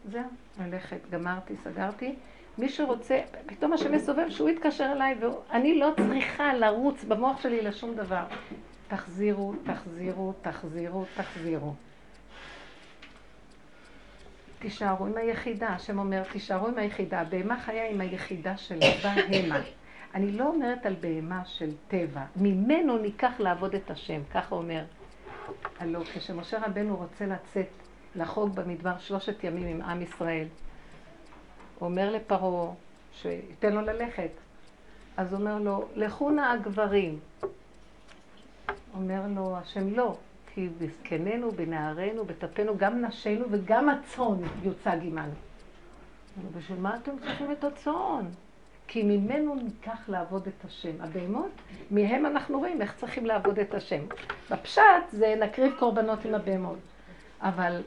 זהו, 0.04 0.22
ללכת, 0.66 1.10
גמרתי, 1.10 1.54
סגרתי. 1.64 2.14
מי 2.58 2.68
שרוצה, 2.68 3.20
פתאום 3.46 3.72
השם 3.72 3.92
מסובב 3.92 4.28
שהוא 4.28 4.48
יתקשר 4.48 4.92
אליי, 4.92 5.16
ואני 5.20 5.78
לא 5.78 5.90
צריכה 5.96 6.54
לרוץ 6.54 7.04
במוח 7.04 7.40
שלי 7.40 7.62
לשום 7.62 7.94
דבר. 7.94 8.22
תחזירו, 8.88 9.52
תחזירו, 9.64 10.32
תחזירו, 10.42 11.04
תחזירו. 11.16 11.74
תישארו 14.66 15.06
עם 15.06 15.16
היחידה, 15.16 15.68
השם 15.68 15.98
אומר, 15.98 16.22
תישארו 16.32 16.66
עם 16.66 16.78
היחידה. 16.78 17.24
בהמה 17.24 17.60
חיה 17.60 17.90
עם 17.90 18.00
היחידה 18.00 18.56
שלה, 18.56 18.86
בהמה. 19.02 19.60
אני 20.14 20.32
לא 20.32 20.46
אומרת 20.46 20.86
על 20.86 20.94
בהמה 21.00 21.44
של 21.44 21.70
טבע, 21.88 22.24
ממנו 22.36 22.98
ניקח 22.98 23.32
לעבוד 23.38 23.74
את 23.74 23.90
השם, 23.90 24.20
ככה 24.34 24.54
אומר. 24.54 24.84
הלא 25.78 26.00
כשמשה 26.04 26.66
רבנו 26.66 26.96
רוצה 26.96 27.26
לצאת 27.26 27.66
לחוג 28.16 28.54
במדבר 28.54 28.98
שלושת 28.98 29.44
ימים 29.44 29.66
עם 29.66 29.82
עם 29.82 30.02
ישראל, 30.02 30.46
הוא 31.78 31.88
אומר 31.88 32.10
לפרעה 32.10 32.74
שייתן 33.12 33.72
לו 33.72 33.80
ללכת. 33.80 34.30
אז 35.16 35.32
הוא 35.32 35.40
אומר 35.40 35.58
לו, 35.58 35.88
לכו 35.94 36.30
נא 36.30 36.40
הגברים. 36.40 37.18
אומר 38.94 39.20
לו 39.34 39.56
השם 39.56 39.94
לא, 39.94 40.16
כי 40.56 40.68
בזקנינו, 40.78 41.52
בנערינו, 41.52 42.24
בטפנו, 42.24 42.76
גם 42.78 43.04
נשינו 43.04 43.46
וגם 43.50 43.88
הצאן 43.88 44.36
יוצג 44.62 44.98
עמנו. 45.02 45.34
בשביל 46.56 46.78
מה 46.80 46.96
אתם 46.96 47.18
צריכים 47.18 47.52
את 47.52 47.64
הצאן? 47.64 48.24
כי 48.86 49.02
ממנו 49.02 49.54
ניקח 49.54 50.08
לעבוד 50.08 50.46
את 50.46 50.64
השם. 50.64 50.90
הבהמות, 51.00 51.50
מהם 51.90 52.26
אנחנו 52.26 52.58
רואים 52.58 52.82
איך 52.82 52.94
צריכים 52.96 53.26
לעבוד 53.26 53.58
את 53.58 53.74
השם. 53.74 54.00
בפשט 54.50 54.82
זה 55.10 55.34
נקריב 55.40 55.74
קורבנות 55.78 56.24
עם 56.24 56.34
הבהמות. 56.34 56.78
אבל 57.40 57.82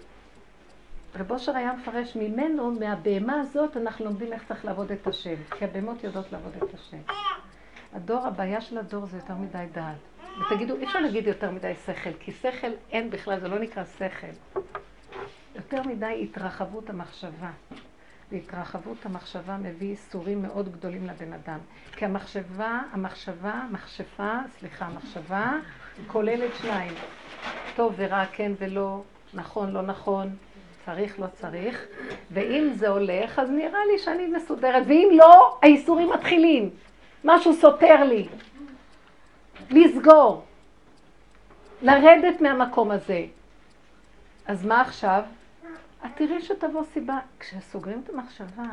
רב 1.16 1.32
אושר 1.32 1.56
היה 1.56 1.74
מפרש 1.74 2.16
ממנו, 2.16 2.72
מהבהמה 2.72 3.42
הזאת, 3.42 3.78
אנחנו 3.78 4.06
לומדים 4.06 4.34
איך 4.34 4.44
צריך 4.48 4.66
לעבוד 4.66 4.92
את 4.92 5.08
השם. 5.08 5.36
כי 5.58 5.66
הבהמות 5.66 6.04
יודעות 6.04 6.32
לעבוד 6.32 6.54
את 6.64 6.74
השם. 6.74 7.02
הדור, 7.94 8.28
הבעיה 8.28 8.62
של 8.62 8.78
הדור 8.78 9.06
זה 9.06 9.18
יותר 9.18 9.36
מדי 9.36 9.66
דעת. 9.72 10.19
ותגידו, 10.40 10.76
אי 10.76 10.84
אפשר 10.84 11.00
להגיד 11.00 11.28
יותר 11.28 11.52
מדי 11.52 11.74
שכל, 11.86 12.10
כי 12.20 12.32
שכל 12.32 12.72
אין 12.92 13.10
בכלל, 13.10 13.40
זה 13.40 13.48
לא 13.48 13.60
נקרא 13.60 13.84
שכל. 13.86 14.62
יותר 15.56 15.84
מדי 15.84 16.20
התרחבות 16.24 16.90
המחשבה. 16.90 17.50
והתרחבות 18.32 19.06
המחשבה 19.06 19.58
מביא 19.58 19.90
איסורים 19.90 20.42
מאוד 20.42 20.72
גדולים 20.72 21.08
לבן 21.08 21.34
אדם. 21.34 21.60
כי 21.92 22.06
המחשבה, 22.06 22.82
המחשבה, 22.92 23.62
מכשפה, 23.72 24.34
סליחה, 24.60 24.86
המחשבה 24.86 25.54
כוללת 26.08 26.52
שניים. 26.62 26.94
טוב 27.76 27.94
ורע, 27.98 28.26
כן 28.26 28.52
ולא, 28.60 29.02
נכון, 29.34 29.72
לא 29.72 29.82
נכון, 29.82 30.36
צריך, 30.86 31.20
לא 31.20 31.28
צריך. 31.28 31.86
ואם 32.32 32.70
זה 32.74 32.88
הולך, 32.88 33.40
אז 33.40 33.50
נראה 33.50 33.80
לי 33.92 34.00
שאני 34.00 34.28
מסודרת. 34.28 34.84
ואם 34.88 35.10
לא, 35.14 35.58
האיסורים 35.62 36.10
מתחילים. 36.10 36.70
משהו 37.24 37.54
סותר 37.54 38.04
לי. 38.04 38.28
לסגור. 39.70 40.46
לרדת 41.82 42.42
מהמקום 42.42 42.92
הזה. 42.92 43.26
אז 44.46 44.66
מה 44.66 44.82
עכשיו? 44.82 45.24
את 46.06 46.10
תראי 46.16 46.42
שתבוא 46.42 46.84
סיבה. 46.94 47.20
כשסוגרים 47.40 48.02
את 48.04 48.10
המחשבה, 48.10 48.70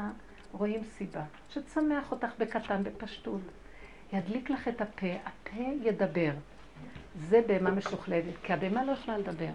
רואים 0.53 0.81
סיבה. 0.85 1.23
שתשמח 1.51 2.13
אותך 2.13 2.31
בקטן, 2.39 2.83
בפשטות. 2.83 3.41
ידליק 4.13 4.51
לך 4.51 4.69
את 4.69 4.81
הפה, 4.81 5.07
הפה 5.25 5.63
ידבר. 5.83 6.31
זה 7.19 7.41
בהמה 7.47 7.71
משוכללת, 7.71 8.35
כי 8.43 8.53
הבהמה 8.53 8.85
לא 8.85 8.93
יכולה 8.93 9.19
לדבר. 9.19 9.51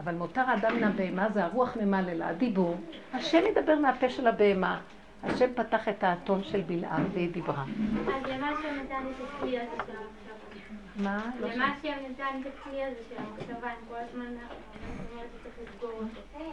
אבל 0.00 0.14
מותר 0.14 0.40
האדם 0.40 0.76
מן 0.76 0.84
הבהמה 0.84 1.28
זה 1.30 1.44
הרוח 1.44 1.76
ממלא 1.76 2.12
לה, 2.12 2.28
הדיבור. 2.28 2.76
השם 3.12 3.42
ידבר 3.50 3.78
מהפה 3.78 4.10
של 4.10 4.26
הבהמה. 4.26 4.80
השם 5.22 5.54
פתח 5.54 5.88
את 5.88 6.04
האתון 6.04 6.44
של 6.44 6.60
בלעם 6.60 7.04
והיא 7.12 7.32
דיברה. 7.32 7.64
אז 7.64 8.30
למה 8.30 8.50
שם 8.62 8.74
נתן 8.84 9.06
את 9.10 9.24
הכלי 9.28 9.58
הזה 9.60 9.70
של 9.76 9.92
המחשבה? 9.92 10.79
מה? 10.96 11.30
לא 11.40 11.48
למה 11.48 11.74
שם 11.82 11.92
נתן 12.10 12.40
את 12.40 12.46
הכלי 12.46 12.84
הזה 12.84 13.00
של 13.08 13.14
המחשבה? 13.18 13.68
אני 13.68 13.76
כל 13.88 13.94
הזמן 13.94 14.26
אומרת 14.26 15.28
שצריך 15.38 15.54
לסגור 15.74 15.90
אותו. 15.92 16.44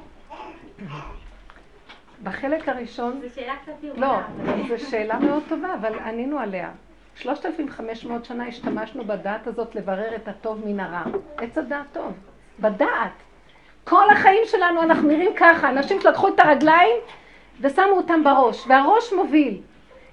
בחלק 2.23 2.69
הראשון... 2.69 3.21
זו 3.21 3.35
שאלה 3.35 3.55
קצת 3.63 3.73
לא, 3.97 4.17
זו 4.67 4.89
שאלה 4.89 5.19
מאוד 5.19 5.43
טובה, 5.49 5.73
אבל 5.73 5.99
ענינו 5.99 6.39
עליה. 6.39 6.71
3,500 7.15 8.25
שנה 8.25 8.47
השתמשנו 8.47 9.05
בדעת 9.05 9.47
הזאת 9.47 9.75
לברר 9.75 10.15
את 10.15 10.27
הטוב 10.27 10.61
מן 10.65 10.79
הרע. 10.79 11.03
עץ 11.37 11.57
הדעת 11.57 11.85
טוב. 11.91 12.13
בדעת. 12.59 13.11
כל 13.83 14.09
החיים 14.09 14.43
שלנו 14.45 14.81
אנחנו 14.81 15.07
נראים 15.07 15.31
ככה. 15.35 15.69
אנשים 15.69 16.01
שלקחו 16.01 16.27
את 16.27 16.39
הרגליים 16.39 16.95
ושמו 17.61 17.85
אותם 17.91 18.23
בראש, 18.23 18.67
והראש 18.67 19.13
מוביל. 19.13 19.61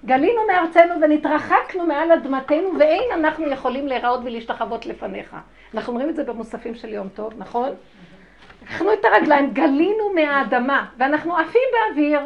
גלינו 0.04 0.40
מארצנו 0.46 0.94
ונתרחקנו 1.00 1.86
מעל 1.86 2.12
אדמתנו, 2.12 2.78
ואין 2.78 3.12
אנחנו 3.14 3.46
יכולים 3.46 3.86
להיראות 3.86 4.20
ולהשתחוות 4.24 4.86
לפניך. 4.86 5.36
אנחנו 5.74 5.92
אומרים 5.92 6.10
את 6.10 6.16
זה 6.16 6.24
במוספים 6.24 6.74
של 6.74 6.88
יום 6.88 7.08
טוב, 7.08 7.32
נכון? 7.38 7.68
לקחנו 8.62 8.92
את 8.92 9.04
הרגליים, 9.04 9.50
גלינו 9.52 10.12
מהאדמה, 10.14 10.86
ואנחנו 10.98 11.36
עפים 11.36 11.62
באוויר. 11.72 12.20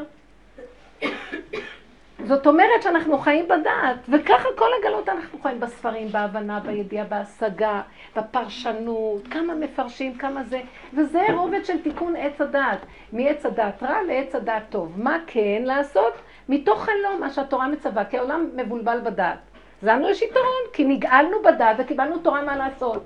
זאת 2.25 2.47
אומרת 2.47 2.83
שאנחנו 2.83 3.19
חיים 3.19 3.45
בדעת, 3.49 3.97
וככה 4.09 4.49
כל 4.57 4.69
הגלות 4.81 5.09
אנחנו 5.09 5.39
חיים 5.43 5.61
בספרים, 5.61 6.09
בהבנה, 6.09 6.61
בידיעה, 6.61 7.05
בהשגה, 7.05 7.81
בפרשנות, 8.17 9.29
כמה 9.29 9.55
מפרשים, 9.55 10.15
כמה 10.15 10.43
זה, 10.45 10.61
וזה 10.95 11.23
רובד 11.35 11.65
של 11.65 11.83
תיקון 11.83 12.17
עץ 12.17 12.41
הדעת, 12.41 12.79
מעץ 13.13 13.47
הדעת 13.47 13.83
רע 13.83 14.03
לעץ 14.03 14.35
הדעת 14.35 14.63
טוב. 14.71 14.93
מה 14.97 15.19
כן 15.27 15.63
לעשות? 15.65 16.13
מתוך 16.49 16.85
חלום, 16.85 17.21
מה 17.21 17.31
שהתורה 17.31 17.69
מצווה, 17.69 18.05
כי 18.05 18.19
העולם 18.19 18.51
מבולבל 18.57 19.01
בדעת. 19.05 19.39
לנו 19.83 20.09
יש 20.09 20.23
יתרון, 20.23 20.63
כי 20.73 20.85
נגאלנו 20.85 21.43
בדעת 21.43 21.77
וקיבלנו 21.79 22.19
תורה 22.19 22.43
מה 22.43 22.57
לעשות. 22.57 23.03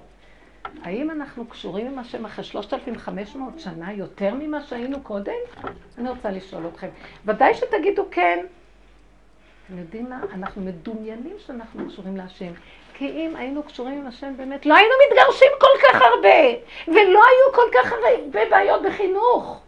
האם 0.83 1.11
אנחנו 1.11 1.47
קשורים 1.47 1.87
עם 1.87 1.99
השם 1.99 2.25
אחרי 2.25 2.45
3,500 2.45 3.61
שנה 3.61 3.93
יותר 3.93 4.35
ממה 4.35 4.63
שהיינו 4.63 5.01
קודם? 5.01 5.33
אני 5.99 6.09
רוצה 6.09 6.31
לשאול 6.31 6.67
אתכם. 6.67 6.89
ודאי 7.27 7.55
שתגידו 7.55 8.05
כן. 8.11 8.47
אתם 9.67 9.79
יודעים 9.79 10.11
מה? 10.11 10.21
אנחנו 10.35 10.63
מדומיינים 10.63 11.37
שאנחנו 11.47 11.89
קשורים 11.89 12.17
להשם. 12.17 12.53
כי 12.95 13.09
אם 13.09 13.37
היינו 13.37 13.63
קשורים 13.63 13.99
עם 13.99 14.07
השם 14.07 14.37
באמת, 14.37 14.67
לא 14.67 14.75
היינו 14.75 14.95
מתגרשים 15.07 15.49
כל 15.61 15.87
כך 15.89 16.03
הרבה, 16.03 16.59
ולא 16.89 17.21
היו 17.25 17.55
כל 17.55 17.67
כך 17.75 17.93
הרבה 17.93 18.51
בעיות 18.51 18.83
בחינוך, 18.83 19.61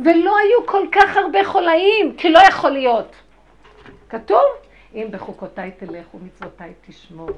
ולא 0.00 0.36
היו 0.38 0.66
כל 0.66 0.86
כך 0.92 1.16
הרבה 1.16 1.44
חולאים, 1.44 2.16
כי 2.16 2.30
לא 2.30 2.38
יכול 2.48 2.70
להיות. 2.70 3.16
כתוב, 4.08 4.42
אם 4.94 5.08
בחוקותיי 5.10 5.70
תלכו 5.70 6.18
ומצוותיי 6.18 6.72
תשמעו, 6.86 7.28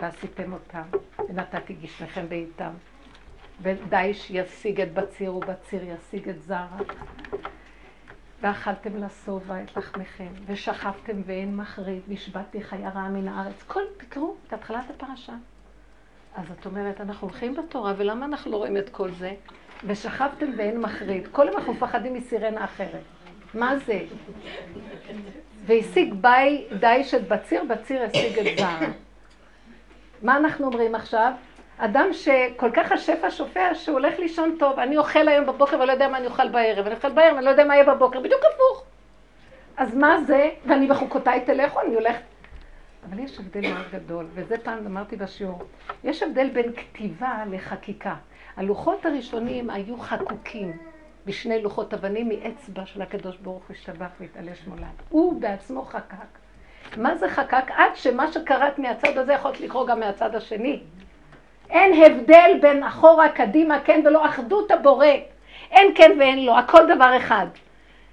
ועשיתם 0.00 0.52
אותם, 0.52 0.82
ונתתי 1.28 1.72
גשמכם 1.72 2.28
בעיתם. 2.28 2.70
ודיש 3.62 4.30
ישיג 4.30 4.80
את 4.80 4.94
בציר 4.94 5.34
ובציר 5.34 5.80
ישיג 5.84 6.28
את 6.28 6.42
זרע. 6.42 6.78
ואכלתם 8.40 8.96
לשובע 8.96 9.62
את 9.62 9.76
לחמכם, 9.76 10.28
ושכבתם 10.46 11.22
ואין 11.26 11.56
מחריד, 11.56 12.02
נשבעתי 12.08 12.62
חיה 12.62 12.88
רעה 12.88 13.08
מן 13.08 13.28
הארץ. 13.28 13.62
כל, 13.66 13.82
תקראו 13.96 14.34
את 14.46 14.52
התחלת 14.52 14.90
הפרשה. 14.90 15.32
אז 16.36 16.44
את 16.60 16.66
אומרת, 16.66 17.00
אנחנו 17.00 17.28
הולכים 17.28 17.54
בתורה, 17.54 17.94
ולמה 17.96 18.26
אנחנו 18.26 18.50
לא 18.50 18.56
רואים 18.56 18.76
את 18.76 18.88
כל 18.88 19.10
זה? 19.10 19.34
ושכבתם 19.84 20.46
ואין 20.56 20.80
מחריד. 20.80 21.28
כל 21.32 21.46
יום 21.46 21.56
אנחנו 21.56 21.72
מפחדים 21.72 22.14
מסירנה 22.14 22.64
אחרת. 22.64 23.02
מה 23.54 23.76
זה? 23.76 24.00
והשיג 25.66 26.14
בי 26.14 26.64
דיש 26.80 27.14
את 27.14 27.28
בציר, 27.28 27.64
בציר 27.64 28.02
השיג 28.02 28.38
את 28.38 28.58
זר. 28.58 28.86
מה 30.22 30.36
אנחנו 30.36 30.66
אומרים 30.66 30.94
עכשיו? 30.94 31.32
אדם 31.78 32.06
שכל 32.12 32.70
כך 32.74 32.92
השפע 32.92 33.30
שופע 33.30 33.74
שהוא 33.74 33.98
הולך 33.98 34.18
לישון 34.18 34.56
טוב, 34.58 34.78
אני 34.78 34.96
אוכל 34.96 35.28
היום 35.28 35.46
בבוקר 35.46 35.80
ולא 35.80 35.92
יודע 35.92 36.08
מה 36.08 36.18
אני 36.18 36.26
אוכל 36.26 36.48
בערב, 36.48 36.86
אני 36.86 36.94
אוכל 36.94 37.12
בערב 37.12 37.34
ואני 37.34 37.44
לא 37.44 37.50
יודע 37.50 37.64
מה 37.64 37.74
יהיה 37.74 37.94
בבוקר, 37.94 38.20
בדיוק 38.20 38.42
הפוך. 38.54 38.84
אז 39.76 39.94
מה 39.94 40.20
זה? 40.26 40.50
ואני 40.66 40.86
בחוקותיי 40.86 41.40
תלכו, 41.40 41.80
אני 41.80 41.94
הולכת... 41.94 42.20
אבל 43.08 43.18
יש 43.18 43.38
הבדל 43.38 43.72
מאוד 43.72 43.86
גדול, 43.92 44.26
וזה 44.34 44.58
פעם 44.58 44.86
אמרתי 44.86 45.16
בשיעור. 45.16 45.62
יש 46.04 46.22
הבדל 46.22 46.48
בין 46.50 46.72
כתיבה 46.72 47.44
לחקיקה. 47.50 48.14
הלוחות 48.60 49.06
הראשונים 49.06 49.70
היו 49.70 49.98
חקוקים 49.98 50.72
בשני 51.26 51.62
לוחות 51.62 51.94
אבנים 51.94 52.28
מאצבע 52.28 52.86
של 52.86 53.02
הקדוש 53.02 53.36
ברוך 53.36 53.62
הוא 53.68 53.76
השתבח 53.76 54.08
והתעלה 54.20 54.54
שמולד. 54.54 54.84
הוא 55.08 55.40
בעצמו 55.40 55.82
חקק. 55.82 56.38
מה 56.96 57.16
זה 57.16 57.28
חקק? 57.28 57.70
עד 57.70 57.90
שמה 57.94 58.32
שקראת 58.32 58.78
מהצד 58.78 59.18
הזה 59.18 59.32
יכול 59.32 59.52
לקרוא 59.60 59.86
גם 59.86 60.00
מהצד 60.00 60.34
השני. 60.34 60.80
אין 61.70 62.02
הבדל 62.02 62.58
בין 62.60 62.82
אחורה, 62.82 63.28
קדימה, 63.28 63.80
כן 63.80 64.02
ולא, 64.04 64.26
אחדות 64.26 64.70
הבורא. 64.70 65.06
אין 65.70 65.92
כן 65.94 66.10
ואין 66.18 66.46
לא, 66.46 66.58
הכל 66.58 66.94
דבר 66.94 67.16
אחד. 67.16 67.46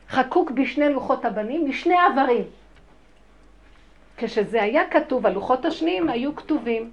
חקוק 0.09 0.51
בשני 0.51 0.89
לוחות 0.89 1.25
הבנים, 1.25 1.69
משני 1.69 1.95
עברים. 2.11 2.43
כשזה 4.17 4.63
היה 4.63 4.89
כתוב, 4.89 5.25
הלוחות 5.25 5.65
השניים 5.65 6.09
היו 6.09 6.35
כתובים. 6.35 6.91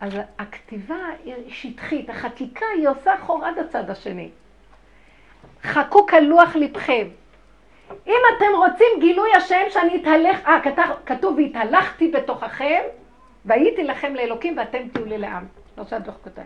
אז 0.00 0.12
הכתיבה 0.38 0.96
היא 1.24 1.34
שטחית, 1.48 2.10
החקיקה 2.10 2.66
היא 2.76 2.88
עושה 2.88 3.14
חור 3.20 3.44
עד 3.44 3.58
הצד 3.58 3.90
השני. 3.90 4.30
חקוק 5.62 6.14
על 6.14 6.24
לוח 6.24 6.56
לבכם. 6.56 7.08
אם 8.06 8.20
אתם 8.36 8.46
רוצים 8.56 8.86
גילוי 9.00 9.34
השם 9.34 9.64
שאני 9.70 10.02
אתהלך, 10.02 10.46
אה, 10.46 10.60
כתוב 11.06 11.36
והתהלכתי 11.36 12.10
בתוככם, 12.10 12.80
והייתי 13.44 13.84
לכם 13.84 14.14
לאלוקים 14.14 14.58
ואתם 14.58 14.88
תהיו 14.88 15.04
לי 15.04 15.18
לעם. 15.18 15.46
לא 15.78 15.84
שהדוח 15.84 16.14
כותב. 16.24 16.42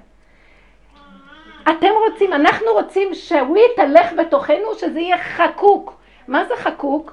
אתם 1.63 1.91
רוצים, 2.09 2.33
אנחנו 2.33 2.67
רוצים 2.73 3.15
שהוא 3.15 3.57
יתהלך 3.59 4.13
בתוכנו, 4.19 4.75
שזה 4.75 5.01
יהיה 5.01 5.19
חקוק. 5.19 5.95
מה 6.29 6.45
זה 6.45 6.57
חקוק? 6.57 7.13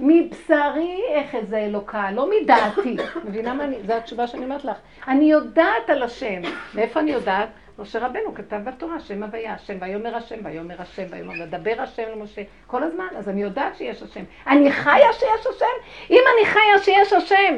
מבשרי 0.00 1.02
איזה 1.32 1.58
אלוקה, 1.58 2.10
לא 2.10 2.30
מדעתי. 2.30 2.96
מבינה 3.24 3.54
מה 3.54 3.64
אני, 3.64 3.76
זו 3.86 3.92
התשובה 3.92 4.26
שאני 4.26 4.44
אומרת 4.44 4.64
לך. 4.64 4.76
אני 5.08 5.24
יודעת 5.24 5.90
על 5.90 6.02
השם. 6.02 6.42
מאיפה 6.74 7.00
אני 7.00 7.10
יודעת? 7.10 7.48
משה 7.78 7.98
רבנו 7.98 8.34
כתב 8.34 8.56
בתורה, 8.64 9.00
שם 9.00 9.22
הוויה, 9.22 9.54
השם 9.54 9.74
ויאמר 9.80 10.16
השם, 10.16 10.36
ויאמר 10.44 10.82
השם, 10.82 11.02
ויאמר 11.10 11.32
ודבר 11.44 11.74
השם 11.78 12.02
למשה, 12.16 12.42
כל 12.66 12.82
הזמן, 12.82 13.06
אז 13.18 13.28
אני 13.28 13.42
יודעת 13.42 13.76
שיש 13.76 14.02
השם. 14.02 14.20
אני 14.46 14.72
חיה 14.72 15.12
שיש 15.12 15.46
השם? 15.46 15.66
אם 16.10 16.22
אני 16.34 16.46
חיה 16.46 16.78
שיש 16.78 17.12
השם, 17.12 17.56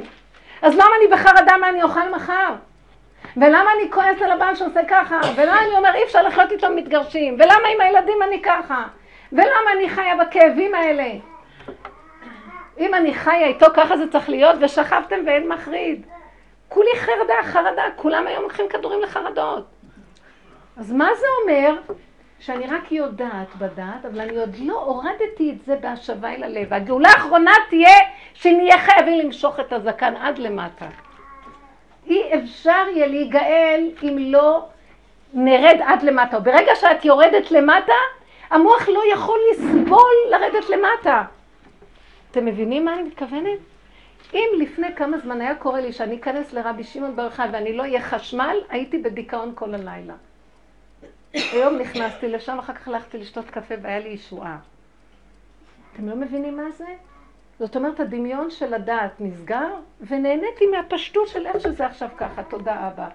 אז 0.63 0.75
למה 0.75 0.91
אני 1.01 1.17
בחרדה 1.17 1.57
מה 1.61 1.69
אני 1.69 1.83
אוכל 1.83 2.11
מחר? 2.15 2.55
ולמה 3.37 3.71
אני 3.79 3.91
כועס 3.91 4.23
על 4.23 4.33
הבעל 4.33 4.55
שעושה 4.55 4.81
ככה? 4.89 5.21
ולמה 5.37 5.61
אני 5.61 5.77
אומר 5.77 5.95
אי 5.95 6.05
אפשר 6.05 6.23
לחיות 6.23 6.53
איתו 6.53 6.71
מתגרשים? 6.71 7.35
ולמה 7.35 7.69
עם 7.75 7.81
הילדים 7.81 8.23
אני 8.29 8.43
ככה? 8.43 8.85
ולמה 9.33 9.73
אני 9.77 9.89
חיה 9.89 10.17
בכאבים 10.17 10.75
האלה? 10.75 11.09
אם 12.79 12.95
אני 12.95 13.15
חיה 13.15 13.47
איתו 13.47 13.67
ככה 13.75 13.97
זה 13.97 14.13
צריך 14.13 14.29
להיות, 14.29 14.57
ושכבתם 14.61 15.17
ואין 15.27 15.49
מחריד. 15.49 16.07
כולי 16.69 16.91
חרדה, 16.97 17.35
חרדה, 17.43 17.83
כולם 17.97 18.27
היום 18.27 18.43
לוקחים 18.43 18.69
כדורים 18.69 19.03
לחרדות. 19.03 19.65
אז 20.77 20.93
מה 20.93 21.09
זה 21.21 21.27
אומר? 21.43 21.75
שאני 22.41 22.67
רק 22.67 22.93
יודעת 22.93 23.57
בדעת, 23.59 24.05
אבל 24.13 24.21
אני 24.21 24.37
עוד 24.37 24.57
לא 24.59 24.83
הורדתי 24.83 25.51
את 25.51 25.65
זה 25.67 25.77
בהשבה 25.77 26.35
אל 26.35 26.43
הלב. 26.43 26.75
הגאולה 26.75 27.09
האחרונה 27.09 27.53
תהיה 27.71 27.97
שנהיה 28.35 28.79
חייבים 28.79 29.19
למשוך 29.19 29.61
את 29.61 29.73
הזקן 29.73 30.17
עד 30.17 30.39
למטה. 30.39 30.87
אי 32.07 32.23
אפשר 32.35 32.85
יהיה 32.95 33.07
להיגאל 33.07 33.91
אם 34.03 34.17
לא 34.19 34.67
נרד 35.35 35.81
עד 35.85 36.03
למטה. 36.03 36.39
ברגע 36.39 36.75
שאת 36.75 37.05
יורדת 37.05 37.51
למטה, 37.51 37.93
המוח 38.51 38.89
לא 38.89 39.03
יכול 39.13 39.39
לסבול 39.51 40.15
לרדת 40.31 40.71
למטה. 40.71 41.23
אתם 42.39 42.47
מבינים 42.47 42.85
מה 42.85 42.95
אני 42.95 43.03
מתכוונת? 43.03 43.59
אם 44.35 44.49
לפני 44.59 44.95
כמה 44.97 45.19
זמן 45.19 45.41
היה 45.41 45.55
קורה 45.55 45.81
לי 45.81 45.93
שאני 45.93 46.17
אכנס 46.17 46.53
לרבי 46.53 46.85
שמעון 46.85 47.17
בר 47.17 47.23
יוחאי 47.23 47.49
ואני 47.53 47.73
לא 47.73 47.83
אהיה 47.83 48.03
חשמל, 48.03 48.57
הייתי 48.69 48.99
בדיכאון 48.99 49.53
כל 49.55 49.75
הלילה. 49.75 50.15
היום 51.33 51.79
נכנסתי 51.79 52.29
לשם, 52.29 52.59
אחר 52.59 52.73
כך 52.73 52.89
הלכתי 52.89 53.19
לשתות 53.19 53.51
קפה 53.51 53.75
והיה 53.83 53.99
לי 53.99 54.09
ישועה. 54.09 54.59
אתם 55.93 56.09
לא 56.09 56.17
מבינים 56.17 56.57
מה 56.57 56.71
זה? 56.71 56.87
זאת 57.59 57.77
אומרת, 57.77 58.01
הדמיון 58.01 58.51
של 58.51 58.75
הדעת 58.75 59.21
נסגר, 59.21 59.75
ונהניתי 60.01 60.67
מהפשטות 60.67 61.29
של 61.29 61.47
איך 61.47 61.61
שזה 61.61 61.87
עכשיו 61.87 62.09
ככה, 62.17 62.43
תודה 62.43 62.89
אבא. 62.89 63.09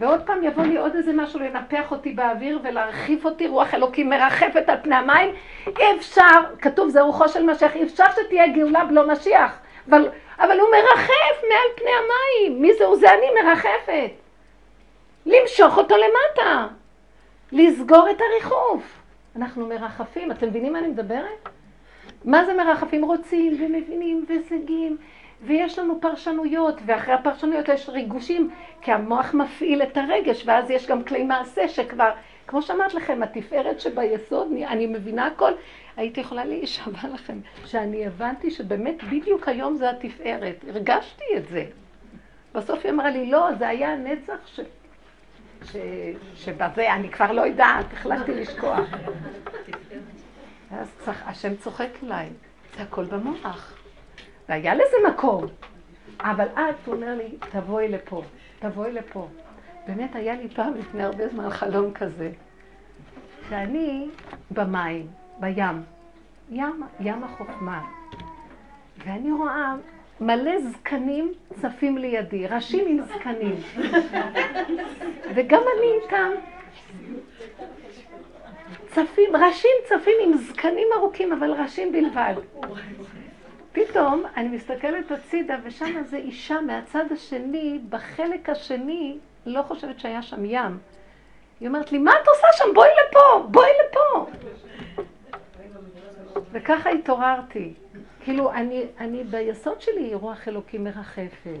ועוד 0.00 0.20
פעם 0.26 0.42
יבוא 0.42 0.62
לי 0.62 0.76
עוד 0.76 0.94
איזה 0.94 1.12
משהו 1.12 1.40
לנפח 1.40 1.90
אותי 1.90 2.12
באוויר 2.12 2.58
ולהרחיב 2.62 3.24
אותי, 3.24 3.46
רוח 3.46 3.74
אלוקים 3.74 4.10
מרחפת 4.10 4.68
על 4.68 4.76
פני 4.82 4.94
המים. 4.94 5.34
אי 5.66 5.96
אפשר, 5.98 6.40
כתוב 6.60 6.88
זה 6.88 7.00
רוחו 7.00 7.28
של 7.28 7.42
משיח, 7.42 7.74
אי 7.74 7.84
אפשר 7.84 8.04
שתהיה 8.10 8.48
גאולה 8.48 8.84
בלא 8.84 9.12
משיח. 9.12 9.58
אבל, 9.88 10.08
אבל 10.38 10.60
הוא 10.60 10.68
מרחף 10.70 11.42
מעל 11.42 11.76
פני 11.76 11.90
המים. 11.90 12.62
מי 12.62 12.74
זה 12.78 12.84
הוא? 12.84 12.96
זה 12.96 13.14
אני 13.14 13.26
מרחפת. 13.42 14.10
למשוך 15.26 15.78
אותו 15.78 15.94
למטה. 15.96 16.66
לסגור 17.52 18.10
את 18.10 18.20
הריחוף. 18.20 18.82
אנחנו 19.36 19.66
מרחפים, 19.66 20.30
אתם 20.30 20.46
מבינים 20.46 20.72
מה 20.72 20.78
אני 20.78 20.88
מדברת? 20.88 21.48
מה 22.24 22.44
זה 22.44 22.54
מרחפים? 22.54 23.04
רוצים 23.04 23.56
ומבינים 23.60 24.24
ושגים, 24.28 24.96
ויש 25.42 25.78
לנו 25.78 26.00
פרשנויות, 26.00 26.80
ואחרי 26.86 27.14
הפרשנויות 27.14 27.68
יש 27.68 27.88
ריגושים, 27.88 28.50
כי 28.80 28.92
המוח 28.92 29.34
מפעיל 29.34 29.82
את 29.82 29.96
הרגש, 29.96 30.42
ואז 30.46 30.70
יש 30.70 30.86
גם 30.86 31.04
כלי 31.04 31.24
מעשה 31.24 31.68
שכבר, 31.68 32.10
כמו 32.46 32.62
שאמרת 32.62 32.94
לכם, 32.94 33.22
התפארת 33.22 33.80
שביסוד, 33.80 34.48
אני 34.68 34.86
מבינה 34.86 35.26
הכל, 35.26 35.52
הייתי 35.96 36.20
יכולה 36.20 36.44
להישבע 36.44 37.08
לכם, 37.14 37.38
שאני 37.66 38.06
הבנתי 38.06 38.50
שבאמת 38.50 39.04
בדיוק 39.04 39.48
היום 39.48 39.74
זה 39.74 39.90
התפארת, 39.90 40.64
הרגשתי 40.68 41.24
את 41.36 41.48
זה. 41.48 41.64
בסוף 42.54 42.84
היא 42.84 42.92
אמרה 42.92 43.10
לי, 43.10 43.30
לא, 43.30 43.54
זה 43.58 43.68
היה 43.68 43.92
הנצח 43.92 44.46
ש... 44.46 44.60
ש... 45.64 45.76
שבזה 46.34 46.92
אני 46.92 47.08
כבר 47.10 47.32
לא 47.32 47.42
יודעת, 47.42 47.86
החלטתי 47.92 48.34
לשכוח. 48.34 48.80
ואז 50.70 50.88
צח... 51.04 51.22
השם 51.26 51.56
צוחק 51.56 51.88
אליי, 52.02 52.28
זה 52.76 52.82
הכל 52.82 53.04
במוח. 53.04 53.79
והיה 54.50 54.74
לזה 54.74 54.96
מקום. 55.08 55.44
אבל 56.20 56.46
את, 56.54 56.86
הוא 56.86 56.94
אומר 56.94 57.14
לי, 57.14 57.36
תבואי 57.50 57.88
לפה, 57.88 58.22
תבואי 58.58 58.92
לפה. 58.92 59.28
באמת 59.86 60.16
היה 60.16 60.34
לי 60.34 60.48
פעם 60.48 60.74
לפני 60.74 61.02
הרבה 61.02 61.28
זמן 61.28 61.50
חלום 61.50 61.92
כזה, 61.92 62.30
שאני 63.48 64.08
במים, 64.50 65.06
בים, 65.40 65.82
ים, 66.50 66.82
ים 67.00 67.24
החוכמה. 67.24 67.84
ואני 68.98 69.32
רואה 69.32 69.74
מלא 70.20 70.60
זקנים 70.60 71.32
צפים 71.60 71.98
לידי, 71.98 72.46
ראשים 72.46 72.84
עם 72.88 73.00
זקנים. 73.02 73.56
וגם 75.34 75.62
אני 75.78 75.92
איתם. 76.02 76.30
צפים, 78.88 79.36
ראשים 79.36 79.76
צפים 79.84 80.14
עם 80.24 80.36
זקנים 80.36 80.88
ארוכים, 80.96 81.32
אבל 81.32 81.50
ראשים 81.50 81.92
בלבד. 81.92 82.34
פתאום 83.72 84.24
אני 84.36 84.48
מסתכלת 84.48 85.10
הצידה, 85.10 85.56
ושם 85.64 86.02
זה 86.04 86.16
אישה 86.16 86.60
מהצד 86.60 87.04
השני, 87.12 87.80
בחלק 87.88 88.48
השני, 88.48 89.18
לא 89.46 89.62
חושבת 89.62 90.00
שהיה 90.00 90.22
שם 90.22 90.44
ים. 90.44 90.78
היא 91.60 91.68
אומרת 91.68 91.92
לי, 91.92 91.98
מה 91.98 92.12
את 92.22 92.28
עושה 92.28 92.46
שם? 92.52 92.74
בואי 92.74 92.88
לפה, 93.08 93.46
בואי 93.50 93.70
לפה. 93.86 94.26
וככה 96.52 96.90
התעוררתי. 96.90 97.74
כאילו, 98.24 98.52
אני, 98.52 98.84
אני 98.98 99.24
ביסוד 99.24 99.80
שלי 99.80 100.14
רוח 100.14 100.48
אלוקים 100.48 100.84
מרחפת. 100.84 101.60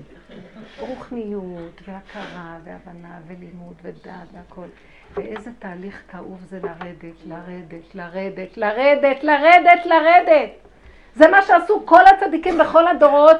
רוחניות, 0.80 1.80
והכרה, 1.84 2.58
והבנה, 2.64 3.18
ולימוד, 3.26 3.74
ודעת, 3.82 4.28
והכל. 4.32 4.66
ואיזה 5.14 5.50
תהליך 5.58 6.02
כאוב 6.10 6.40
זה 6.48 6.58
לרדת, 6.62 7.26
לרדת, 7.26 7.94
לרדת, 7.94 8.56
לרדת, 8.56 9.24
לרדת, 9.24 9.86
לרדת. 9.86 10.69
זה 11.14 11.28
מה 11.28 11.42
שעשו 11.42 11.82
כל 11.86 12.06
הצדיקים 12.06 12.58
בכל 12.58 12.88
הדורות. 12.88 13.36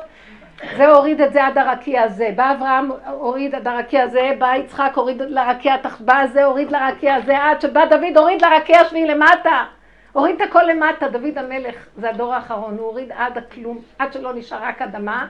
זה 0.76 0.88
הוריד 0.88 1.20
את 1.20 1.32
זה 1.32 1.46
עד 1.46 1.58
הרקיע 1.58 2.02
הזה. 2.02 2.30
בא 2.36 2.52
אברהם, 2.52 2.90
הוריד 3.06 3.54
עד 3.54 3.68
הרקיע 3.68 4.02
הזה, 4.02 4.30
בא 4.38 4.54
יצחק, 4.56 4.92
הוריד 4.94 5.22
לרקיע 5.22 5.74
התחת, 5.74 6.00
בא 6.00 6.26
זה, 6.32 6.44
הוריד 6.44 6.72
לרקיע 6.72 7.14
הזה, 7.14 7.38
עד 7.38 7.60
שבא 7.60 7.84
דוד, 7.84 8.16
הוריד 8.16 8.42
לרקיע 8.42 8.80
השביעי 8.80 9.06
למטה. 9.06 9.64
הוריד 10.12 10.40
את 10.40 10.48
הכל 10.48 10.62
למטה, 10.62 11.08
דוד 11.08 11.38
המלך, 11.38 11.74
זה 11.96 12.10
הדור 12.10 12.34
האחרון, 12.34 12.76
הוא 12.78 12.86
הוריד 12.86 13.12
עד 13.12 13.38
הכלום, 13.38 13.78
עד 13.98 14.12
שלא 14.12 14.34
נשאר 14.34 14.58
רק 14.62 14.82
אדמה, 14.82 15.26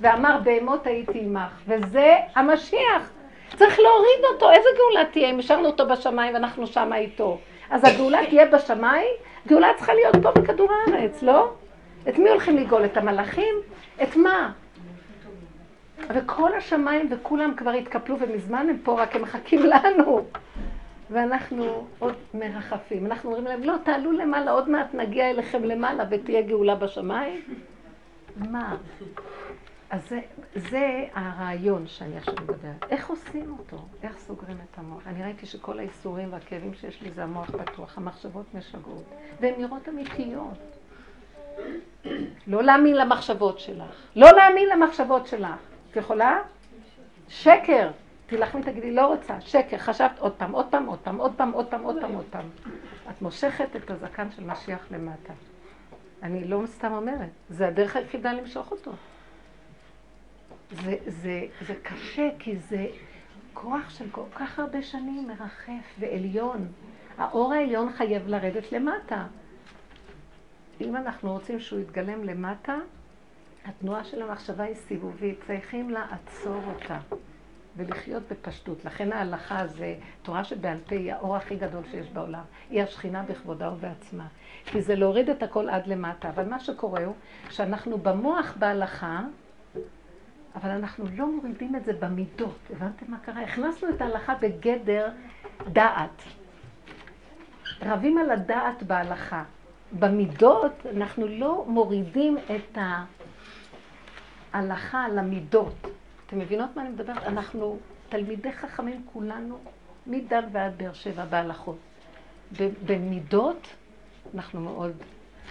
ואמר 0.00 0.38
בהמות 0.44 0.86
הייתי 0.86 1.20
עמך, 1.20 1.50
וזה 1.66 2.14
המשיח. 2.34 3.10
צריך 3.56 3.78
להוריד 3.78 4.24
אותו, 4.34 4.50
איזה 4.50 4.68
גאולה 4.76 5.04
תהיה 5.04 5.30
אם 5.30 5.38
השארנו 5.38 5.66
אותו 5.66 5.86
בשמיים 5.88 6.34
ואנחנו 6.34 6.66
שמה 6.66 6.96
איתו? 6.96 7.38
אז 7.70 7.84
הגאולה 7.84 8.26
תהיה 8.28 8.46
בשמיים? 8.46 9.08
גאולה 9.46 9.68
צריכה 9.76 9.94
להיות 9.94 10.16
פה 10.22 10.30
בכדור 10.30 10.68
הארץ, 10.72 11.22
לא? 11.22 11.50
את 12.08 12.18
מי 12.18 12.30
הולכים 12.30 12.56
לגאול? 12.56 12.84
את 12.84 12.96
המלאכים? 12.96 13.54
את 14.02 14.16
מה? 14.16 14.52
וכל 16.08 16.54
השמיים 16.54 17.08
וכולם 17.10 17.54
כבר 17.56 17.70
התקפלו 17.70 18.16
ומזמן 18.20 18.66
הם 18.70 18.78
פה, 18.82 19.02
רק 19.02 19.16
הם 19.16 19.22
מחכים 19.22 19.62
לנו. 19.62 20.24
ואנחנו 21.10 21.86
עוד 21.98 22.14
מרחפים. 22.34 23.06
אנחנו 23.06 23.28
אומרים 23.28 23.44
להם, 23.44 23.62
לא, 23.62 23.74
תעלו 23.84 24.12
למעלה, 24.12 24.50
עוד 24.50 24.70
מעט 24.70 24.94
נגיע 24.94 25.30
אליכם 25.30 25.64
למעלה 25.64 26.04
ותהיה 26.10 26.42
גאולה 26.42 26.74
בשמיים. 26.74 27.40
מה? 28.36 28.76
אז 29.90 30.08
זה, 30.08 30.20
זה 30.54 31.04
הרעיון 31.14 31.86
שאני 31.86 32.16
עכשיו 32.16 32.34
מדברת. 32.34 32.84
איך 32.90 33.10
עושים 33.10 33.54
אותו? 33.58 33.76
איך 34.02 34.18
סוגרים 34.18 34.56
את 34.70 34.78
המוח? 34.78 35.06
אני 35.06 35.22
ראיתי 35.22 35.46
שכל 35.46 35.78
האיסורים 35.78 36.32
והכאבים 36.32 36.74
שיש 36.74 37.02
לי 37.02 37.10
זה 37.10 37.22
המוח 37.22 37.50
פתוח, 37.50 37.98
המחשבות 37.98 38.54
משגעות, 38.54 39.04
והן 39.40 39.54
נראות 39.58 39.88
אמיתיות. 39.88 40.79
לא 42.46 42.62
להאמין 42.62 42.96
למחשבות 42.96 43.58
שלך. 43.58 43.84
לא 44.16 44.30
להאמין 44.32 44.68
למחשבות 44.68 45.26
שלך. 45.26 45.50
את 45.90 45.96
יכולה? 45.96 46.38
שקר. 47.28 47.90
תילחמי, 48.26 48.62
תגידי, 48.62 48.94
לא 48.94 49.06
רוצה, 49.06 49.40
שקר, 49.40 49.78
חשבת 49.78 50.18
עוד 50.18 50.32
פעם, 50.32 50.52
עוד 50.52 50.66
פעם, 50.70 50.86
עוד 50.86 50.98
פעם, 50.98 51.18
עוד 51.18 51.32
פעם, 51.36 51.52
עוד 51.52 51.66
פעם, 51.66 51.82
עוד 51.82 52.00
פעם, 52.00 52.14
עוד 52.14 52.24
פעם. 52.30 52.48
את 53.10 53.22
מושכת 53.22 53.76
את 53.76 53.90
הזקן 53.90 54.30
של 54.30 54.44
משיח 54.44 54.86
למטה. 54.90 55.32
אני 56.22 56.44
לא 56.44 56.62
סתם 56.66 56.92
אומרת, 56.92 57.28
זה 57.48 57.68
הדרך 57.68 57.96
היחידה 57.96 58.32
למשוך 58.32 58.70
אותו. 58.70 58.92
זה, 60.70 60.96
זה, 61.06 61.42
זה 61.66 61.74
קשה, 61.82 62.28
כי 62.38 62.56
זה 62.56 62.86
כוח 63.54 63.90
של 63.90 64.04
כל 64.12 64.24
כך 64.34 64.58
הרבה 64.58 64.82
שנים 64.82 65.28
מרחף 65.28 65.94
ועליון. 65.98 66.68
האור 67.18 67.52
העליון 67.52 67.92
חייב 67.92 68.28
לרדת 68.28 68.72
למטה. 68.72 69.26
אם 70.80 70.96
אנחנו 70.96 71.32
רוצים 71.32 71.60
שהוא 71.60 71.80
יתגלם 71.80 72.24
למטה, 72.24 72.76
התנועה 73.64 74.04
של 74.04 74.22
המחשבה 74.22 74.64
היא 74.64 74.74
סיבובית, 74.74 75.38
צריכים 75.46 75.90
לעצור 75.90 76.62
אותה. 76.66 76.98
ולחיות 77.76 78.22
בפשטות. 78.30 78.84
לכן 78.84 79.12
ההלכה 79.12 79.66
זה, 79.66 79.94
תורה 80.22 80.44
שבעל 80.44 80.78
פה 80.86 80.94
היא 80.94 81.12
האור 81.12 81.36
הכי 81.36 81.56
גדול 81.56 81.82
שיש 81.90 82.10
בעולם. 82.10 82.42
היא 82.70 82.82
השכינה 82.82 83.22
בכבודה 83.22 83.72
ובעצמה. 83.72 84.26
כי 84.64 84.82
זה 84.82 84.94
להוריד 84.94 85.30
את 85.30 85.42
הכל 85.42 85.68
עד 85.68 85.86
למטה. 85.86 86.28
אבל 86.28 86.48
מה 86.48 86.60
שקורה 86.60 87.04
הוא 87.04 87.14
שאנחנו 87.50 87.98
במוח 87.98 88.54
בהלכה, 88.58 89.20
אבל 90.54 90.70
אנחנו 90.70 91.04
לא 91.16 91.32
מורידים 91.32 91.76
את 91.76 91.84
זה 91.84 91.92
במידות. 91.92 92.58
הבנתם 92.70 93.06
מה 93.08 93.18
קרה? 93.18 93.42
הכנסנו 93.42 93.88
את 93.88 94.00
ההלכה 94.00 94.34
בגדר 94.34 95.08
דעת. 95.72 96.22
רבים 97.82 98.18
על 98.18 98.30
הדעת 98.30 98.82
בהלכה. 98.82 99.44
במידות 99.98 100.72
אנחנו 100.96 101.26
לא 101.26 101.64
מורידים 101.68 102.38
את 102.38 102.78
ההלכה 104.52 105.08
למידות. 105.08 105.74
אתם 106.26 106.38
מבינות 106.38 106.70
מה 106.76 106.82
אני 106.82 106.90
מדברת? 106.90 107.22
אנחנו 107.22 107.78
תלמידי 108.08 108.52
חכמים 108.52 109.06
כולנו, 109.12 109.58
מדן 110.06 110.44
ועד 110.52 110.78
באר 110.78 110.92
שבע 110.92 111.24
בהלכות. 111.24 111.78
במידות 112.86 113.66
אנחנו 114.34 114.60
מאוד, 114.60 114.92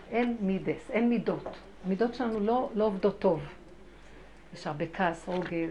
אין 0.10 0.38
מידס, 0.42 0.92
אין 0.92 1.10
מידות. 1.10 1.44
המידות 1.86 2.14
שלנו 2.14 2.40
לא, 2.40 2.70
לא 2.76 2.84
עובדות 2.84 3.20
טוב. 3.20 3.42
יש 4.54 4.68
הרבה 4.68 4.86
כעס, 4.94 5.28
רוגז, 5.28 5.70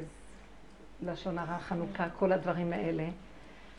לשון 1.02 1.38
הרע, 1.38 1.58
חנוכה, 1.58 2.08
כל 2.18 2.32
הדברים 2.32 2.72
האלה. 2.72 3.06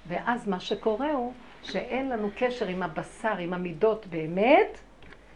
ואז 0.07 0.47
מה 0.47 0.59
שקורה 0.59 1.11
הוא 1.11 1.33
שאין 1.69 2.09
לנו 2.09 2.29
קשר 2.37 2.67
עם 2.67 2.83
הבשר, 2.83 3.37
עם 3.39 3.53
המידות 3.53 4.05
באמת, 4.07 4.77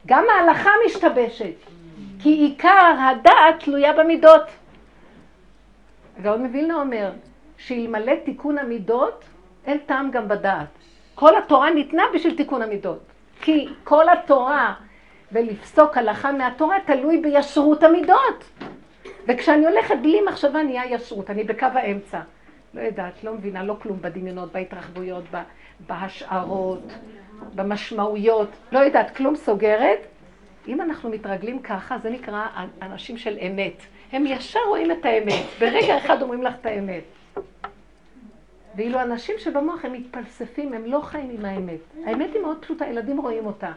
גם 0.06 0.26
ההלכה 0.30 0.69
משתבשת. 0.86 1.56
כי 2.19 2.30
עיקר 2.30 2.96
הדעת 3.00 3.60
תלויה 3.60 3.93
במידות. 3.93 4.41
הגאון 6.17 6.46
מווילנה 6.46 6.82
אומר 6.82 7.12
שאלמלא 7.58 8.13
תיקון 8.26 8.58
המידות, 8.58 9.24
אין 9.65 9.78
טעם 9.78 10.12
גם 10.12 10.28
בדעת. 10.28 10.67
כל 11.15 11.38
התורה 11.38 11.69
ניתנה 11.69 12.04
בשביל 12.13 12.38
תיקון 12.38 12.62
המידות. 12.62 13.00
כי 13.41 13.67
כל 13.84 14.10
התורה 14.10 14.74
ולפסוק 15.32 15.98
הלכה 15.98 16.32
מהתורה 16.32 16.76
תלוי 16.86 17.17
בישרות 17.17 17.84
המידות. 17.84 18.43
וכשאני 19.28 19.65
הולכת 19.65 19.96
בלי 20.02 20.22
מחשבה 20.28 20.63
נהיה 20.63 20.86
ישרות, 20.86 21.30
אני 21.30 21.43
בקו 21.43 21.65
האמצע. 21.74 22.19
לא 22.74 22.82
יודעת, 22.82 23.24
לא 23.24 23.34
מבינה, 23.34 23.63
לא 23.63 23.76
כלום 23.82 24.02
בדמיונות, 24.02 24.52
בהתרחבויות, 24.52 25.24
בהשערות, 25.88 26.93
במשמעויות, 27.56 28.50
לא 28.72 28.80
יודעת, 28.80 29.15
כלום 29.15 29.36
סוגרת. 29.36 30.00
אם 30.67 30.82
אנחנו 30.82 31.10
מתרגלים 31.10 31.60
ככה, 31.60 31.98
זה 32.04 32.10
נקרא 32.10 32.48
אנשים 32.82 33.17
של 33.17 33.38
אמת. 33.48 33.82
הם 34.12 34.26
ישר 34.26 34.60
רואים 34.67 34.91
את 34.91 35.06
האמת. 35.06 35.46
ברגע 35.60 35.98
אחד 35.98 36.22
אומרים 36.22 36.43
לך 36.43 36.54
את 36.62 36.65
האמת. 36.65 37.04
ואילו 38.76 39.02
אנשים 39.02 39.36
שבמוח 39.38 39.86
הם 39.86 39.93
מתפלספים, 39.93 40.74
הם 40.74 40.86
לא 40.86 41.02
חיים 41.02 41.30
עם 41.30 41.46
האמת. 41.46 41.80
האמת 42.06 42.30
היא 42.34 42.41
מאוד 42.41 42.58
פשוטה, 42.62 42.86
ילדים 42.86 43.17
רואים 43.17 43.46
אותה. 43.46 43.72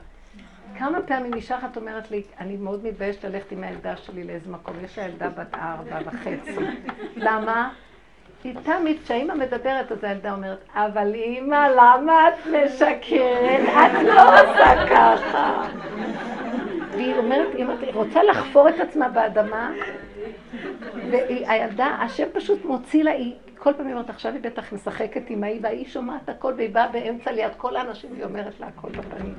כמה 0.78 1.02
פעמים 1.02 1.34
אישה 1.34 1.58
אחת 1.58 1.76
אומרת 1.76 2.10
לי, 2.10 2.22
אני 2.40 2.56
מאוד 2.56 2.84
מתביישת 2.84 3.24
ללכת 3.24 3.52
עם 3.52 3.64
הילדה 3.64 3.96
שלי 3.96 4.24
לאיזה 4.24 4.50
מקום, 4.50 4.74
יש 4.84 4.98
לה 4.98 5.04
ילדה 5.04 5.28
בת 5.28 5.54
ארבע 5.54 5.98
וחצי. 6.04 6.56
למה? 7.16 7.72
תמיד, 8.62 8.96
כשהאימא 9.04 9.34
מדברת, 9.34 9.92
אז 9.92 10.04
הילדה 10.04 10.32
אומרת, 10.32 10.58
אבל 10.74 11.14
אימא, 11.14 11.68
למה 11.76 12.28
את 12.28 12.46
משקרת? 12.46 13.60
את 13.68 14.02
לא 14.02 14.40
עושה 14.40 14.86
ככה. 14.90 15.66
והיא 16.90 17.14
אומרת, 17.14 17.54
היא 17.54 17.66
רוצה 17.94 18.22
לחפור 18.22 18.68
את 18.68 18.80
עצמה 18.80 19.08
באדמה, 19.08 19.72
והילדה, 21.10 21.86
השם 21.86 22.26
פשוט 22.32 22.64
מוציא 22.64 23.04
לה, 23.04 23.10
היא 23.10 23.34
כל 23.58 23.72
פעם 23.72 23.90
אומרת, 23.90 24.10
עכשיו 24.10 24.32
היא 24.32 24.42
בטח 24.42 24.72
משחקת 24.72 25.22
עם 25.28 25.44
ההיא, 25.44 25.60
והיא 25.62 25.86
שומעת 25.86 26.28
הכל, 26.28 26.54
והיא 26.56 26.70
באה 26.70 26.88
באמצע 26.88 27.32
ליד 27.32 27.52
כל 27.56 27.76
האנשים, 27.76 28.10
והיא 28.12 28.24
אומרת 28.24 28.60
לה 28.60 28.66
הכל 28.66 28.88
בפנים. 28.88 29.34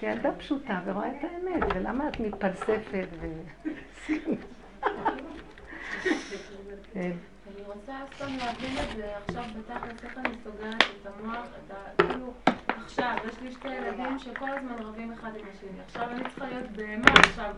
כי 0.00 0.06
ילדה 0.06 0.32
פשוטה 0.32 0.80
ורואה 0.86 1.08
את 1.08 1.24
האמת, 1.24 1.62
ולמה 1.74 2.08
את 2.08 2.20
מתפלספת 2.20 3.08
ו... 3.20 3.26
כן. 6.94 7.10
רוצה 7.88 8.14
סתם 8.16 8.36
להבין 8.36 8.76
את 8.78 8.96
זה 8.96 9.16
עכשיו 9.16 9.44
בתכלס, 9.58 10.04
איך 10.04 10.18
אני 10.18 10.34
סוגרת 10.44 10.82
את 10.82 11.06
המוח, 11.06 11.46
את 11.66 11.70
ה... 11.70 12.02
כאילו, 12.02 12.32
עכשיו, 12.66 13.16
יש 13.28 13.40
לי 13.42 13.52
שתי 13.52 13.68
ילדים 13.68 14.18
שכל 14.18 14.50
הזמן 14.50 14.74
רבים 14.78 15.12
אחד 15.12 15.30
עם 15.36 15.46
השני. 15.52 15.80
עכשיו 15.86 16.10
אני 16.10 16.24
צריכה 16.24 16.46
להיות 16.46 16.70
בהמה 16.70 17.12
עכשיו 17.18 17.54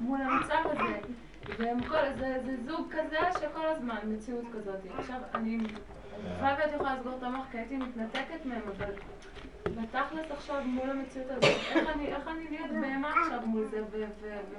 מול 0.00 0.20
המצב 0.20 0.62
הזה. 0.64 0.98
והם 1.58 1.82
כל, 1.82 1.96
זה, 2.18 2.38
זה 2.44 2.56
זוג 2.66 2.92
כזה 2.92 3.18
שכל 3.40 3.66
הזמן 3.66 3.96
מציאות 4.04 4.44
כזאת. 4.52 4.98
עכשיו, 4.98 5.18
אני 5.34 5.58
בכלל 6.36 6.54
הייתי 6.58 6.74
יכולה 6.74 6.94
לסגור 6.94 7.16
את 7.18 7.22
המוח 7.22 7.46
כי 7.50 7.58
הייתי 7.58 7.76
מתנתקת 7.76 8.44
מהם, 8.44 8.62
אבל 8.76 8.92
בתכלס 9.64 10.30
עכשיו 10.30 10.62
מול 10.64 10.90
המציאות 10.90 11.30
הזאת, 11.30 11.44
איך 11.44 11.88
אני, 11.94 12.06
איך 12.06 12.28
אני 12.28 12.50
להיות 12.50 12.70
בהמה 12.70 13.12
עכשיו 13.20 13.40
מול 13.46 13.64
זה, 13.64 13.82
ו... 13.90 14.04
ו, 14.20 14.36
ו 14.50 14.54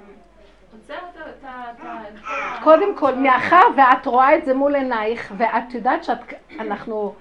קודם 2.62 2.96
כל, 2.96 3.14
מאחר 3.14 3.62
ואת 3.76 4.06
רואה 4.06 4.36
את 4.36 4.44
זה 4.44 4.54
מול 4.54 4.74
עינייך, 4.74 5.32
ואת 5.36 5.74
יודעת 5.74 6.04
שאנחנו 6.04 7.14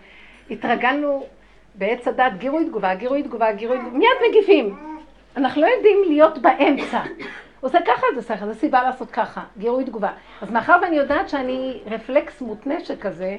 התרגלנו 0.49 1.25
בעץ 1.75 2.07
הדת 2.07 2.33
גירוי 2.37 2.65
תגובה, 2.65 2.95
גירוי 2.95 3.23
תגובה, 3.23 3.51
גירוי 3.51 3.77
תגובה, 3.77 3.97
מיד 3.97 4.09
מגיבים. 4.29 4.75
אנחנו 5.37 5.61
לא 5.61 5.67
יודעים 5.67 5.97
להיות 6.07 6.37
באמצע. 6.37 7.01
עושה 7.61 7.79
ככה, 7.81 8.05
זה 8.15 8.33
ככה, 8.33 8.45
זה 8.45 8.53
סיבה 8.53 8.83
לעשות 8.83 9.11
ככה, 9.11 9.41
גירוי 9.57 9.85
תגובה. 9.85 10.11
אז 10.41 10.51
מאחר 10.51 10.77
ואני 10.81 10.95
יודעת 10.95 11.29
שאני 11.29 11.79
רפלקס 11.85 12.41
מותנה 12.41 12.79
שכזה, 12.79 13.37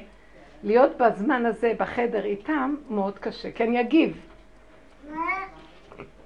להיות 0.63 0.97
בזמן 0.97 1.45
הזה 1.45 1.73
בחדר 1.77 2.25
איתם 2.25 2.75
מאוד 2.89 3.19
קשה, 3.19 3.51
כי 3.51 3.63
אני 3.63 3.81
אגיב. 3.81 4.21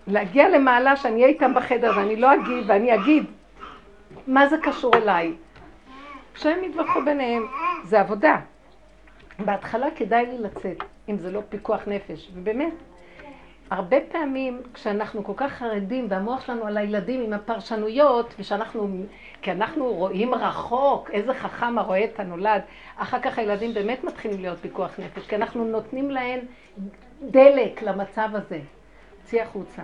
להגיע 0.08 0.50
למעלה 0.50 0.96
שאני 0.96 1.16
אהיה 1.16 1.28
איתם 1.28 1.54
בחדר 1.54 1.92
ואני 1.98 2.16
לא 2.16 2.34
אגיב 2.34 2.64
ואני 2.68 2.96
אגיד 2.96 3.26
מה 4.28 4.48
זה 4.48 4.56
קשור 4.64 4.96
אליי. 4.96 5.34
כשהם 6.34 6.64
יתווכחו 6.64 7.02
ביניהם, 7.06 7.46
זה 7.84 8.00
עבודה. 8.00 8.40
בהתחלה 9.40 9.88
כדאי 9.96 10.26
לי 10.26 10.38
לצאת, 10.38 10.78
אם 11.10 11.18
זה 11.18 11.32
לא 11.32 11.42
פיקוח 11.50 11.82
נפש. 11.88 12.32
ובאמת, 12.34 12.74
הרבה 13.70 13.98
פעמים 14.12 14.62
כשאנחנו 14.74 15.24
כל 15.24 15.34
כך 15.36 15.52
חרדים 15.52 16.08
והמוח 16.10 16.46
שלנו 16.46 16.66
על 16.66 16.78
הילדים 16.78 17.22
עם 17.22 17.34
הפרשנויות, 17.34 18.36
ושאנחנו, 18.40 19.04
כי 19.42 19.52
אנחנו 19.52 19.86
רואים 19.86 20.36
רחוק, 20.36 21.10
איזה 21.12 21.34
חכם 21.34 21.78
הרואה 21.78 22.04
את 22.04 22.20
הנולד, 22.20 22.62
אחר 22.98 23.20
כך 23.20 23.40
הילדים 23.40 23.74
באמת 23.74 24.04
מתחילים 24.04 24.42
להיות 24.42 24.60
פיקוח 24.60 25.00
נפש, 25.00 25.28
כי 25.28 25.36
אנחנו 25.36 25.66
נותנים 25.66 26.12
להם 26.12 26.40
דלק 27.22 27.82
למצב 27.82 28.30
הזה. 28.34 28.60
צאי 29.24 29.42
החוצה. 29.42 29.82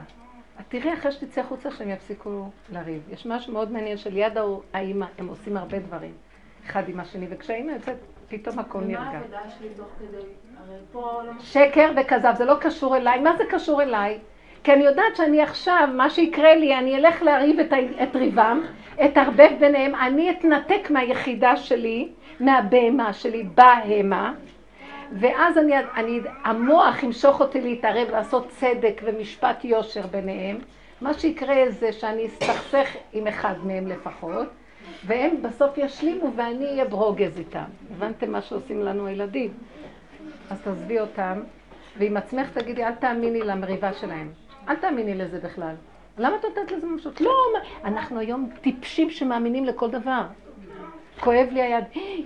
את 0.60 0.66
תראי 0.68 0.94
אחרי 0.94 1.12
שתצא 1.12 1.42
החוצה 1.42 1.72
שהם 1.72 1.90
יפסיקו 1.90 2.50
לריב. 2.72 3.02
יש 3.12 3.26
משהו 3.26 3.54
מאוד 3.54 3.72
מעניין 3.72 3.98
שליד 3.98 4.34
האימא 4.74 5.06
הם 5.18 5.28
עושים 5.28 5.58
הרבה 5.58 5.80
דברים, 5.80 6.14
אחד 6.66 6.90
עם 6.90 7.00
השני, 7.00 7.26
וכשהאימא 7.30 7.72
יוצאת, 7.72 7.98
פתאום 8.30 8.60
הכל 8.60 8.80
נרגע. 8.80 9.00
ומה 9.00 9.12
העבודה 9.12 9.40
שלי 9.60 9.70
תוך 9.78 9.88
כדי? 10.00 10.18
לא 10.94 11.22
שקר 11.40 11.92
וכזב, 11.96 12.34
זה 12.38 12.46
לא 12.46 12.56
קשור 12.62 12.98
אליי. 12.98 13.20
מה 13.20 13.38
זה 13.38 13.44
קשור 13.50 13.82
אליי? 13.82 14.20
כי 14.64 14.74
אני 14.74 14.84
יודעת 14.84 15.16
שאני 15.16 15.42
עכשיו, 15.42 15.90
מה 15.94 16.10
שיקרה 16.10 16.56
לי, 16.56 16.76
אני 16.78 16.96
אלך 16.96 17.22
להריב 17.22 17.60
את, 17.60 17.74
את 18.04 18.16
ריבם, 18.16 18.62
אתערבב 19.06 19.50
ביניהם, 19.60 19.96
אני 19.96 20.32
אתנתק 20.32 20.90
מהיחידה 20.90 21.56
שלי, 21.56 22.10
מהבהמה 22.40 23.14
שלי, 23.14 23.44
בהמה, 23.56 24.34
ואז 25.12 25.58
אני, 25.58 25.74
אני, 25.96 26.20
המוח 26.44 27.04
ימשוך 27.04 27.42
אותי 27.42 27.62
להתערב, 27.62 28.10
לעשות 28.12 28.50
צדק 28.50 29.02
ומשפט 29.06 29.66
יושר 29.66 30.08
ביניהם. 30.08 30.58
מה 31.02 31.14
שיקרה 31.14 31.70
זה 31.70 31.92
שאני 31.92 32.26
אסתכסך 32.26 32.96
עם 33.14 33.28
אחד 33.28 33.54
מהם 33.64 33.88
לפחות, 33.88 34.48
והם 35.06 35.42
בסוף 35.42 35.78
ישלימו 35.78 36.32
ואני 36.36 36.66
אהיה 36.66 36.86
ברוגז 36.86 37.40
איתם. 37.40 37.64
הבנתם 37.92 38.32
מה 38.32 38.42
שעושים 38.42 38.82
לנו 38.82 39.08
הילדים? 39.08 39.54
אז 40.50 40.62
תעזבי 40.62 41.00
אותם, 41.00 41.42
ועם 41.98 42.18
עצמך 42.18 42.50
תגידי, 42.52 42.84
אל 42.84 42.96
תאמיני 42.96 43.40
למריבה 43.40 43.94
שלהם. 43.94 44.32
אל 44.70 44.76
תאמיני 44.76 45.16
לזה 45.16 45.40
בכלל. 45.40 45.76
למה 46.18 46.36
את 46.36 46.46
נותנת 46.46 46.72
לזה 46.72 46.88
ממשות? 46.88 47.22
לא, 47.22 47.34
אנחנו 47.84 48.20
היום 48.20 48.50
טיפשים 48.62 49.10
שמאמינים 49.10 49.66
לכל 49.66 49.90
דבר. 49.90 50.22
כואב 51.20 51.48
לי 51.52 51.62
היד, 51.62 51.84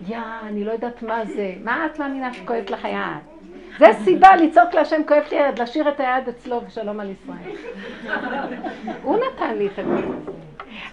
יא, 0.08 0.18
אני 0.44 0.64
לא 0.64 0.72
יודעת 0.72 1.04
מה 1.04 1.26
זה. 1.26 1.54
מה 1.64 1.86
את 1.86 2.00
מאמינה 2.00 2.34
שכואבת 2.34 2.70
לך 2.70 2.86
היד? 2.86 3.32
זה 3.80 3.88
סיבה 4.04 4.36
לצעוק 4.36 4.74
להשם 4.74 5.02
כואב 5.08 5.24
לי 5.32 5.44
היד, 5.44 5.60
להשאיר 5.60 5.90
את 5.90 6.00
היד 6.00 6.28
אצלו 6.30 6.62
ושלום 6.68 7.00
על 7.00 7.10
ישראל. 7.10 7.56
הוא 9.04 9.18
נתן 9.18 9.56
לי 9.58 9.68
את 9.68 9.80
הכל. 9.80 10.32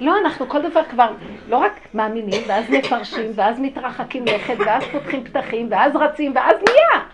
לא, 0.01 0.18
אנחנו 0.18 0.49
כל 0.49 0.62
דבר 0.70 0.84
כבר 0.84 1.12
לא 1.49 1.57
רק 1.57 1.72
מאמינים, 1.94 2.42
ואז 2.46 2.70
מפרשים, 2.70 3.30
ואז 3.34 3.61
מתרחקים 3.61 4.24
לכת, 4.24 4.55
ואז 4.59 4.82
פותחים 4.92 5.24
פתחים, 5.24 5.68
ואז 5.70 5.96
רצים, 5.96 6.32
ואז 6.34 6.57
נהיה. 6.68 7.05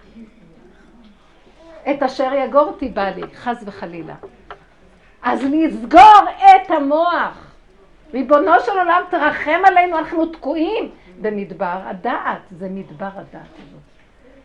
את 1.90 2.02
אשר 2.02 2.32
יגור 2.34 2.62
אותי 2.62 2.88
בא 2.88 3.08
לי, 3.08 3.22
חס 3.34 3.62
וחלילה. 3.66 4.14
אז 5.22 5.44
לסגור 5.44 6.20
את 6.38 6.70
המוח. 6.70 7.43
ריבונו 8.14 8.52
של 8.60 8.72
עולם, 8.72 9.02
תרחם 9.10 9.60
עלינו, 9.66 9.98
אנחנו 9.98 10.26
תקועים 10.26 10.90
במדבר 11.20 11.80
הדעת. 11.84 12.40
זה 12.50 12.68
מדבר 12.68 13.08
הדעת 13.14 13.54
הזאת. 13.62 13.80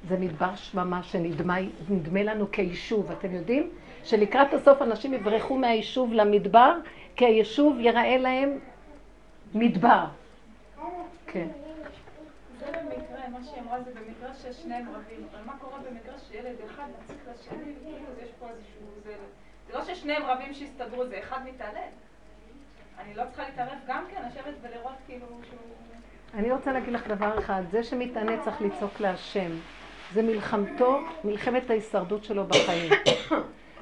זה 0.08 0.18
מדבר 0.18 0.56
שממה 0.56 1.04
שנדמה 1.04 2.24
לנו 2.24 2.52
כיישוב. 2.52 3.12
אתם 3.12 3.36
יודעים 3.36 3.70
שלקראת 4.04 4.54
הסוף 4.54 4.82
אנשים 4.82 5.14
יברחו 5.14 5.58
מהיישוב 5.58 6.14
למדבר, 6.14 6.74
כי 7.16 7.26
היישוב 7.26 7.80
ייראה 7.80 8.18
להם 8.18 8.60
מדבר. 9.54 10.06
כן. 11.28 11.48
זה 12.60 12.66
במקרה, 12.66 13.30
מה 13.32 13.38
שהיא 13.44 13.62
אמרה 13.62 13.82
זה 13.82 13.92
במקרה 13.92 14.34
ששניהם 14.34 14.86
רבים, 14.90 15.28
אבל 15.32 15.42
מה 15.46 15.54
קורה 15.62 15.78
במקרה 15.80 16.14
שילד 16.30 16.56
אחד 16.66 16.84
מציק 17.04 17.18
לשני, 17.32 17.74
כאילו 17.84 18.06
יש 18.24 18.30
פה 18.40 18.46
איזשהו, 18.50 18.88
זה 19.04 19.14
לא 19.74 19.84
ששניהם 19.84 20.24
רבים 20.24 20.54
שהסתדרו, 20.54 21.06
זה 21.06 21.20
אחד 21.20 21.40
מתעלל. 21.46 21.90
אני 23.00 23.16
לא 23.16 23.24
צריכה 23.30 23.44
להתערב 23.50 23.78
גם 23.88 24.04
כן, 24.12 24.22
לשבת 24.28 24.54
ולראות 24.62 24.96
כאילו 25.06 25.26
שהוא... 25.50 25.60
אני 26.34 26.52
רוצה 26.52 26.74
להגיד 26.74 26.94
לך 26.94 27.08
דבר 27.08 27.40
אחד, 27.40 27.64
זה 27.72 27.84
שמתענה 27.84 28.44
צריך 28.44 28.62
לצעוק 28.62 29.00
להשם. 29.00 29.52
זה 30.14 30.22
מלחמתו, 30.22 31.00
מלחמת 31.24 31.70
ההישרדות 31.70 32.24
שלו 32.24 32.46
בחיים. 32.46 32.92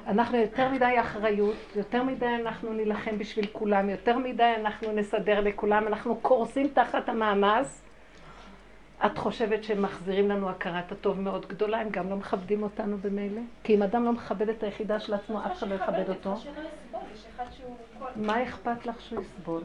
אנחנו 0.06 0.36
יותר 0.36 0.68
מדי 0.68 1.00
אחריות, 1.00 1.56
יותר 1.76 2.02
מדי 2.02 2.26
אנחנו 2.26 2.72
נילחם 2.72 3.18
בשביל 3.18 3.46
כולם, 3.52 3.90
יותר 3.90 4.18
מדי 4.18 4.52
אנחנו 4.60 4.92
נסדר 4.92 5.40
לכולם, 5.40 5.86
אנחנו 5.86 6.16
קורסים 6.16 6.68
תחת 6.68 7.08
המאמץ. 7.08 7.87
את 9.06 9.18
חושבת 9.18 9.64
שהם 9.64 9.82
מחזירים 9.82 10.28
לנו 10.28 10.50
הכרת 10.50 10.92
הטוב 10.92 11.20
מאוד 11.20 11.46
גדולה, 11.48 11.80
הם 11.80 11.88
גם 11.90 12.10
לא 12.10 12.16
מכבדים 12.16 12.62
אותנו 12.62 12.98
במילא? 12.98 13.40
כי 13.64 13.74
אם 13.74 13.82
אדם 13.82 14.04
לא 14.04 14.12
מכבד 14.12 14.48
את 14.48 14.62
היחידה 14.62 15.00
של 15.00 15.14
עצמו, 15.14 15.46
אף 15.46 15.58
אחד 15.58 15.68
לא 15.68 15.74
יכבד 15.74 16.08
אותו. 16.08 16.34
מה 18.16 18.42
אכפת 18.42 18.86
לך 18.86 19.00
שהוא 19.00 19.22
יסבול? 19.22 19.62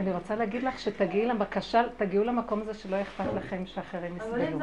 אני 0.00 0.12
רוצה 0.12 0.36
להגיד 0.36 0.62
לך 0.62 0.78
שתגיעי 0.78 1.26
לבקשה, 1.26 1.82
תגיעו 1.96 2.24
למקום 2.24 2.60
הזה 2.62 2.74
שלא 2.74 2.96
אכפת 3.02 3.24
לכם 3.36 3.66
שאחרים 3.66 4.16
יסבלו. 4.16 4.58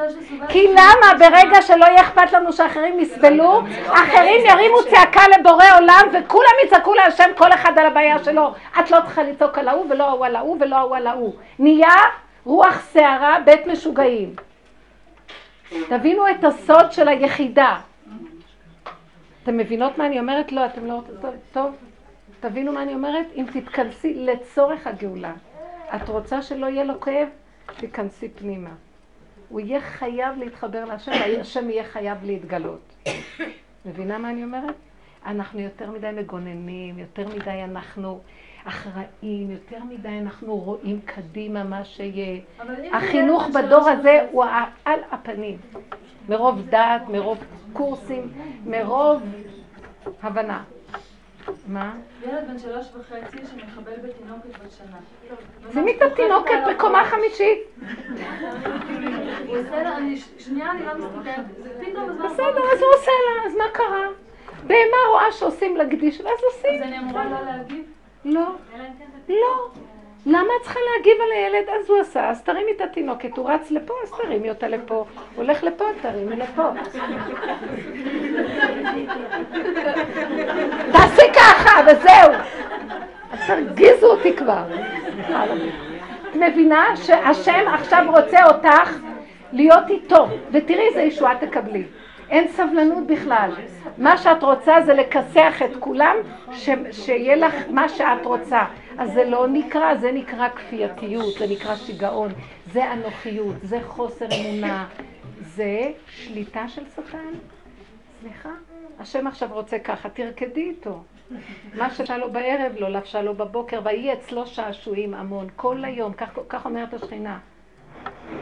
כי 0.50 0.68
למה 0.68 1.20
ברגע 1.20 1.62
שלא 1.62 1.86
יהיה 1.86 2.02
אכפת 2.02 2.34
לנו 2.34 2.54
שאחרים 2.54 3.00
יסבלו, 3.00 3.62
אחרים 3.88 4.46
ירימו 4.46 4.78
צעקה 4.90 5.22
לבורא 5.40 5.66
עולם 5.78 6.08
וכולם 6.14 6.52
יצעקו 6.66 6.94
להשם 6.94 7.30
כל 7.38 7.54
אחד 7.54 7.72
על 7.78 7.86
הבעיה 7.86 8.24
שלו. 8.24 8.54
את 8.80 8.92
לא 8.92 8.98
צריכה 9.06 9.24
לצעוק 9.24 9.58
על 9.58 9.68
ההוא 9.68 9.86
ולא 9.90 10.04
ההוא 10.04 10.26
על 10.26 10.36
ההוא 10.36 10.58
ולא 10.60 10.76
ההוא 10.76 10.96
על 10.96 11.08
ההוא. 11.08 11.34
נהיה 11.60 11.96
רוח 12.46 12.90
שערה 12.94 13.38
בית 13.46 13.68
משוגעים. 13.68 14.36
תבינו 15.90 16.30
את 16.30 16.44
הסוד 16.44 16.92
של 16.92 17.08
היחידה. 17.08 17.78
אתם 19.44 19.58
מבינות 19.58 19.98
מה 19.98 20.06
אני 20.06 20.20
אומרת? 20.20 20.52
לא, 20.52 20.66
אתם 20.66 20.86
לא... 20.86 21.02
טוב. 21.54 21.72
תבינו 22.42 22.72
מה 22.72 22.84
אני 22.84 22.94
אומרת? 22.94 23.26
אם 23.36 23.46
תתכנסי 23.54 24.14
לצורך 24.14 24.88
הגאולה. 24.88 25.34
את 25.96 26.10
רוצה 26.10 26.42
שלא 26.42 26.66
יהיה 26.66 26.84
לו 26.84 27.00
כאב? 27.00 27.28
תיכנסי 27.78 28.30
פנימה. 28.30 28.70
הוא 29.50 29.60
יהיה 29.60 29.82
חייב 29.82 30.38
להתחבר 30.38 30.86
להשם, 30.86 31.12
והשם 31.12 31.70
יהיה 31.70 31.84
חייב 31.84 32.18
להתגלות. 32.24 33.06
מבינה 33.86 34.18
מה 34.18 34.30
אני 34.30 34.44
אומרת? 34.44 34.76
אנחנו 35.26 35.60
יותר 35.60 35.92
מדי 35.92 36.10
מגוננים, 36.16 37.00
יותר 37.00 37.28
מדי 37.28 37.64
אנחנו 37.64 38.20
אחראים, 38.66 39.52
יותר 39.52 39.84
מדי 39.84 40.20
אנחנו 40.22 40.56
רואים 40.56 41.00
קדימה 41.06 41.64
מה 41.64 41.86
שיהיה. 41.86 42.42
החינוך 42.94 43.48
בדור 43.48 43.90
הזה 43.90 44.28
הוא 44.32 44.44
על 44.86 45.00
הפנים. 45.12 45.58
מרוב 46.30 46.62
דעת, 46.70 47.10
מרוב 47.10 47.38
קורסים, 47.74 48.32
מרוב 48.66 49.22
הבנה. 50.24 50.64
מה? 51.68 51.94
ילד 52.24 52.48
בן 52.48 52.60
שלוש 52.60 52.88
וחצי 52.96 53.38
שמחבל 53.38 53.92
בתינוקת 54.04 54.50
בת 54.64 54.72
שנה. 54.72 54.98
שימי 55.74 55.98
את 55.98 56.02
התינוקת 56.02 56.60
בקומה 56.70 57.06
חמישית. 57.06 57.60
בסדר, 59.54 59.96
שנייה 60.38 60.72
אני 60.72 60.86
לא 60.86 60.94
מסתכלת. 60.98 61.46
בסדר, 62.26 62.72
אז 62.74 62.82
הוא 62.82 62.90
עושה 62.94 63.12
לה, 63.12 63.46
אז 63.46 63.56
מה 63.56 63.70
קרה? 63.74 64.08
בהמה 64.68 64.98
רואה 65.12 65.32
שעושים 65.32 65.78
לה 65.78 65.84
גדיש, 65.84 66.22
אז 66.22 66.28
עושים. 66.54 66.84
אז 66.84 66.88
אני 66.88 67.00
אמורה 67.00 67.26
לא 67.26 67.46
להגיב? 67.46 67.84
לא. 68.26 68.56
לא. 69.30 69.70
למה 70.26 70.48
את 70.60 70.64
צריכה 70.64 70.80
להגיב 70.96 71.22
על 71.22 71.32
הילד? 71.32 71.70
אז 71.70 71.90
הוא 71.90 72.00
עשה, 72.00 72.30
אז 72.30 72.44
תרימי 72.44 72.72
את 72.72 72.82
התינוקת, 72.82 73.38
הוא 73.38 73.50
רץ 73.50 73.72
לפה, 73.72 73.94
אז 74.04 74.12
תרימי 74.12 74.50
אותה 74.50 74.68
לפה. 74.68 74.96
הוא 74.96 75.06
הולך 75.36 75.64
לפה, 75.64 75.86
תרימי 76.02 76.36
לפה. 76.36 76.70
תעשי 80.92 81.34
ככה, 81.36 81.82
וזהו. 81.88 82.32
אז 83.32 83.40
תרגיזו 83.48 84.08
אותי 84.08 84.36
כבר. 84.36 84.64
את 86.32 86.36
מבינה 86.36 86.86
שהשם 86.96 87.68
עכשיו 87.74 88.06
רוצה 88.08 88.46
אותך 88.46 88.98
להיות 89.52 89.90
איתו, 89.90 90.28
ותראי 90.52 90.88
איזה 90.88 91.02
ישועה 91.02 91.38
תקבלי. 91.40 91.84
אין 92.30 92.48
סבלנות 92.48 93.08
בכלל. 93.08 93.52
מה 93.98 94.18
שאת 94.18 94.44
רוצה 94.44 94.82
זה 94.86 94.94
לכסח 94.94 95.62
את 95.66 95.76
כולם, 95.80 96.16
ש, 96.54 96.70
שיהיה 96.92 97.36
לך 97.36 97.56
מה 97.70 97.90
שאת 97.90 98.26
רוצה. 98.26 98.62
אז 98.98 99.14
זה 99.14 99.24
לא 99.24 99.48
נקרא, 99.48 99.96
זה 99.96 100.12
נקרא 100.12 100.50
כפייתיות, 100.50 101.34
זה 101.40 101.46
נקרא 101.50 101.76
שיגעון, 101.76 102.32
זה 102.74 102.94
אנוכיות, 102.94 103.56
זה 103.64 103.80
חוסר 103.88 104.26
אמונה, 104.42 104.86
זה 105.42 105.92
שליטה 106.08 106.68
של 106.68 106.82
שטן. 106.96 107.34
סליחה, 108.22 108.50
השם 109.00 109.28
עכשיו 109.28 109.50
רוצה 109.52 109.80
ככה, 109.80 110.10
תרקדי 110.10 110.62
איתו. 110.62 111.04
מה 111.74 111.90
שהיה 111.90 112.18
לו 112.18 112.32
בערב 112.32 112.72
לא 112.80 112.90
לבשה 112.90 113.22
לו 113.22 113.36
בבוקר, 113.36 113.82
ויהי 113.84 114.14
אצלו 114.14 114.48
שעשועים 114.48 115.14
המון, 115.14 115.48
כל 115.56 115.86
היום, 115.86 116.14
כך, 116.14 116.30
כך 116.50 116.66
אומרת 116.66 116.94
השכינה. 116.94 117.40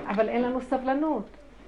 אבל 0.07 0.29
אין 0.29 0.41
לנו 0.41 0.61
סבלנות. 0.61 1.23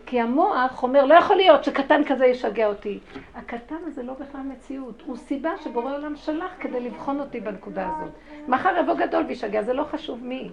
כי 0.05 0.22
המוח 0.22 0.84
אומר, 0.84 1.05
לא 1.05 1.14
יכול 1.14 1.36
להיות 1.36 1.64
שקטן 1.64 2.01
כזה 2.07 2.26
ישגע 2.26 2.68
אותי. 2.68 2.99
הקטן 3.36 3.76
הזה 3.88 4.03
לא 4.03 4.14
בכלל 4.14 4.41
מציאות, 4.41 5.03
הוא 5.05 5.18
סיבה 5.18 5.51
שבורא 5.64 5.95
עולם 5.95 6.16
שלח 6.16 6.51
כדי 6.59 6.80
לבחון 6.80 7.20
אותי 7.20 7.39
בנקודה 7.39 7.88
הזאת. 7.88 8.14
מחר 8.47 8.78
יבוא 8.80 8.93
גדול 8.93 9.26
וישגע, 9.28 9.62
זה 9.62 9.74
לא 9.74 9.84
חשוב 9.84 10.24
מי. 10.24 10.49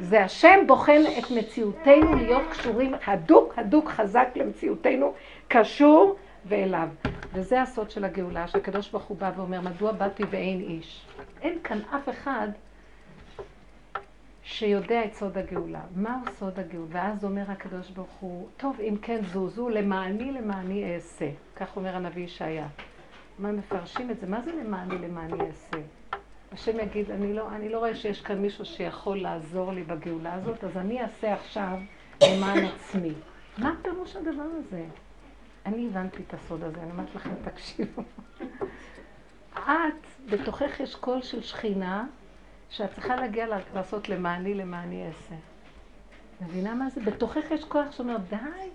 זה 0.00 0.24
השם 0.24 0.66
בוחן 0.66 1.00
את 1.18 1.30
מציאותנו 1.30 2.14
להיות 2.14 2.42
קשורים 2.50 2.94
הדוק, 3.06 3.54
הדוק, 3.56 3.88
חזק 3.88 4.28
למציאותנו, 4.36 5.12
קשור 5.48 6.16
ואליו. 6.46 6.88
וזה 7.32 7.62
הסוד 7.62 7.90
של 7.90 8.04
הגאולה, 8.04 8.48
שהקדוש 8.48 8.90
ברוך 8.90 9.04
הוא 9.04 9.16
בא 9.16 9.32
ואומר, 9.36 9.60
מדוע 9.60 9.92
באתי 9.92 10.22
ואין 10.30 10.60
איש? 10.60 11.06
אין 11.42 11.58
כאן 11.64 11.78
אף 11.96 12.08
אחד 12.08 12.48
שיודע 14.42 15.04
את 15.04 15.14
סוד 15.14 15.38
הגאולה. 15.38 15.80
מהו 15.96 16.20
סוד 16.38 16.58
הגאולה? 16.58 16.88
ואז 16.88 17.24
אומר 17.24 17.44
הקדוש 17.48 17.90
ברוך 17.90 18.16
הוא, 18.20 18.48
טוב, 18.56 18.80
אם 18.80 18.96
כן 19.02 19.24
זוזו, 19.24 19.68
למעני 19.68 20.32
למעני 20.32 20.94
אעשה. 20.94 21.30
כך 21.56 21.76
אומר 21.76 21.96
הנביא 21.96 22.24
ישעיה. 22.24 22.68
מה 23.38 23.52
מפרשים 23.52 24.10
את 24.10 24.20
זה? 24.20 24.26
מה 24.26 24.42
זה 24.42 24.52
למעני 24.52 24.98
למעני 24.98 25.46
אעשה? 25.46 25.78
השם 26.52 26.80
יגיד, 26.80 27.10
אני 27.10 27.34
לא, 27.34 27.48
אני 27.48 27.68
לא 27.68 27.78
רואה 27.78 27.94
שיש 27.94 28.20
כאן 28.20 28.38
מישהו 28.38 28.64
שיכול 28.64 29.18
לעזור 29.18 29.72
לי 29.72 29.82
בגאולה 29.82 30.34
הזאת, 30.34 30.64
אז 30.64 30.76
אני 30.76 31.02
אעשה 31.02 31.34
עכשיו 31.34 31.78
למען 32.22 32.64
עצמי. 32.64 33.12
מה 33.58 33.74
פירוש 33.82 34.16
הדבר 34.16 34.48
הזה? 34.58 34.84
אני 35.68 35.86
הבנתי 35.86 36.22
את 36.28 36.34
הסוד 36.34 36.62
הזה, 36.62 36.82
אני 36.82 36.90
אומרת 36.90 37.14
לכם, 37.14 37.30
תקשיבו. 37.44 38.02
את, 39.54 40.06
בתוכך 40.30 40.80
יש 40.80 40.94
קול 40.94 41.22
של 41.22 41.42
שכינה, 41.42 42.06
שאת 42.70 42.94
צריכה 42.94 43.16
להגיע 43.16 43.46
לעשות 43.74 44.08
למעני, 44.08 44.54
למעני 44.54 45.06
אעשה. 45.06 45.34
מבינה 46.40 46.74
מה 46.74 46.90
זה? 46.90 47.00
בתוכך 47.00 47.50
יש 47.50 47.64
כוח 47.64 47.92
שאומר, 47.92 48.16
די, 48.30 48.70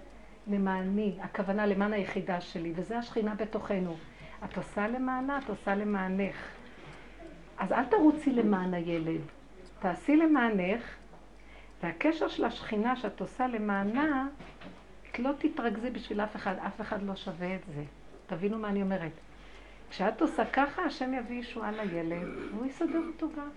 למעני, 0.48 1.18
הכוונה 1.22 1.66
למען 1.66 1.94
היחידה 1.94 2.42
שלי, 2.42 2.74
וזה 2.76 2.98
השכינה 2.98 3.36
בתוכנו. 3.36 3.96
את 4.46 4.58
עושה 4.58 4.88
למענה, 4.88 5.38
את 5.38 5.50
עושה 5.50 5.76
למענך. 5.76 6.36
אז 7.58 7.72
אל 7.72 7.86
תרוצי 7.86 8.32
למען 8.32 8.74
הילד, 8.74 9.22
תעשי 9.80 10.16
למענך, 10.16 10.96
והקשר 11.84 12.28
של 12.28 12.46
השכינה 12.46 12.96
שאת 12.96 13.22
עושה 13.22 13.48
למענה, 13.48 14.28
את 15.14 15.20
לא 15.20 15.32
תתרכזי 15.38 15.90
בשביל 15.90 16.22
אף 16.22 16.36
אחד, 16.36 16.56
אף 16.68 16.82
אחד 16.82 17.04
לא 17.04 17.16
שווה 17.16 17.56
את 17.56 17.62
זה. 17.76 17.84
תבינו 18.28 18.58
מה 18.58 18.70
אני 18.70 18.82
אומרת. 18.82 19.12
כשאת 19.90 20.22
עושה 20.22 20.46
ככה, 20.46 20.82
השם 20.82 21.14
יביא 21.14 21.40
ישועה 21.40 21.72
לילד, 21.72 22.28
והוא 22.52 22.66
יסדר 22.66 23.02
אותו 23.08 23.28
גם. 23.38 23.50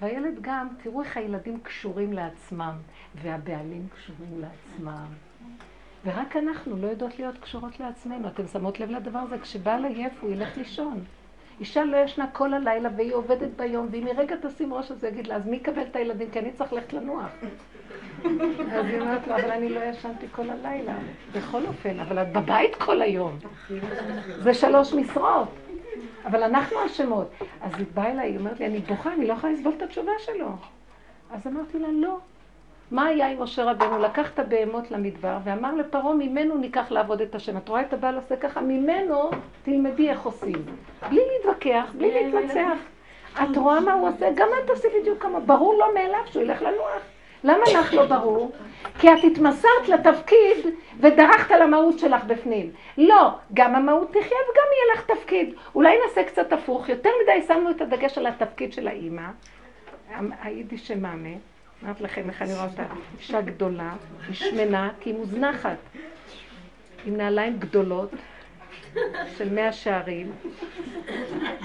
והילד 0.00 0.38
גם, 0.40 0.68
תראו 0.82 1.02
איך 1.02 1.16
הילדים 1.16 1.60
קשורים 1.60 2.12
לעצמם, 2.12 2.74
והבעלים 3.14 3.88
קשורים 3.94 4.40
לעצמם. 4.40 5.06
ורק 6.04 6.36
אנחנו 6.36 6.76
לא 6.76 6.86
יודעות 6.86 7.18
להיות 7.18 7.38
קשורות 7.38 7.80
לעצמנו. 7.80 8.28
אתם 8.28 8.46
שמות 8.46 8.80
לב 8.80 8.90
לדבר 8.90 9.18
הזה? 9.18 9.38
כשבעל 9.38 9.84
עייף 9.84 10.12
הוא 10.20 10.30
ילך 10.30 10.56
לישון. 10.56 11.04
אישה 11.60 11.84
לא 11.84 11.96
ישנה 11.96 12.30
כל 12.30 12.54
הלילה 12.54 12.88
והיא 12.96 13.14
עובדת 13.14 13.50
ביום, 13.56 13.88
ואם 13.90 14.06
היא 14.06 14.14
רגע 14.16 14.36
תשים 14.42 14.74
ראש 14.74 14.90
אז 14.90 15.04
יגיד 15.04 15.26
לה, 15.26 15.36
אז 15.36 15.46
מי 15.46 15.56
יקבל 15.56 15.82
את 15.82 15.96
הילדים? 15.96 16.30
כי 16.30 16.38
אני 16.38 16.52
צריך 16.52 16.72
ללכת 16.72 16.92
לנוח. 16.92 17.30
אז 18.72 18.86
היא 18.86 19.00
אומרת 19.00 19.26
לו, 19.26 19.34
אבל 19.34 19.50
אני 19.50 19.68
לא 19.68 19.80
ישנתי 19.80 20.26
כל 20.32 20.50
הלילה. 20.50 20.94
בכל 21.32 21.66
אופן, 21.66 22.00
אבל 22.00 22.22
את 22.22 22.32
בבית 22.32 22.74
כל 22.74 23.02
היום. 23.02 23.38
זה 24.38 24.54
שלוש 24.54 24.94
משרות. 24.94 25.48
אבל 26.26 26.42
אנחנו 26.42 26.86
אשמות. 26.86 27.28
אז 27.62 27.72
היא 27.78 27.86
באה 27.94 28.10
אליי, 28.10 28.30
היא 28.30 28.38
אומרת 28.38 28.60
לי, 28.60 28.66
אני 28.66 28.78
בוכה, 28.78 29.12
אני 29.12 29.26
לא 29.26 29.32
יכולה 29.32 29.52
לסבול 29.52 29.72
את 29.76 29.82
התשובה 29.82 30.12
שלו. 30.18 30.48
אז 31.30 31.46
אמרתי 31.46 31.78
לה, 31.78 31.88
לא. 31.92 32.18
מה 32.90 33.04
היה 33.04 33.30
עם 33.30 33.42
משה 33.42 33.64
רבנו? 33.64 33.98
לקח 33.98 34.30
את 34.30 34.38
הבהמות 34.38 34.90
למדבר 34.90 35.36
ואמר 35.44 35.74
לפרעה, 35.74 36.14
ממנו 36.14 36.58
ניקח 36.58 36.90
לעבוד 36.90 37.20
את 37.20 37.34
השם. 37.34 37.56
את 37.56 37.68
רואה 37.68 37.80
את 37.80 37.92
הבעל 37.92 38.16
עושה 38.16 38.36
ככה? 38.36 38.60
ממנו 38.60 39.30
תלמדי 39.62 40.10
איך 40.10 40.22
עושים. 40.22 40.64
בלי 41.08 41.20
להתווכח, 41.32 41.92
בלי 41.98 42.10
להתנצח. 42.12 42.78
את 43.42 43.56
רואה 43.56 43.80
מה 43.80 43.92
הוא 43.92 44.08
עושה? 44.08 44.28
גם 44.34 44.48
את 44.62 44.66
תעשי 44.66 44.88
בדיוק 45.00 45.22
כמה. 45.22 45.40
ברור 45.40 45.74
לא 45.78 45.94
מאליו 45.94 46.20
שהוא 46.26 46.42
ילך 46.42 46.62
לנוח. 46.62 47.02
למה 47.44 47.64
לך 47.74 47.94
לא 47.94 48.06
ברור? 48.06 48.52
כי 48.98 49.12
את 49.12 49.18
התמסרת 49.32 49.88
לתפקיד 49.88 50.74
ודרכת 51.00 51.50
על 51.50 51.62
המהות 51.62 51.98
שלך 51.98 52.24
בפנים. 52.24 52.70
לא, 52.98 53.30
גם 53.54 53.74
המהות 53.74 54.08
תחיה 54.08 54.20
וגם 54.22 54.66
יהיה 54.72 54.94
לך 54.94 55.06
תפקיד. 55.06 55.54
אולי 55.74 55.96
נעשה 56.06 56.24
קצת 56.24 56.52
הפוך. 56.52 56.88
יותר 56.88 57.10
מדי 57.22 57.46
שמנו 57.46 57.70
את 57.70 57.80
הדגש 57.80 58.18
על 58.18 58.26
התפקיד 58.26 58.72
של 58.72 58.88
האימא, 58.88 59.22
היידיש 60.42 60.88
שמאמה, 60.88 61.28
אמרתי 61.84 62.02
לכם 62.02 62.28
איך 62.28 62.42
אני 62.42 62.54
רואה 62.54 62.64
אותה, 62.64 62.82
אישה 63.18 63.40
גדולה, 63.40 63.92
היא 64.26 64.34
שמנה, 64.34 64.90
כי 65.00 65.10
היא 65.10 65.18
מוזנחת, 65.18 65.76
עם 67.06 67.16
נעליים 67.16 67.58
גדולות 67.58 68.10
של 69.36 69.54
מאה 69.54 69.72
שערים, 69.72 70.32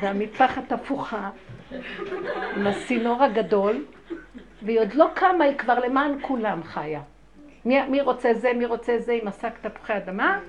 והמטפחת 0.02 0.72
הפוכה, 0.72 1.30
עם 2.56 2.68
הסינור 2.68 3.24
הגדול, 3.24 3.86
והיא 4.62 4.80
עוד 4.80 4.94
לא 4.94 5.08
קמה, 5.14 5.44
היא 5.44 5.58
כבר 5.58 5.80
למען 5.80 6.18
כולם 6.22 6.64
חיה. 6.64 7.02
מי, 7.66 7.82
מי 7.88 8.02
רוצה 8.02 8.34
זה, 8.34 8.54
מי 8.54 8.66
רוצה 8.66 9.00
זה, 9.00 9.14
עם 9.22 9.28
השק 9.28 9.52
תפוחי 9.62 9.98
אדמה? 9.98 10.40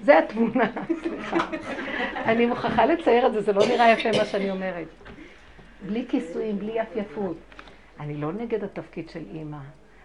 זה 0.00 0.18
התמונה, 0.18 0.70
סליחה. 1.02 1.36
אני 2.24 2.46
מוכרחה 2.46 2.86
לצייר 2.86 3.26
את 3.26 3.32
זה, 3.32 3.40
זה 3.40 3.52
לא 3.52 3.62
נראה 3.68 3.90
יפה 3.90 4.08
מה 4.18 4.24
שאני 4.24 4.50
אומרת. 4.50 4.86
בלי 5.86 6.04
כיסויים, 6.08 6.58
בלי 6.58 6.72
יפייפות. 6.72 7.36
אני 8.00 8.16
לא 8.16 8.32
נגד 8.32 8.64
התפקיד 8.64 9.08
של 9.08 9.22
אימא, 9.34 9.58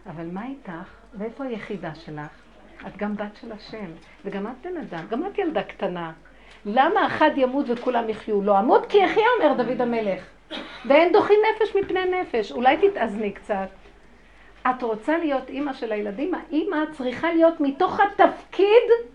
אבל 0.06 0.26
מה 0.32 0.46
איתך? 0.46 0.90
ואיפה 1.14 1.44
היחידה 1.44 1.96
שלך? 1.96 2.30
את 2.88 2.98
גם 2.98 3.16
בת 3.16 3.36
של 3.42 3.52
השם, 3.52 3.92
וגם 4.26 4.48
את 4.48 4.52
בן 4.64 4.78
אדם, 4.78 5.06
גם 5.10 5.26
את 5.26 5.38
ילדה 5.38 5.64
קטנה. 5.64 6.12
למה 6.66 7.08
אחד 7.08 7.30
ימות 7.36 7.66
וכולם 7.70 8.10
יחיו? 8.10 8.42
לא 8.42 8.60
אמות 8.60 8.86
כי 8.86 8.98
יחיה, 8.98 9.24
אומר 9.40 9.64
דוד 9.64 9.82
המלך. 9.82 10.24
ואין 10.86 11.14
דוחי 11.14 11.34
נפש 11.34 11.76
מפני 11.76 12.06
נפש. 12.06 12.52
אולי 12.52 12.78
תתאזני 12.78 13.32
קצת. 13.32 13.70
את 14.70 14.84
רוצה 14.84 15.18
להיות 15.18 15.50
אימא 15.50 15.74
של 15.74 15.92
הילדים? 15.92 16.34
האימא 16.34 16.78
צריכה 16.98 17.34
להיות 17.34 17.60
מתוך 17.60 18.00
התפקיד 18.00 19.10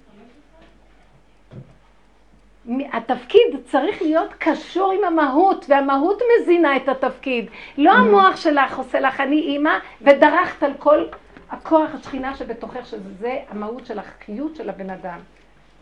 התפקיד 2.93 3.57
צריך 3.65 4.03
להיות 4.03 4.33
קשור 4.39 4.93
עם 4.93 5.05
המהות, 5.05 5.67
והמהות 5.69 6.23
מזינה 6.41 6.77
את 6.77 6.89
התפקיד. 6.89 7.51
לא 7.79 7.91
mm-hmm. 7.91 7.95
המוח 7.95 8.37
שלך 8.37 8.79
עושה 8.79 9.01
לך, 9.01 9.21
אני 9.21 9.41
אימא, 9.41 9.79
ודרכת 10.03 10.63
על 10.63 10.73
כל 10.79 11.07
הכוח 11.51 11.91
השכינה 11.95 12.37
שבתוכך, 12.37 12.87
שזה 12.87 13.39
המהות 13.49 13.87
של 13.87 13.99
החיות 13.99 14.57
של 14.57 14.69
הבן 14.69 14.91
אדם. 14.91 15.19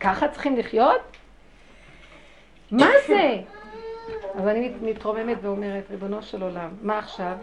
ככה 0.01 0.29
צריכים 0.29 0.57
לחיות? 0.57 1.01
מה 2.71 2.91
זה? 3.07 3.37
אז 4.35 4.49
אני 4.49 4.73
מתרוממת 4.83 5.37
ואומרת, 5.43 5.85
ריבונו 5.91 6.23
של 6.23 6.43
עולם, 6.43 6.71
מה 6.83 6.99
עכשיו? 6.99 7.37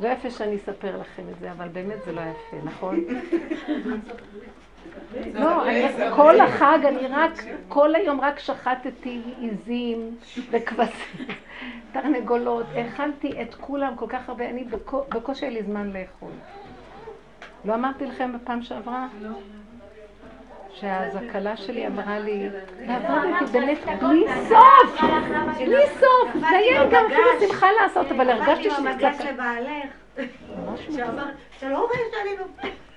לא 0.00 0.08
יפה 0.08 0.30
שאני 0.30 0.56
אספר 0.56 1.00
לכם 1.00 1.22
את 1.32 1.38
זה, 1.40 1.52
אבל 1.52 1.68
באמת 1.68 2.02
זה 2.04 2.12
לא 2.12 2.20
יפה, 2.20 2.56
נכון? 2.64 3.04
לא, 5.34 5.64
כל 6.16 6.40
החג 6.40 6.78
אני 6.88 7.06
רק, 7.06 7.32
כל 7.68 7.94
היום 7.94 8.20
רק 8.20 8.38
שחטתי 8.38 9.22
עיזים 9.38 10.16
וכבשים, 10.50 11.26
תרנגולות, 11.92 12.66
האכלתי 12.74 13.42
את 13.42 13.54
כולם 13.54 13.96
כל 13.96 14.06
כך 14.08 14.28
הרבה, 14.28 14.50
אני 14.50 14.64
בקושי 15.08 15.44
היה 15.44 15.54
לי 15.54 15.62
זמן 15.62 15.90
לאכול. 15.92 16.32
לא 17.64 17.74
אמרתי 17.74 18.06
לכם 18.06 18.32
בפעם 18.32 18.62
שעברה? 18.62 19.06
לא. 19.22 19.30
שאז 20.80 21.16
הכלה 21.16 21.56
שלי 21.56 21.86
אמרה 21.86 22.18
לי, 22.18 22.48
ועבדתי 22.86 23.52
באמת 23.52 23.78
בלי 24.00 24.24
סוף, 24.48 25.00
בלי 25.58 25.86
סוף, 26.00 26.40
זה 26.40 26.48
היה 26.48 26.86
גם 26.90 27.04
אפילו 27.06 27.48
שמחה 27.48 27.66
לעשות, 27.82 28.06
אבל 28.12 28.30
הרגשתי 28.30 28.70
שזה 28.70 28.90
קצת... 28.98 29.24
ממש 30.66 30.80
שאמרת, 30.96 31.34
אתה 31.58 31.68
לא 31.68 31.78
אומר 31.78 31.94
שאני 31.94 32.36
נופלת. 32.38 32.87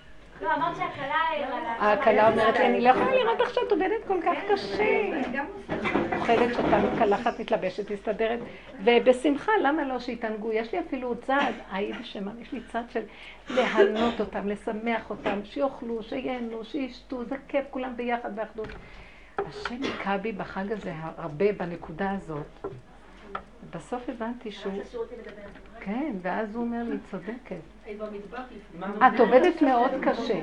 לא, 0.41 0.55
אמרת 0.55 0.75
שהכלה... 0.77 1.93
הכלה 1.93 2.31
אומרת 2.31 2.59
לי, 2.59 2.65
אני 2.65 2.81
לא 2.81 2.89
יכולה 2.89 3.15
לראות 3.15 3.41
איך 3.41 3.53
שאת 3.53 3.71
עובדת 3.71 4.05
כל 4.07 4.17
כך 4.25 4.37
קשה. 4.51 5.09
אוכלת 6.17 6.53
שאתה 6.53 6.77
מתקלחת, 6.77 7.39
מתלבשת, 7.39 7.91
מסתדרת, 7.91 8.39
ובשמחה, 8.83 9.51
למה 9.63 9.83
לא 9.83 9.99
שיתענגו? 9.99 10.51
יש 10.51 10.73
לי 10.73 10.79
אפילו 10.79 11.15
צד, 11.21 11.51
היידיש 11.71 12.13
שמה, 12.13 12.31
יש 12.41 12.51
לי 12.51 12.59
צד 12.71 12.83
של 12.89 13.03
להנות 13.49 14.19
אותם, 14.19 14.47
לשמח 14.47 15.09
אותם, 15.09 15.39
שיאכלו, 15.43 16.03
שייהנו, 16.03 16.63
שישתו, 16.63 17.25
זה 17.25 17.35
כיף, 17.47 17.65
כולם 17.69 17.95
ביחד 17.95 18.35
באחדות. 18.35 18.67
השם 19.37 19.83
היכה 19.83 20.17
בי 20.17 20.31
בחג 20.31 20.71
הזה 20.71 20.93
הרבה 21.17 21.51
בנקודה 21.51 22.11
הזאת. 22.11 22.75
בסוף 23.69 24.09
הבנתי 24.09 24.51
שהוא... 24.51 24.73
כן, 25.81 26.15
ואז 26.21 26.55
הוא 26.55 26.63
אומר 26.63 26.83
לי, 26.83 26.97
צודקת. 27.11 27.55
את 29.07 29.19
עובדת 29.19 29.61
מאוד 29.61 29.91
קשה. 30.01 30.41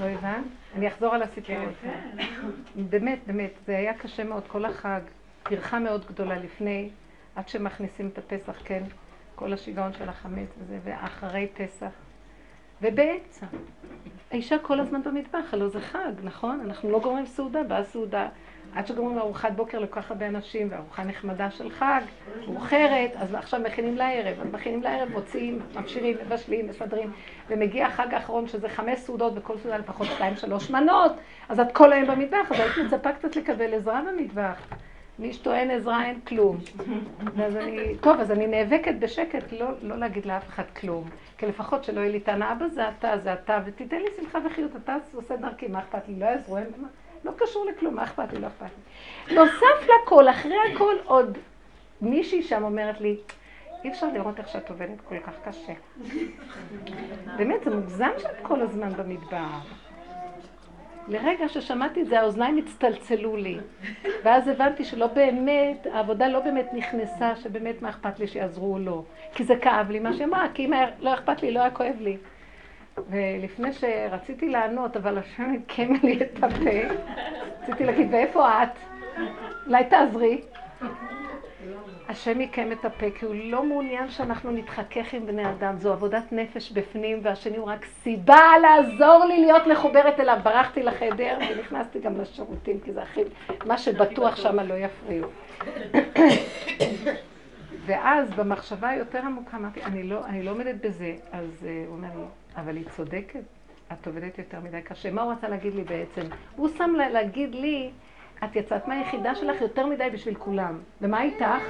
לא 0.00 0.04
הבנת? 0.04 0.44
אני 0.74 0.88
אחזור 0.88 1.14
על 1.14 1.22
הסיפור 1.22 1.56
הזה. 1.56 1.72
כן, 1.82 2.00
כן. 2.18 2.82
באמת, 2.90 3.18
באמת, 3.26 3.50
זה 3.66 3.76
היה 3.76 3.94
קשה 3.94 4.24
מאוד 4.24 4.42
כל 4.46 4.64
החג. 4.64 5.00
טרחה 5.42 5.78
מאוד 5.78 6.06
גדולה 6.06 6.38
לפני, 6.38 6.90
עד 7.36 7.48
שמכניסים 7.48 8.08
את 8.08 8.18
הפסח, 8.18 8.62
כן? 8.64 8.82
כל 9.34 9.52
השיגעון 9.52 9.92
של 9.92 10.08
החמץ 10.08 10.48
וזה, 10.58 10.78
ואחרי 10.84 11.48
פסח. 11.54 11.90
ובאמצע. 12.82 13.46
האישה 14.30 14.58
כל 14.58 14.80
הזמן 14.80 15.02
במטבח, 15.02 15.54
הלוא 15.54 15.68
זה 15.68 15.80
חג, 15.80 16.12
נכון? 16.22 16.60
אנחנו 16.64 16.90
לא 16.90 17.00
גומרים 17.00 17.26
סעודה, 17.26 17.62
באה 17.62 17.84
סעודה. 17.84 18.28
עד 18.74 18.86
שגומרים 18.86 19.18
ארוחת 19.18 19.52
בוקר 19.52 19.78
לכל 19.78 20.00
כך 20.00 20.10
הרבה 20.10 20.26
אנשים, 20.26 20.68
וארוחה 20.70 21.04
נחמדה 21.04 21.50
של 21.50 21.70
חג, 21.70 22.00
מאוחרת, 22.48 23.10
אז 23.16 23.34
עכשיו 23.34 23.60
מכינים 23.60 23.96
לערב, 23.96 24.40
אז 24.40 24.46
מכינים 24.52 24.82
לערב, 24.82 25.08
מוציאים, 25.08 25.58
ממשיכים, 25.74 26.16
מבשלים, 26.26 26.66
מסדרים, 26.68 27.12
ומגיע 27.48 27.86
החג 27.86 28.14
האחרון 28.14 28.48
שזה 28.48 28.68
חמש 28.68 28.98
סעודות, 28.98 29.32
וכל 29.36 29.58
סעודה 29.58 29.78
לפחות 29.78 30.06
שתיים, 30.06 30.36
שלוש 30.36 30.70
מנות, 30.70 31.12
אז 31.48 31.60
את 31.60 31.72
כל 31.72 31.92
היום 31.92 32.06
במטבח, 32.06 32.52
אז 32.52 32.60
היית 32.60 32.78
מצפה 32.86 33.12
קצת 33.12 33.36
לקבל 33.36 33.74
עזרה 33.74 34.02
במטבח. 34.02 34.68
מי 35.18 35.32
שטוען 35.32 35.70
עזרה 35.70 36.04
אין 36.04 36.20
כלום. 36.20 36.58
אז 37.44 37.56
אני, 37.56 37.96
טוב, 38.00 38.20
אז 38.20 38.30
אני 38.30 38.46
נאבקת 38.46 38.94
בשקט, 38.98 39.52
לא, 39.52 39.66
לא 39.82 39.96
להגיד 39.96 40.26
לאף 40.26 40.48
אחד 40.48 40.64
כלום. 40.80 41.08
כי 41.38 41.46
לפחות 41.46 41.84
שלא 41.84 42.00
יהיה 42.00 42.12
לי 42.12 42.20
טענה, 42.20 42.52
אבא 42.52 42.68
זה 42.68 42.88
אתה, 42.88 43.18
זה 43.18 43.32
אתה, 43.32 43.60
ותיתן 43.66 43.96
לי 43.96 44.08
שמחה 44.16 44.38
וחיות, 44.46 44.76
אתה 44.76 44.96
עושה 45.14 45.36
דרכי, 45.36 45.68
מה 45.68 45.78
אכפת 45.78 46.08
לי? 46.08 46.14
לא 46.18 46.24
יעזרו, 46.24 46.56
אין 46.56 46.66
מה. 46.76 46.88
לא 47.24 47.32
קשור 47.36 47.66
לכלום, 47.66 47.94
מה 47.94 48.04
אכפת 48.04 48.32
לי, 48.32 48.40
לא 48.40 48.46
אכפת 48.46 48.66
לי. 49.28 49.34
נוסף 49.34 49.88
לכל, 50.02 50.28
אחרי 50.28 50.56
הכל, 50.72 50.94
עוד 51.04 51.38
מישהי 52.00 52.42
שם 52.42 52.64
אומרת 52.64 53.00
לי, 53.00 53.16
אי 53.84 53.90
אפשר 53.90 54.12
לראות 54.12 54.38
איך 54.38 54.48
שאת 54.48 54.70
עובדת 54.70 55.00
כל 55.08 55.18
כך 55.18 55.32
קשה. 55.44 55.72
באמת, 57.36 57.64
זה 57.64 57.70
מוגזם 57.76 58.10
שאת 58.18 58.36
כל 58.42 58.60
הזמן 58.60 58.92
במדבר. 58.92 59.46
לרגע 61.08 61.48
ששמעתי 61.48 62.02
את 62.02 62.06
זה, 62.06 62.20
האוזניים 62.20 62.58
הצטלצלו 62.58 63.36
לי. 63.36 63.58
ואז 64.24 64.48
הבנתי 64.48 64.84
שלא 64.84 65.06
באמת, 65.06 65.86
העבודה 65.92 66.28
לא 66.28 66.40
באמת 66.40 66.66
נכנסה, 66.72 67.36
שבאמת 67.36 67.82
מה 67.82 67.88
אכפת 67.88 68.18
לי 68.20 68.26
שיעזרו 68.26 68.72
או 68.72 68.78
לא. 68.78 69.02
כי 69.34 69.44
זה 69.44 69.56
כאב 69.56 69.90
לי 69.90 69.98
מה 69.98 70.12
שהיא 70.12 70.26
אמרה, 70.26 70.46
כי 70.54 70.64
אם 70.64 70.72
היה, 70.72 70.86
לא 71.00 71.14
אכפת 71.14 71.42
לי, 71.42 71.50
לא 71.50 71.60
היה 71.60 71.70
כואב 71.70 71.96
לי. 72.00 72.16
ולפני 73.10 73.72
שרציתי 73.72 74.48
לענות, 74.48 74.96
אבל 74.96 75.18
השם 75.18 75.54
עדכן 75.54 75.92
לי 76.02 76.18
את 76.22 76.44
הפה, 76.44 76.94
רציתי 77.62 77.84
להגיד, 77.84 78.08
ואיפה 78.10 78.62
את? 78.62 78.78
אולי 79.66 79.84
תעזרי. 79.84 80.40
השם 82.08 82.40
יקם 82.40 82.72
את 82.72 82.84
הפה, 82.84 83.06
כי 83.18 83.24
הוא 83.24 83.34
לא 83.34 83.64
מעוניין 83.64 84.08
שאנחנו 84.08 84.50
נתחכך 84.50 85.14
עם 85.14 85.26
בני 85.26 85.50
אדם. 85.50 85.76
זו 85.78 85.92
עבודת 85.92 86.32
נפש 86.32 86.72
בפנים, 86.72 87.20
והשני 87.22 87.56
הוא 87.56 87.66
רק 87.66 87.84
סיבה 87.84 88.40
לעזור 88.62 89.24
לי 89.28 89.40
להיות 89.40 89.62
מחוברת 89.72 90.20
אליו. 90.20 90.38
ברחתי 90.42 90.82
לחדר 90.82 91.38
ונכנסתי 91.50 92.00
גם 92.00 92.20
לשירותים, 92.20 92.80
כי 92.80 92.92
זה 92.92 93.02
הכי... 93.02 93.20
מה 93.66 93.78
שבטוח 93.78 94.36
שם 94.36 94.60
לא 94.60 94.74
יפריעו. 94.74 95.28
ואז 97.86 98.30
במחשבה 98.30 98.88
היותר 98.88 99.18
עמוקה 99.18 99.56
אמרתי, 99.56 99.82
אני 99.82 100.02
לא, 100.02 100.26
אני 100.26 100.42
לא 100.42 100.50
עומדת 100.50 100.74
בזה. 100.74 101.14
אז 101.32 101.48
uh, 101.62 101.88
הוא 101.88 101.96
אומר 101.96 102.08
לי, 102.16 102.24
אבל 102.56 102.76
היא 102.76 102.84
צודקת, 102.90 103.40
את 103.92 104.06
עובדת 104.06 104.38
יותר 104.38 104.60
מדי 104.60 104.82
קשה. 104.82 105.10
מה 105.10 105.22
הוא 105.22 105.32
רצה 105.32 105.48
להגיד 105.48 105.74
לי 105.74 105.84
בעצם? 105.84 106.22
הוא 106.56 106.68
שם 106.78 106.94
לה, 106.96 107.08
להגיד 107.08 107.54
לי, 107.54 107.90
את 108.44 108.56
יצאת 108.56 108.88
מהיחידה 108.88 109.34
שלך 109.34 109.60
יותר 109.60 109.86
מדי 109.86 110.10
בשביל 110.12 110.34
כולם. 110.34 110.78
ומה 111.00 111.22
איתך? 111.22 111.62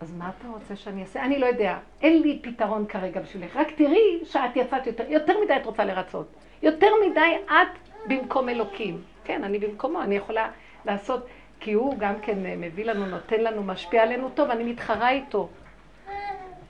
אז 0.00 0.14
מה 0.14 0.30
אתה 0.38 0.48
רוצה 0.48 0.76
שאני 0.76 1.02
אעשה? 1.02 1.24
אני 1.24 1.38
לא 1.38 1.46
יודע. 1.46 1.78
אין 2.02 2.22
לי 2.22 2.38
פתרון 2.42 2.86
כרגע 2.86 3.20
בשבילך. 3.20 3.56
רק 3.56 3.70
תראי 3.70 4.20
שאת 4.24 4.56
יצאת 4.56 4.86
יותר, 4.86 5.04
יותר 5.08 5.34
מדי 5.44 5.56
את 5.56 5.66
רוצה 5.66 5.84
לרצות. 5.84 6.26
יותר 6.62 6.90
מדי 7.10 7.36
את 7.46 7.78
במקום 8.06 8.48
אלוקים. 8.48 9.02
כן, 9.24 9.44
אני 9.44 9.58
במקומו, 9.58 10.02
אני 10.02 10.16
יכולה 10.16 10.50
לעשות, 10.84 11.26
כי 11.60 11.72
הוא 11.72 11.98
גם 11.98 12.14
כן 12.22 12.38
מביא 12.60 12.84
לנו, 12.84 13.06
נותן 13.06 13.40
לנו, 13.40 13.62
משפיע 13.62 14.02
עלינו 14.02 14.30
טוב, 14.30 14.50
אני 14.50 14.64
מתחרה 14.64 15.10
איתו. 15.10 15.48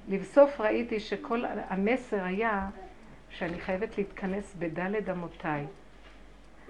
לבסוף 0.08 0.60
ראיתי 0.60 1.00
שכל 1.00 1.44
המסר 1.68 2.24
היה 2.24 2.68
שאני 3.30 3.60
חייבת 3.60 3.98
להתכנס 3.98 4.54
בדלת 4.58 5.08
אמותיי. 5.08 5.64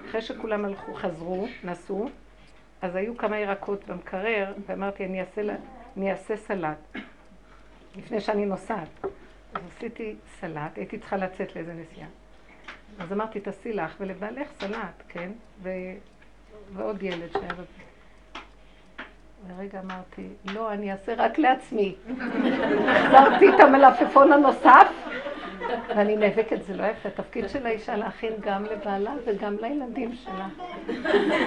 אחרי 0.09 0.23
שכולם 0.23 0.65
הלכו, 0.65 0.95
חזרו, 0.95 1.47
נסעו, 1.65 2.09
אז 2.83 2.97
היו 2.97 3.17
כמה 3.17 3.39
ירקות 3.39 3.85
במקרר, 3.85 4.53
ואמרתי, 4.67 5.05
אני 5.05 5.21
אעשה, 5.21 5.43
אני 5.97 6.11
אעשה 6.11 6.37
סלט, 6.37 6.97
לפני 7.97 8.21
שאני 8.21 8.47
נוסעת. 8.47 8.89
אז 9.55 9.63
עשיתי 9.77 10.17
סלט, 10.41 10.77
הייתי 10.77 10.99
צריכה 10.99 11.17
לצאת 11.17 11.57
לאיזה 11.57 11.75
נסיעה. 11.75 12.09
אז 12.99 13.13
אמרתי, 13.13 13.41
תעשי 13.41 13.73
לך 13.73 13.95
ולבעלך 14.01 14.49
סלט, 14.61 15.03
כן? 15.09 15.31
ו... 15.63 15.71
ועוד 16.73 17.03
ילד 17.03 17.33
שהיה 17.33 17.53
בבית. 17.53 17.87
לרגע 19.49 19.81
אמרתי, 19.81 20.29
לא, 20.45 20.73
אני 20.73 20.93
אעשה 20.93 21.15
רק 21.15 21.39
לעצמי. 21.39 21.95
החזרתי 22.89 23.49
את 23.49 23.61
המלפפון 23.61 24.33
הנוסף, 24.33 24.89
ואני 25.89 26.17
נאבקת, 26.17 26.63
זה 26.63 26.77
לא 26.77 26.83
יפה. 26.83 27.09
התפקיד 27.09 27.49
של 27.49 27.67
האישה 27.67 27.97
להכין 27.97 28.33
גם 28.41 28.65
לבעלה 28.65 29.11
וגם 29.27 29.57
לילדים 29.61 30.13
שלה. 30.25 30.47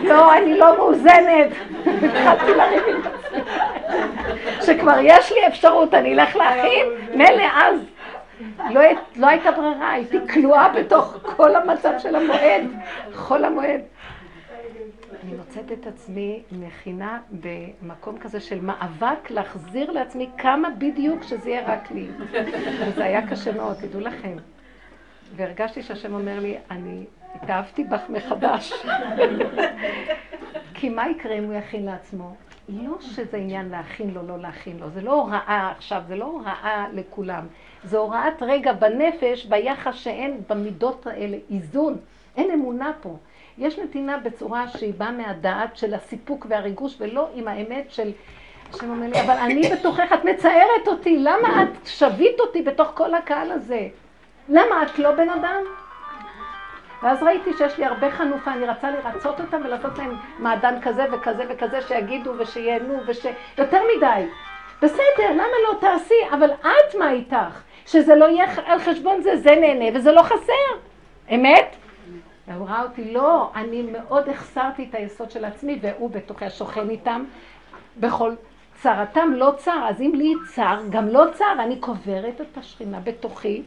לא, 0.04 0.38
אני 0.38 0.58
לא 0.58 0.78
מאוזנת. 0.78 1.52
התחלתי 1.86 2.52
לריב 2.56 2.84
עם. 2.88 3.02
שכבר 4.62 4.98
יש 5.04 5.32
לי 5.32 5.48
אפשרות, 5.48 5.94
אני 5.94 6.14
אלך 6.14 6.36
להכין, 6.36 6.88
מילא 7.14 7.44
אז. 7.54 7.80
לא, 8.70 8.82
לא 9.16 9.28
הייתה 9.28 9.52
ברירה, 9.52 9.92
הייתי 9.92 10.18
כלואה 10.34 10.70
בתוך 10.70 11.18
כל 11.22 11.56
המצב 11.56 11.92
של 11.98 12.16
המועד, 12.16 12.64
חול 13.14 13.46
המועד. 13.46 13.82
אני 15.24 15.34
מוצאת 15.34 15.72
את 15.72 15.88
עצמי 15.88 16.44
מכינה 16.52 17.20
במקום 17.32 18.18
כזה 18.20 18.40
של 18.40 18.62
מאבק 18.62 19.30
להחזיר 19.30 19.92
לעצמי 19.92 20.30
כמה 20.38 20.70
בדיוק 20.70 21.24
שזה 21.24 21.50
יהיה 21.50 21.76
רק 21.76 21.92
לי. 21.92 22.08
וזה 22.88 23.04
היה 23.04 23.28
קשה 23.28 23.52
מאוד, 23.52 23.78
תדעו 23.82 24.00
לכם. 24.00 24.38
והרגשתי 25.36 25.84
שהשם 25.84 26.14
אומר 26.14 26.40
לי, 26.40 26.58
אני 26.72 27.06
התאהבתי 27.36 27.84
בך 27.84 28.10
מחדש. 28.10 28.74
כי 30.74 30.90
מה 30.90 31.10
יקרה 31.10 31.38
אם 31.38 31.44
הוא 31.44 31.54
יכין 31.54 31.86
לעצמו? 31.86 32.36
לא 32.70 32.98
שזה 33.00 33.38
עניין 33.38 33.70
להכין 33.70 34.14
לו, 34.14 34.28
לא 34.28 34.40
להכין 34.40 34.80
לו. 34.80 34.90
זה 34.90 35.02
לא 35.02 35.14
הוראה 35.14 35.74
עכשיו, 35.78 36.02
זה 36.08 36.16
לא 36.16 36.26
הוראה 36.26 36.86
לכולם. 36.94 37.48
זה 37.84 37.98
הוראת 37.98 38.42
רגע 38.42 38.74
בנפש, 38.74 39.46
ביחס 39.46 39.96
שאין 39.96 40.42
במידות 40.50 41.08
האלה 41.08 41.38
איזון. 41.52 41.98
אין 42.38 42.52
אמונה 42.52 42.92
פה. 43.02 43.18
יש 43.60 43.80
נתינה 43.80 44.18
בצורה 44.18 44.68
שהיא 44.68 44.94
באה 44.98 45.12
מהדעת 45.12 45.78
של 45.78 45.94
הסיפוק 45.94 46.46
והריגוש, 46.50 46.96
ולא 47.00 47.28
עם 47.34 47.48
האמת 47.48 47.92
של... 47.92 48.12
השם 48.74 48.90
אומר 48.90 49.08
לי, 49.08 49.22
אבל 49.22 49.38
אני 49.38 49.70
בתוכך, 49.70 50.14
את 50.14 50.26
מצערת 50.26 50.88
אותי, 50.88 51.18
למה 51.18 51.64
את 51.64 51.88
שווית 51.88 52.40
אותי 52.40 52.62
בתוך 52.62 52.92
כל 52.94 53.14
הקהל 53.14 53.52
הזה? 53.52 53.88
למה 54.50 54.84
את 54.84 55.00
לא 55.00 55.12
בן 55.12 55.30
אדם? 55.30 55.64
ואז 57.04 57.24
ראיתי 57.24 57.54
שיש 57.58 57.78
לי 57.78 57.86
הרבה 57.86 58.12
חנופה, 58.12 58.54
אני 58.54 58.66
רצה 58.66 58.92
לרצות 58.92 59.40
אותם 59.40 59.62
ולעשות 59.66 59.98
להם 59.98 60.16
מעדן 60.40 60.82
כזה 60.82 61.06
וכזה 61.12 61.44
וכזה, 61.50 61.82
שיגידו 61.82 62.34
ושיהנו 62.38 63.00
וש... 63.08 63.26
יותר 63.58 63.82
מדי. 63.98 64.26
בסדר, 64.82 65.32
למה 65.32 65.44
לא 65.68 65.80
תעשי? 65.80 66.22
אבל 66.32 66.52
את 66.52 66.96
מה 67.00 67.12
איתך? 67.12 67.64
שזה 67.86 68.16
לא 68.16 68.26
יהיה 68.26 68.46
על 68.66 68.80
חשבון 68.80 69.22
זה, 69.22 69.38
זה 69.38 69.56
נהנה 69.56 69.98
וזה 69.98 70.12
לא 70.12 70.22
חסר. 70.22 70.78
אמת? 71.36 71.76
והוא 72.50 72.68
ראה 72.68 72.84
אותי, 72.84 73.14
לא, 73.14 73.52
אני 73.56 73.82
מאוד 73.82 74.30
החסרתי 74.30 74.88
את 74.90 74.96
היסוד 74.96 75.32
של 75.32 75.46
עצמי, 75.46 75.80
והוא 75.82 76.10
בתוכי 76.10 76.46
השוכן 76.46 76.90
איתם. 76.90 77.24
בכל 77.98 78.34
צרתם 78.82 79.32
לא 79.34 79.54
צר, 79.58 79.86
אז 79.90 80.02
אם 80.02 80.12
לי 80.16 80.34
צר, 80.54 80.80
גם 80.90 81.08
לא 81.08 81.26
צר, 81.34 81.54
אני 81.60 81.80
קוברת 81.80 82.42
את 82.42 82.58
השכינה 82.58 83.00
בתוכי, 83.00 83.64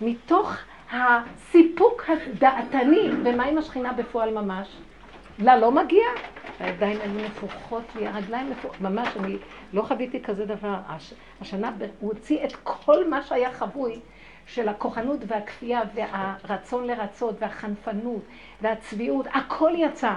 מתוך 0.00 0.56
הסיפוק 0.92 2.04
הדעתני, 2.08 3.10
ומה 3.24 3.44
עם 3.44 3.58
השכינה 3.58 3.92
בפועל 3.92 4.34
ממש? 4.34 4.68
לה 5.38 5.56
לא 5.56 5.72
מגיע? 5.72 6.04
הידיים 6.60 6.98
היו 7.00 7.26
נפוחות 7.26 7.82
לי, 7.96 8.06
הרגליים 8.06 8.50
נפוחות, 8.50 8.80
ממש, 8.80 9.08
אני 9.16 9.36
לא 9.72 9.82
חוויתי 9.82 10.22
כזה 10.22 10.46
דבר. 10.46 10.74
השנה 11.40 11.70
הוא 12.00 12.12
הוציא 12.12 12.44
את 12.44 12.52
כל 12.64 13.08
מה 13.08 13.22
שהיה 13.22 13.52
חבוי. 13.52 14.00
של 14.48 14.68
הכוחנות 14.68 15.18
והכפייה 15.26 15.80
והרצון 15.94 16.86
לרצות 16.86 17.34
והחנפנות 17.38 18.22
והצביעות, 18.62 19.26
הכל 19.34 19.72
יצא. 19.76 20.12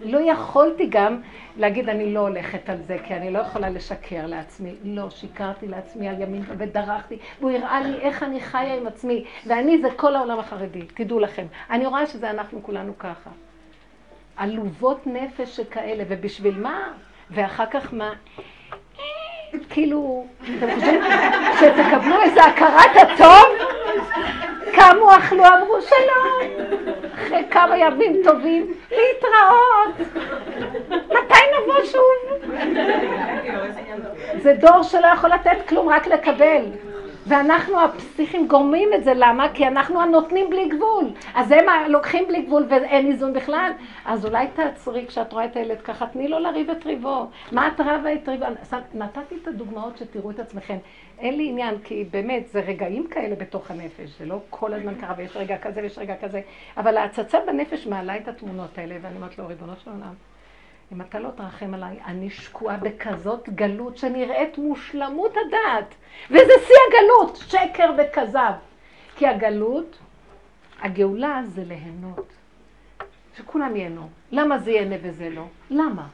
לא 0.00 0.18
יכולתי 0.32 0.86
גם 0.90 1.20
להגיד 1.56 1.88
אני 1.88 2.14
לא 2.14 2.20
הולכת 2.20 2.68
על 2.68 2.76
זה, 2.82 2.96
כי 3.04 3.14
אני 3.14 3.30
לא 3.30 3.38
יכולה 3.38 3.68
לשקר 3.68 4.26
לעצמי. 4.26 4.74
לא, 4.84 5.10
שיקרתי 5.10 5.68
לעצמי 5.68 6.08
על 6.08 6.22
ימין 6.22 6.44
ודרכתי, 6.58 7.18
והוא 7.40 7.50
הראה 7.50 7.80
לי 7.80 7.98
איך 8.00 8.22
אני 8.22 8.40
חיה 8.40 8.74
עם 8.74 8.86
עצמי, 8.86 9.24
ואני 9.46 9.82
זה 9.82 9.88
כל 9.96 10.16
העולם 10.16 10.38
החרדי, 10.38 10.82
תדעו 10.94 11.20
לכם. 11.20 11.46
אני 11.70 11.86
רואה 11.86 12.06
שזה 12.06 12.30
אנחנו 12.30 12.62
כולנו 12.62 12.98
ככה. 12.98 13.30
עלובות 14.36 15.06
נפש 15.06 15.56
שכאלה, 15.56 16.04
ובשביל 16.08 16.58
מה? 16.58 16.92
ואחר 17.30 17.66
כך 17.66 17.94
מה? 17.94 18.12
כאילו, 19.70 20.26
אתם 20.42 20.74
חושבים 20.74 21.02
שתקבלו 21.58 22.22
איזה 22.22 22.44
הכרת 22.44 22.96
הטוב? 22.96 23.65
קמו, 24.72 25.16
אכלו, 25.16 25.44
אמרו 25.46 25.78
שלום. 25.80 26.66
אחרי 27.14 27.44
כמה 27.50 27.78
ימים 27.78 28.20
טובים, 28.24 28.74
להתראות. 28.90 30.08
מתי 30.90 31.42
נבוא 31.62 31.84
שוב? 31.84 32.50
זה 34.42 34.54
דור 34.54 34.82
שלא 34.82 35.06
יכול 35.06 35.30
לתת 35.30 35.68
כלום, 35.68 35.88
רק 35.88 36.06
לקבל. 36.06 36.62
ואנחנו 37.28 37.80
הפסיכים 37.80 38.48
גורמים 38.48 38.88
את 38.94 39.04
זה, 39.04 39.12
למה? 39.14 39.48
כי 39.54 39.66
אנחנו 39.66 40.00
הנותנים 40.00 40.50
בלי 40.50 40.68
גבול. 40.68 41.10
אז 41.34 41.52
הם 41.52 41.64
לוקחים 41.88 42.28
בלי 42.28 42.42
גבול 42.42 42.66
ואין 42.68 43.06
איזון 43.06 43.32
בכלל. 43.32 43.72
אז 44.04 44.26
אולי 44.26 44.46
תעצרי 44.54 45.06
כשאת 45.06 45.32
רואה 45.32 45.44
את 45.44 45.56
הילד 45.56 45.80
ככה, 45.80 46.06
תני 46.06 46.28
לו 46.28 46.38
לריב 46.38 46.70
את 46.70 46.86
ריבו. 46.86 47.26
מה 47.52 47.68
את 47.68 47.80
רבה 47.80 48.14
את 48.14 48.28
ריבו? 48.28 48.44
נתתי 48.94 49.34
את 49.42 49.48
הדוגמאות 49.48 49.98
שתראו 49.98 50.30
את 50.30 50.38
עצמכם. 50.38 50.76
אין 51.18 51.36
לי 51.36 51.48
עניין, 51.48 51.78
כי 51.84 52.04
באמת, 52.10 52.48
זה 52.48 52.60
רגעים 52.60 53.06
כאלה 53.06 53.36
בתוך 53.36 53.70
הנפש, 53.70 54.18
זה 54.18 54.26
לא 54.26 54.38
כל 54.50 54.74
הזמן 54.74 54.94
קרה, 54.94 55.14
ויש 55.16 55.36
רגע 55.36 55.58
כזה 55.58 55.80
ויש 55.82 55.98
רגע 55.98 56.14
כזה, 56.22 56.40
אבל 56.76 56.96
ההצצה 56.96 57.38
בנפש 57.46 57.86
מעלה 57.86 58.16
את 58.16 58.28
התמונות 58.28 58.78
האלה, 58.78 58.96
ואני 59.02 59.16
אומרת 59.16 59.38
לו, 59.38 59.46
ריבונו 59.46 59.72
של 59.84 59.90
עולם, 59.90 60.14
אם 60.92 61.00
אתה 61.00 61.18
לא 61.18 61.30
תרחם 61.30 61.74
עליי, 61.74 61.98
אני 62.06 62.30
שקועה 62.30 62.76
בכזאת 62.76 63.48
גלות 63.48 63.96
שנראית 63.96 64.58
מושלמות 64.58 65.30
הדעת. 65.30 65.94
וזה 66.30 66.52
שיא 66.66 66.76
הגלות, 66.88 67.36
שקר 67.36 67.90
וכזב. 67.98 68.52
כי 69.16 69.26
הגלות, 69.26 69.98
הגאולה 70.80 71.40
זה 71.44 71.64
ליהנות. 71.64 72.32
שכולם 73.36 73.76
ייהנו. 73.76 74.08
למה 74.32 74.58
זה 74.58 74.70
ייהנה 74.70 74.96
וזה 75.02 75.30
לא? 75.30 75.44
למה? 75.70 76.08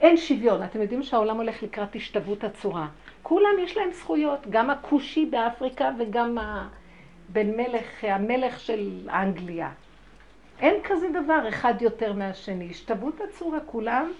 אין 0.00 0.16
שוויון. 0.16 0.62
אתם 0.62 0.82
יודעים 0.82 1.02
שהעולם 1.02 1.36
הולך 1.36 1.62
לקראת 1.62 1.96
השתוות 1.96 2.44
הצורה. 2.44 2.86
כולם 3.22 3.58
יש 3.58 3.76
להם 3.76 3.92
זכויות, 3.92 4.46
גם 4.50 4.70
הכושי 4.70 5.26
באפריקה 5.26 5.90
וגם 5.98 6.38
בן 7.28 7.56
מלך, 7.56 8.04
המלך 8.04 8.60
של 8.60 9.08
אנגליה. 9.12 9.70
אין 10.60 10.74
כזה 10.84 11.08
דבר 11.08 11.48
אחד 11.48 11.74
יותר 11.80 12.12
מהשני. 12.12 12.70
השתוות 12.70 13.20
הצורה, 13.20 13.58
כולם 13.66 14.12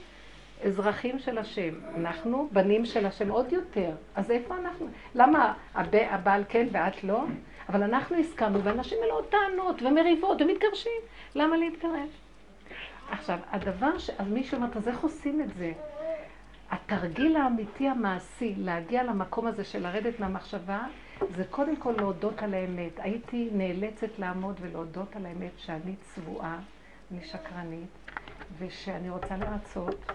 אזרחים 0.65 1.19
של 1.19 1.39
השם. 1.39 1.75
אנחנו 1.97 2.49
בנים 2.53 2.85
של 2.85 3.07
השם 3.07 3.31
עוד 3.31 3.53
יותר. 3.53 3.91
אז 4.15 4.31
איפה 4.31 4.57
אנחנו? 4.57 4.87
למה 5.15 5.55
הבעל 5.75 6.45
כן 6.49 6.67
ואת 6.73 7.05
לא? 7.05 7.25
אבל 7.69 7.83
אנחנו 7.83 8.17
הסכמנו, 8.17 8.65
ואנשים 8.65 8.99
מלאות 9.05 9.31
טענות 9.31 9.83
ומריבות 9.83 10.43
ומתגרשים. 10.43 11.01
למה 11.35 11.57
להתגרש? 11.57 12.11
עכשיו, 13.11 13.39
הדבר 13.51 13.99
ש... 13.99 14.11
אז 14.11 14.29
מישהו 14.29 14.57
אומר, 14.57 14.69
אז 14.77 14.89
איך 14.89 15.01
עושים 15.01 15.41
את 15.41 15.55
זה? 15.55 15.73
התרגיל 16.71 17.37
האמיתי 17.37 17.89
המעשי 17.89 18.55
להגיע 18.59 19.05
למקום 19.05 19.47
הזה 19.47 19.65
של 19.65 19.83
לרדת 19.83 20.21
מהמחשבה, 20.21 20.81
זה 21.37 21.45
קודם 21.51 21.77
כל 21.77 21.93
להודות 21.99 22.43
על 22.43 22.55
האמת. 22.55 22.93
הייתי 22.97 23.49
נאלצת 23.53 24.19
לעמוד 24.19 24.57
ולהודות 24.61 25.17
על 25.17 25.27
האמת 25.27 25.53
שאני 25.57 25.95
צבועה, 26.01 26.59
אני 27.13 27.25
שקרנית, 27.25 27.89
ושאני 28.59 29.11
רוצה 29.11 29.37
לרצות, 29.37 30.13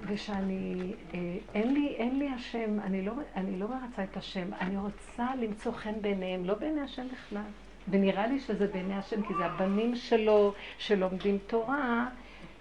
ושאני, 0.00 0.92
אה, 1.14 1.36
אין 1.54 1.74
לי, 1.74 1.88
אין 1.88 2.18
לי 2.18 2.28
השם, 2.28 2.80
אני 2.80 3.02
לא, 3.02 3.12
אני 3.36 3.58
לא 3.58 3.68
מרצה 3.68 4.04
את 4.04 4.16
השם, 4.16 4.54
אני 4.60 4.76
רוצה 4.76 5.34
למצוא 5.40 5.72
חן 5.72 6.00
בעיניהם, 6.00 6.44
לא 6.44 6.54
בעיני 6.54 6.80
השם 6.80 7.06
בכלל. 7.12 7.42
ונראה 7.88 8.26
לי 8.26 8.40
שזה 8.40 8.66
בעיני 8.66 8.94
השם, 8.94 9.22
כי 9.22 9.34
זה 9.38 9.46
הבנים 9.46 9.96
שלו 9.96 10.54
שלומדים 10.78 11.38
תורה, 11.46 12.08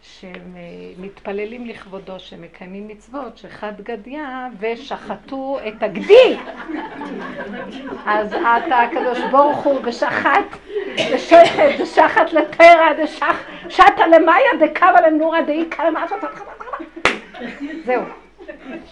שהם 0.04 0.56
מתפללים 0.98 1.66
לכבודו, 1.66 2.20
שמקיימים 2.20 2.88
מצוות, 2.88 3.38
שחד 3.38 3.82
גדיה 3.82 4.48
ושחטו 4.60 5.60
את 5.68 5.84
הגדי. 5.84 6.38
אז 8.06 8.34
אתה 8.34 8.82
הקדוש 8.82 9.20
ברוך 9.32 9.58
הוא 9.58 9.80
ושחט 9.84 10.58
ושחט 11.14 11.80
ושחט 11.80 12.34
לטרע 12.34 12.94
דשחטה 13.04 14.08
למאיה 14.08 14.50
דקבה 14.60 15.02
לנורא 15.08 15.42
דאיקה 15.42 15.90
למטה 15.90 16.16
זהו. 17.86 18.23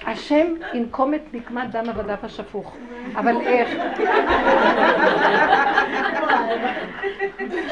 השם 0.05 0.47
ינקום 0.73 1.13
את 1.13 1.21
נקמת 1.33 1.71
דם 1.71 1.89
עבדיו 1.89 2.17
השפוך. 2.23 2.77
אבל 3.15 3.41
איך? 3.41 3.69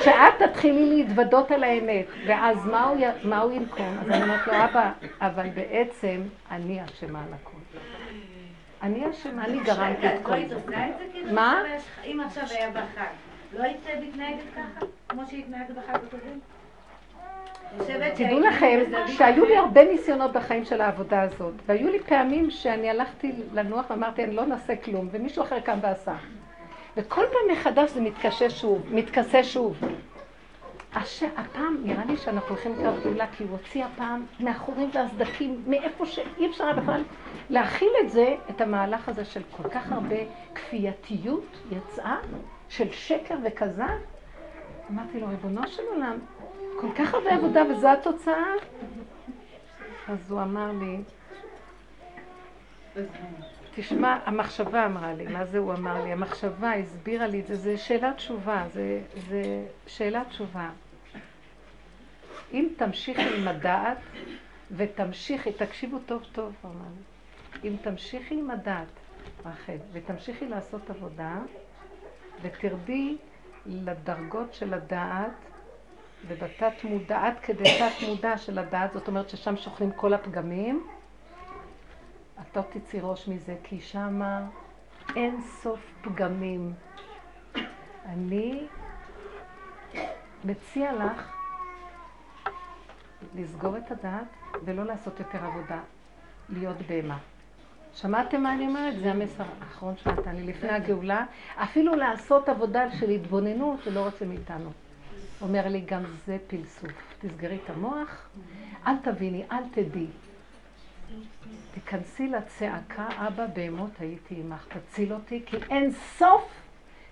שאת 0.04 0.34
תתחילי 0.40 0.90
להתוודות 0.90 1.52
על 1.52 1.64
האמת, 1.64 2.06
ואז 2.28 2.66
מה 2.66 2.84
הוא, 2.84 2.98
מה 3.24 3.40
הוא 3.40 3.52
ינקום? 3.52 3.98
אז 4.02 4.10
אני 4.12 4.24
אומרת 4.24 4.48
לו, 4.48 4.54
אבא, 4.54 4.92
אבל 5.22 5.50
בעצם 5.50 6.22
אני 6.52 6.86
אשמה 6.86 7.20
על 7.20 7.34
הכול. 7.34 7.60
אני 8.82 9.10
אשמה, 9.10 9.46
אני 9.46 9.60
גרמתי 9.60 10.08
את 10.08 10.20
כל 10.24 10.48
זה. 10.48 10.56
מה? 11.32 11.62
אם 12.06 12.20
עכשיו 12.26 12.44
היה 12.50 12.70
בחג, 12.70 13.14
לא 13.54 13.64
היית 13.64 13.88
מתנהגת 14.02 14.44
ככה? 14.56 14.86
כמו 15.10 15.22
שהתנהגת 15.30 15.70
בחג 15.70 15.96
הקודם? 15.96 16.40
תדעו 18.16 18.40
לכם 18.40 18.80
שהיו 19.08 19.46
לי 19.46 19.58
הרבה 19.58 19.84
ניסיונות 19.84 20.32
בחיים 20.34 20.66
של 20.66 20.82
העבודה 20.82 21.22
הזאת, 21.22 21.54
והיו 21.66 21.90
לי 21.90 22.00
פעמים 22.00 22.52
שאני 22.52 22.90
הלכתי 22.90 23.32
לנוח 23.54 23.90
ואמרתי, 23.90 24.24
אני 24.24 24.36
לא 24.36 24.46
נעשה 24.46 24.76
כלום, 24.76 25.10
ומישהו 25.12 25.44
אחר 25.44 25.60
קם 25.60 25.78
ועשה. 25.82 26.16
וכל 26.98 27.22
פעם 27.32 27.58
מחדש 27.58 27.90
זה 27.90 28.02
מתקשה 28.02 28.50
שוב, 28.50 28.86
מתכסה 28.92 29.44
שוב. 29.44 29.78
הש... 30.96 31.24
הפעם 31.38 31.78
נראה 31.84 32.06
לי 32.06 32.18
שאנחנו 32.18 32.50
הולכים 32.50 32.72
לקראת 32.72 33.04
גאולה, 33.04 33.28
כי 33.28 33.44
הוא 33.44 33.52
הוציא 33.52 33.86
הפעם 33.86 34.26
מהחורים 34.40 34.90
והסדקים, 34.94 35.64
מאיפה 35.68 36.06
שאי 36.06 36.48
אפשר 36.50 36.64
היה 36.64 36.74
בכלל 36.74 37.04
להכיל 37.50 37.92
את 38.04 38.10
זה, 38.10 38.36
את 38.50 38.62
המהלך 38.62 39.10
הזה 39.10 39.26
של 39.26 39.42
כל 39.58 39.70
כך 39.70 39.92
הרבה 39.92 40.16
כפייתיות 40.56 41.58
יצאה, 41.72 42.18
של 42.70 42.92
שקר 42.92 43.36
וכזב. 43.44 43.84
אמרתי 44.92 45.20
לו, 45.20 45.28
ריבונו 45.28 45.68
של 45.68 45.84
עולם, 45.94 46.18
כל 46.82 46.92
כך 46.98 47.14
הרבה 47.14 47.36
עבודה 47.36 47.64
וזו 47.72 47.88
התוצאה? 47.90 48.54
אז 50.08 50.32
הוא 50.32 50.42
אמר 50.42 50.72
לי, 50.72 50.98
תשמע, 53.76 54.20
המחשבה 54.26 54.86
אמרה 54.86 55.14
לי, 55.14 55.28
מה 55.28 55.46
זה 55.46 55.58
הוא 55.58 55.74
אמר 55.74 56.04
לי? 56.04 56.12
המחשבה 56.12 56.74
הסבירה 56.74 57.28
לי 57.28 57.40
את 57.40 57.48
זה, 57.48 57.56
זה 57.56 57.78
שאלת 57.78 58.16
תשובה, 58.16 58.64
זה, 58.74 59.02
זה 59.30 59.66
שאלת 59.88 60.30
תשובה. 60.30 60.70
אם 62.54 62.68
תמשיכי 62.78 63.38
עם 63.38 63.48
הדעת 63.48 63.98
ותמשיכי, 64.72 65.54
תקשיבו 65.54 66.00
טוב 66.06 66.24
טוב, 66.32 66.54
הוא 66.62 66.72
אמר 66.72 66.88
לי, 67.64 67.70
אם 67.70 67.76
תמשיכי 67.82 68.36
עם 68.40 68.52
הדעת, 68.52 68.88
רחל, 69.46 69.78
ותמשיכי 69.92 70.48
לעשות 70.48 70.90
עבודה, 70.90 71.36
ותרדי 72.42 73.18
לדרגות 73.66 74.54
של 74.54 74.74
הדעת, 74.74 75.32
ובתת 76.28 76.84
מודע, 76.84 77.26
עד 77.26 77.40
כדי 77.40 77.64
תת 77.80 78.08
מודע 78.08 78.38
של 78.38 78.60
הדעת, 78.60 78.94
זאת 78.94 79.08
אומרת 79.08 79.30
ששם 79.30 79.58
שוכנים 79.58 79.92
כל 79.92 80.14
הפגמים, 80.14 80.88
אתה 82.42 82.62
תצאי 82.64 83.00
ראש 83.04 83.28
מזה, 83.28 83.56
כי 83.64 83.80
שמה 83.80 84.48
אין 85.16 85.42
סוף 85.42 85.80
פגמים. 86.02 86.74
אני 88.06 88.68
מציע 90.44 90.94
לך 90.94 91.32
לסגור 93.36 93.78
את 93.78 93.92
הדעת 93.92 94.28
ולא 94.66 94.86
לעשות 94.86 95.20
יותר 95.20 95.46
עבודה, 95.46 95.80
להיות 96.50 96.78
בהמה. 96.88 97.18
שמעתם 97.94 98.42
מה 98.42 98.54
אני 98.54 98.68
אומרת? 98.68 99.00
זה 99.00 99.12
המסר 99.12 99.44
האחרון 99.62 99.98
שנתן 99.98 100.36
לי 100.36 100.44
לפני 100.44 100.70
הגאולה. 100.70 101.26
אפילו 101.56 101.96
לעשות 101.96 102.50
עבודה 102.50 102.92
של 102.92 103.10
התבוננות 103.10 103.80
שלא 103.84 104.06
רוצה 104.06 104.26
מאיתנו. 104.26 104.70
אומר 105.42 105.68
לי, 105.68 105.82
גם 105.82 106.04
זה 106.26 106.38
פלסוף. 106.48 107.16
תסגרי 107.22 107.58
את 107.66 107.70
המוח, 107.70 108.30
אל 108.88 108.96
תביני, 109.04 109.44
אל 109.52 109.64
תדעי. 109.72 110.08
תיכנסי 111.74 112.28
לצעקה, 112.28 113.08
אבא, 113.28 113.46
בהמות 113.54 113.92
הייתי 114.00 114.36
עמך, 114.36 114.68
תציל 114.68 115.14
אותי, 115.14 115.42
כי 115.46 115.58
אין 115.70 115.92
סוף 115.92 116.62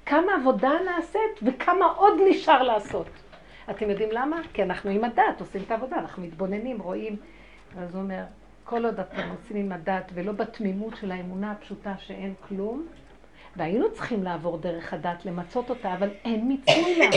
כמה 0.05 0.31
עבודה 0.41 0.71
נעשית 0.85 1.39
וכמה 1.41 1.85
עוד 1.85 2.13
נשאר 2.29 2.63
לעשות. 2.63 3.07
אתם 3.69 3.89
יודעים 3.89 4.09
למה? 4.11 4.39
כי 4.53 4.63
אנחנו 4.63 4.89
עם 4.89 5.03
הדת 5.03 5.39
עושים 5.39 5.61
את 5.65 5.71
העבודה, 5.71 5.95
אנחנו 5.95 6.23
מתבוננים, 6.23 6.81
רואים. 6.81 7.15
אז 7.77 7.95
הוא 7.95 8.03
אומר, 8.03 8.23
כל 8.63 8.85
עוד 8.85 8.99
אתם 8.99 9.29
עושים 9.29 9.57
עם 9.57 9.71
הדת 9.71 10.11
ולא 10.13 10.31
בתמימות 10.31 10.95
של 10.95 11.11
האמונה 11.11 11.51
הפשוטה 11.51 11.93
שאין 11.97 12.33
כלום, 12.47 12.87
והיינו 13.55 13.93
צריכים 13.93 14.23
לעבור 14.23 14.57
דרך 14.57 14.93
הדת, 14.93 15.25
למצות 15.25 15.69
אותה, 15.69 15.93
אבל 15.93 16.09
אין 16.25 16.47
מיצוי 16.47 16.99
לה. 16.99 17.16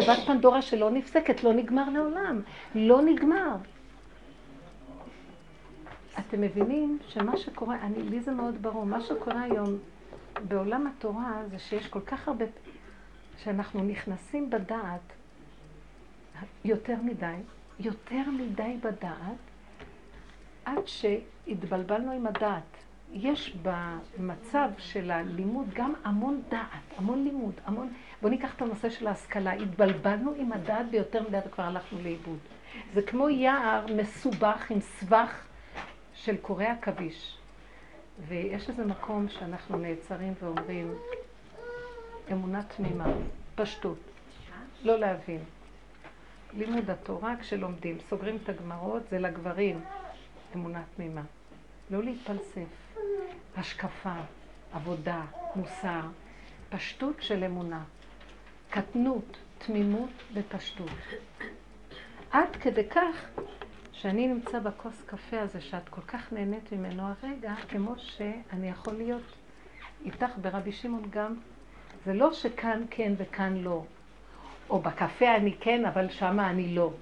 תיבת 0.00 0.18
פנדורה 0.26 0.62
שלא 0.62 0.90
נפסקת, 0.90 1.44
לא 1.44 1.52
נגמר 1.52 1.90
לעולם. 1.90 2.40
לא 2.74 3.02
נגמר. 3.02 3.56
אתם 6.18 6.40
מבינים 6.40 6.98
שמה 7.08 7.36
שקורה, 7.36 7.76
אני, 7.82 8.02
לי 8.02 8.20
זה 8.20 8.32
מאוד 8.32 8.62
ברור, 8.62 8.86
מה 8.86 9.00
שקורה 9.00 9.42
היום 9.42 9.78
בעולם 10.48 10.86
התורה 10.86 11.42
זה 11.50 11.58
שיש 11.58 11.88
כל 11.88 12.00
כך 12.00 12.28
הרבה, 12.28 12.44
שאנחנו 13.38 13.84
נכנסים 13.84 14.50
בדעת, 14.50 15.12
יותר 16.64 16.96
מדי, 17.02 17.36
יותר 17.80 18.30
מדי 18.38 18.76
בדעת, 18.82 19.36
עד 20.64 20.86
שהתבלבלנו 20.86 22.12
עם 22.12 22.26
הדעת. 22.26 22.76
יש 23.12 23.56
במצב 23.62 24.68
של 24.78 25.10
הלימוד 25.10 25.66
גם 25.74 25.92
המון 26.04 26.42
דעת, 26.48 26.98
המון 26.98 27.24
לימוד, 27.24 27.54
המון... 27.64 27.88
בואו 28.22 28.32
ניקח 28.32 28.54
את 28.54 28.62
הנושא 28.62 28.90
של 28.90 29.06
ההשכלה. 29.06 29.52
התבלבלנו 29.52 30.32
עם 30.36 30.52
הדעת 30.52 30.90
ביותר 30.90 31.22
מדי 31.28 31.38
וכבר 31.46 31.64
הלכנו 31.64 31.98
לאיבוד. 32.02 32.38
זה 32.94 33.02
כמו 33.02 33.28
יער 33.28 33.86
מסובך 33.96 34.70
עם 34.70 34.80
סבך 34.80 35.44
של 36.14 36.36
קורי 36.36 36.66
עכביש. 36.66 37.38
ויש 38.28 38.68
איזה 38.70 38.84
מקום 38.84 39.28
שאנחנו 39.28 39.78
נעצרים 39.78 40.34
ואומרים, 40.42 40.94
אמונה 42.32 42.62
תמימה, 42.62 43.06
פשטות, 43.54 43.98
לא 44.82 44.98
להבין. 44.98 45.40
לימוד 46.54 46.90
התורה 46.90 47.34
כשלומדים, 47.40 47.98
סוגרים 48.08 48.38
את 48.42 48.48
הגמרות, 48.48 49.02
זה 49.10 49.18
לגברים, 49.18 49.80
אמונה 50.54 50.82
תמימה. 50.96 51.22
לא 51.90 52.02
להתפלסף, 52.02 52.96
השקפה, 53.56 54.14
עבודה, 54.72 55.22
מוסר, 55.56 56.00
פשטות 56.68 57.22
של 57.22 57.44
אמונה, 57.44 57.84
קטנות, 58.70 59.36
תמימות 59.58 60.10
ופשטות. 60.34 60.90
עד 62.30 62.56
כדי 62.56 62.88
כך 62.88 63.28
שאני 63.92 64.26
נמצא 64.26 64.58
בכוס 64.58 65.02
קפה 65.06 65.40
הזה, 65.40 65.60
שאת 65.60 65.88
כל 65.88 66.00
כך 66.00 66.32
נהנית 66.32 66.72
ממנו 66.72 67.02
הרגע, 67.02 67.54
כמו 67.68 67.94
שאני 67.98 68.68
יכול 68.68 68.94
להיות 68.94 69.32
איתך 70.04 70.30
ברבי 70.40 70.72
שמעון 70.72 71.08
גם, 71.10 71.34
זה 72.04 72.14
לא 72.14 72.32
שכאן 72.32 72.82
כן 72.90 73.12
וכאן 73.16 73.56
לא, 73.56 73.84
או 74.70 74.78
בקפה 74.78 75.36
אני 75.36 75.56
כן, 75.60 75.84
אבל 75.84 76.10
שמה 76.10 76.50
אני 76.50 76.74
לא. 76.74 76.92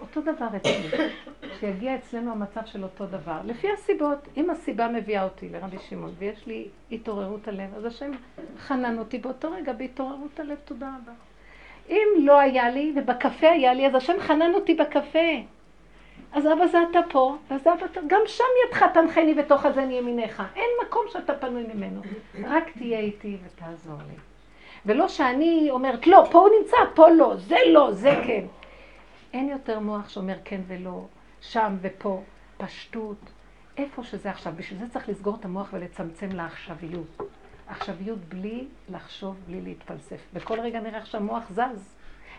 אותו 0.00 0.20
דבר 0.20 0.46
אצלי, 0.56 0.88
שיגיע 1.60 1.94
אצלנו 1.94 2.32
המצב 2.32 2.60
של 2.64 2.82
אותו 2.82 3.06
דבר. 3.06 3.38
לפי 3.44 3.72
הסיבות, 3.72 4.18
אם 4.36 4.50
הסיבה 4.50 4.88
מביאה 4.88 5.24
אותי 5.24 5.48
לרבי 5.48 5.78
שמעון 5.78 6.14
ויש 6.18 6.46
לי 6.46 6.68
התעוררות 6.92 7.48
הלב, 7.48 7.74
אז 7.76 7.84
השם 7.84 8.10
חנן 8.58 8.98
אותי 8.98 9.18
באותו 9.18 9.50
רגע 9.50 9.72
בהתעוררות 9.72 10.40
הלב, 10.40 10.58
תודה 10.64 10.88
רבה. 11.02 11.12
אם 11.88 12.06
לא 12.18 12.38
היה 12.38 12.70
לי 12.70 12.92
ובקפה 12.96 13.50
היה 13.50 13.74
לי, 13.74 13.86
אז 13.86 13.94
השם 13.94 14.20
חנן 14.20 14.54
אותי 14.54 14.74
בקפה. 14.74 15.28
אז 16.32 16.46
אבא 16.46 16.66
זה 16.66 16.78
אתה 16.90 17.00
פה, 17.10 17.36
אז 17.50 17.60
אבא 17.60 17.84
אתה, 17.92 18.00
גם 18.06 18.20
שם 18.26 18.44
ידך 18.66 18.84
תנחני 18.94 19.34
בתוך 19.34 19.64
הזן 19.64 19.90
ימיניך. 19.90 20.42
אין 20.56 20.70
מקום 20.86 21.02
שאתה 21.08 21.34
פנוי 21.34 21.64
ממנו. 21.74 22.00
רק 22.44 22.70
תהיה 22.78 22.98
איתי 22.98 23.36
ותעזור 23.44 23.98
לי. 24.08 24.14
ולא 24.86 25.08
שאני 25.08 25.68
אומרת, 25.70 26.06
לא, 26.06 26.24
פה 26.30 26.38
הוא 26.38 26.48
נמצא, 26.60 26.76
פה 26.94 27.08
לא, 27.08 27.36
זה 27.36 27.56
לא, 27.66 27.90
זה 27.92 28.14
כן. 28.26 28.44
אין 29.32 29.48
יותר 29.48 29.80
מוח 29.80 30.08
שאומר 30.08 30.36
כן 30.44 30.60
ולא, 30.66 31.06
שם 31.40 31.76
ופה, 31.80 32.22
פשטות. 32.56 33.30
איפה 33.76 34.04
שזה 34.04 34.30
עכשיו, 34.30 34.52
בשביל 34.56 34.78
זה 34.78 34.88
צריך 34.88 35.08
לסגור 35.08 35.36
את 35.40 35.44
המוח 35.44 35.68
ולצמצם 35.72 36.28
לעכשוויות. 36.32 37.18
עכשוויות 37.68 38.18
בלי 38.18 38.66
לחשוב, 38.88 39.36
בלי 39.46 39.60
להתפלסף. 39.60 40.20
בכל 40.32 40.60
רגע 40.60 40.80
נראה 40.80 41.04
שהמוח 41.04 41.50
זז. 41.50 41.94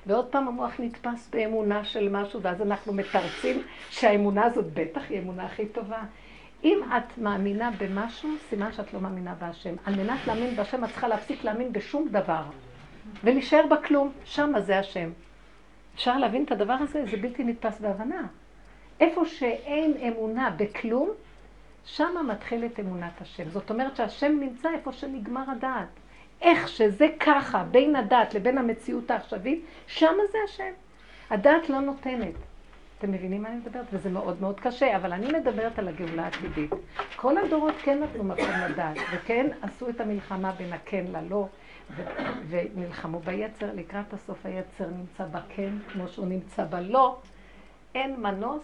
ועוד 0.06 0.26
פעם 0.26 0.48
המוח 0.48 0.80
נתפס 0.80 1.30
באמונה 1.30 1.86
של 1.86 2.10
משהו, 2.10 2.42
ואז 2.42 2.62
אנחנו 2.62 2.94
מתרצים 2.94 3.64
שהאמונה 3.90 4.46
הזאת 4.46 4.66
בטח 4.74 5.02
היא 5.10 5.18
האמונה 5.18 5.46
הכי 5.46 5.66
טובה. 5.66 6.04
אם 6.64 6.80
את 6.98 7.18
מאמינה 7.18 7.72
במשהו, 7.78 8.30
סימן 8.50 8.72
שאת 8.72 8.94
לא 8.94 9.00
מאמינה 9.00 9.34
בהשם. 9.34 9.76
על 9.86 9.96
מנת 9.96 10.28
להאמין 10.28 10.56
בהשם, 10.56 10.84
את 10.84 10.90
צריכה 10.90 11.08
להפסיק 11.08 11.44
להאמין 11.44 11.74
בשום 11.74 12.08
דבר. 12.12 12.44
ולהישאר 13.24 13.66
בכלום, 13.72 14.12
שמה 14.26 14.62
זה 14.62 14.80
השם. 14.80 15.10
אפשר 16.02 16.18
להבין 16.18 16.44
את 16.44 16.52
הדבר 16.52 16.74
הזה? 16.74 17.06
זה 17.06 17.18
בלתי 17.18 17.44
נתפס 17.44 17.80
בהבנה. 17.80 18.28
איפה 19.00 19.26
שאין 19.26 19.94
אמונה 20.08 20.50
בכלום, 20.50 21.10
שמה 21.86 22.24
מתחילת 22.24 22.80
אמונת 22.80 23.22
השם. 23.22 23.50
זאת 23.50 23.70
אומרת 23.70 23.96
שהשם 23.96 24.38
נמצא 24.40 24.70
איפה 24.74 24.92
שנגמר 24.92 25.44
הדעת. 25.52 25.88
איך 26.42 26.68
שזה 26.68 27.08
ככה, 27.20 27.64
בין 27.64 27.96
הדת 27.96 28.34
לבין 28.34 28.58
המציאות 28.58 29.12
העכשווית, 29.12 29.66
שמה 29.88 30.24
זה 30.32 30.38
השם. 30.46 30.72
הדת 31.30 31.70
לא 31.70 31.80
נותנת. 31.80 32.36
אתם 33.00 33.12
מבינים 33.12 33.42
מה 33.42 33.50
אני 33.50 33.58
מדברת? 33.58 33.86
וזה 33.94 34.10
מאוד 34.10 34.42
מאוד 34.42 34.60
קשה, 34.60 34.96
אבל 34.96 35.14
אני 35.14 35.40
מדברת 35.40 35.80
על 35.80 35.88
הגאולה 35.88 36.24
העתידית. 36.24 36.72
כל 37.16 37.38
הדורות 37.38 37.76
כן 37.84 38.04
נתנו 38.04 38.24
מקום 38.24 38.50
לדת, 38.70 38.98
וכן 39.14 39.48
עשו 39.62 39.90
את 39.90 40.02
המלחמה 40.02 40.52
בין 40.52 40.74
הכן 40.74 41.06
ללא, 41.08 41.48
ונלחמו 42.50 43.20
ביצר, 43.20 43.70
לקראת 43.74 44.14
הסוף 44.14 44.46
היצר 44.46 44.88
נמצא 44.88 45.24
בכן, 45.26 45.74
כמו 45.92 46.08
שהוא 46.08 46.28
נמצא 46.28 46.66
בלא. 46.66 47.18
אין 47.96 48.22
מנוס, 48.22 48.64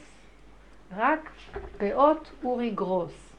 רק 0.98 1.30
פאות 1.78 2.32
אורי 2.44 2.70
גרוס. 2.70 3.34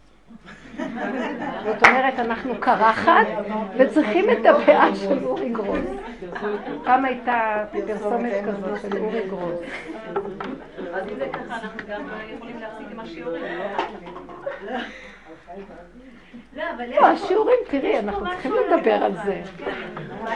זאת 1.65 1.87
אומרת, 1.87 2.19
אנחנו 2.19 2.55
קרחת 2.61 3.27
וצריכים 3.79 4.31
את 4.31 4.47
הפאה 4.47 4.95
של 4.97 5.25
אורי 5.25 5.49
גרוס. 5.49 5.87
פעם 6.85 7.05
הייתה 7.05 7.65
פרסומת 7.73 8.33
כזאת 8.47 8.81
של 8.81 8.99
אורי 8.99 9.29
גרוס. 9.29 9.59
אז 10.95 11.09
אם 11.09 11.17
זה 11.19 11.29
ככה, 11.33 11.57
אנחנו 11.57 11.81
גם 11.89 12.09
יכולים 12.37 12.59
להפסיק 12.59 12.87
עם 12.93 13.01
השיעורים. 13.01 13.45
לא, 16.59 16.65
לא, 17.01 17.07
השיעורים, 17.07 17.59
תראי, 17.71 17.99
אנחנו 17.99 18.27
צריכים 18.31 18.53
לדבר 18.53 18.93
על 18.93 19.13
זה. 19.25 19.43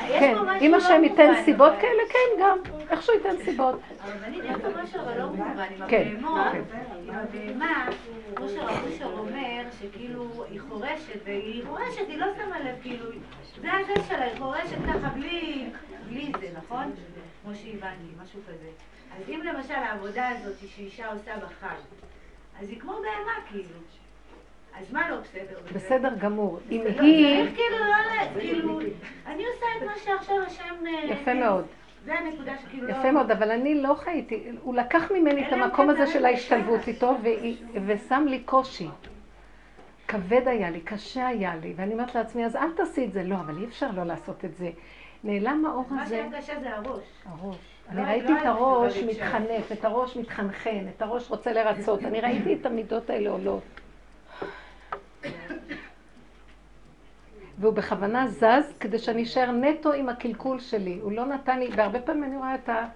כן, 0.09 0.37
אם 0.61 0.75
השם 0.75 1.05
ייתן 1.05 1.33
סיבות 1.45 1.73
כאלה, 1.81 2.03
כן, 2.09 2.43
גם. 2.43 2.59
איך 2.91 3.03
שהוא 3.03 3.15
ייתן 3.15 3.45
סיבות. 3.45 3.81
הרבנית, 4.01 4.45
יש 4.45 4.57
פה 4.63 4.83
משהו 4.83 5.01
אבל 5.01 5.19
לא 5.19 5.27
מובן. 5.27 5.67
עם 5.77 5.89
כן, 5.89 6.09
הבהמות, 6.19 6.47
כן. 6.53 6.63
עם 7.09 7.15
הבהמה, 7.15 7.89
כמו 8.35 8.49
שהרב 8.49 8.85
אושר 8.87 9.19
אומר, 9.19 9.63
שכאילו 9.81 10.45
היא 10.51 10.61
חורשת, 10.69 11.21
והיא 11.25 11.65
חורשת, 11.69 12.09
היא 12.09 12.19
לא 12.19 12.27
שמה 12.37 12.61
לב, 12.61 12.77
כאילו, 12.83 13.07
זה 13.61 13.69
הזה 13.73 14.03
שלה, 14.09 14.25
היא 14.25 14.39
חורשת 14.39 14.79
ככה 14.89 15.09
בלי 16.09 16.33
זה, 16.41 16.47
נכון? 16.57 16.93
כמו 17.43 17.55
שהבנתי, 17.55 18.23
משהו 18.23 18.41
כזה. 18.49 18.69
אז 19.19 19.29
אם 19.29 19.41
למשל 19.45 19.75
העבודה 19.75 20.29
הזאת 20.29 20.55
שאישה 20.77 21.13
עושה 21.13 21.37
בחג, 21.37 21.77
אז 22.61 22.69
היא 22.69 22.81
כמו 22.81 22.93
בהמה, 22.93 23.47
כאילו. 23.51 23.79
אז 24.81 24.93
מה 24.93 25.11
לא 25.11 25.17
בסדר? 25.17 25.59
בסדר 25.75 26.15
גמור. 26.19 26.59
אם 26.71 26.81
היא... 26.81 26.97
צריך 26.97 27.55
כאילו 27.55 27.79
לא... 27.79 28.41
כאילו... 28.41 28.81
אני 29.27 29.45
עושה 29.47 29.67
את 29.79 29.83
מה 29.87 29.93
שעכשיו 29.97 30.37
השם... 30.47 30.87
אה, 30.87 31.05
יפה 31.05 31.35
מאוד. 31.35 31.65
זה 32.05 32.15
הנקודה 32.15 32.59
שכאילו 32.59 32.87
לא... 32.87 32.93
יפה 32.93 33.13
מאוד, 33.13 33.31
אבל 33.31 33.51
אני 33.51 33.83
לא 33.83 33.95
חייתי, 33.95 34.45
הוא 34.63 34.75
לקח 34.75 35.11
ממני 35.11 35.49
את 35.49 35.53
המקום 35.53 35.91
הזה 35.91 36.07
של 36.07 36.25
ההשתלבות 36.25 36.89
איתו 36.89 37.17
ושם 37.87 38.25
לי 38.29 38.41
קושי. 38.41 38.89
כבד 40.09 40.49
היה 40.49 40.71
לי, 40.71 40.81
קשה 40.81 41.27
היה 41.27 41.57
לי, 41.57 41.73
ואני 41.77 41.93
אומרת 41.93 42.15
לעצמי, 42.15 42.45
אז 42.45 42.57
אל 42.57 42.73
תעשי 42.77 43.05
את 43.05 43.13
זה. 43.13 43.23
לא, 43.23 43.35
אבל 43.35 43.59
אי 43.59 43.65
אפשר 43.65 43.91
לא 43.97 44.05
לעשות 44.05 44.45
את 44.45 44.57
זה. 44.57 44.71
נעלם 45.25 45.67
האור 45.67 45.85
הזה... 45.87 45.95
מה 45.95 46.07
שהיה 46.07 46.41
קשה 46.41 46.61
זה 46.61 46.77
הראש. 46.77 47.05
הראש. 47.25 47.57
אני 47.89 48.01
לא, 48.01 48.07
ראיתי 48.07 48.33
לא 48.33 48.39
את 48.39 48.47
הראש 48.47 48.99
מתחנף, 48.99 49.73
את 49.73 49.85
הראש 49.85 50.17
מתחנחן, 50.17 50.85
את 50.97 51.03
הראש 51.03 51.31
רוצה 51.31 51.53
לרצות. 51.53 52.05
אני 52.05 52.21
ראיתי 52.21 52.55
את 52.55 52.67
המידות 52.67 53.11
האלה 53.11 53.31
עולות. 53.31 53.82
והוא 57.59 57.75
בכוונה 57.75 58.29
זז 58.29 58.75
כדי 58.81 58.99
שאני 58.99 59.23
אשאר 59.23 59.51
נטו 59.51 59.93
עם 59.93 60.09
הקלקול 60.09 60.61
שלי. 60.61 60.99
הוא 61.03 61.13
לא 61.13 61.27
נתן 61.27 61.59
לי, 61.59 61.69
והרבה 61.77 62.01
פעמים 62.01 62.25
אני 62.25 62.37
רואה 62.37 62.55
את 62.55 62.69
ה... 62.69 62.87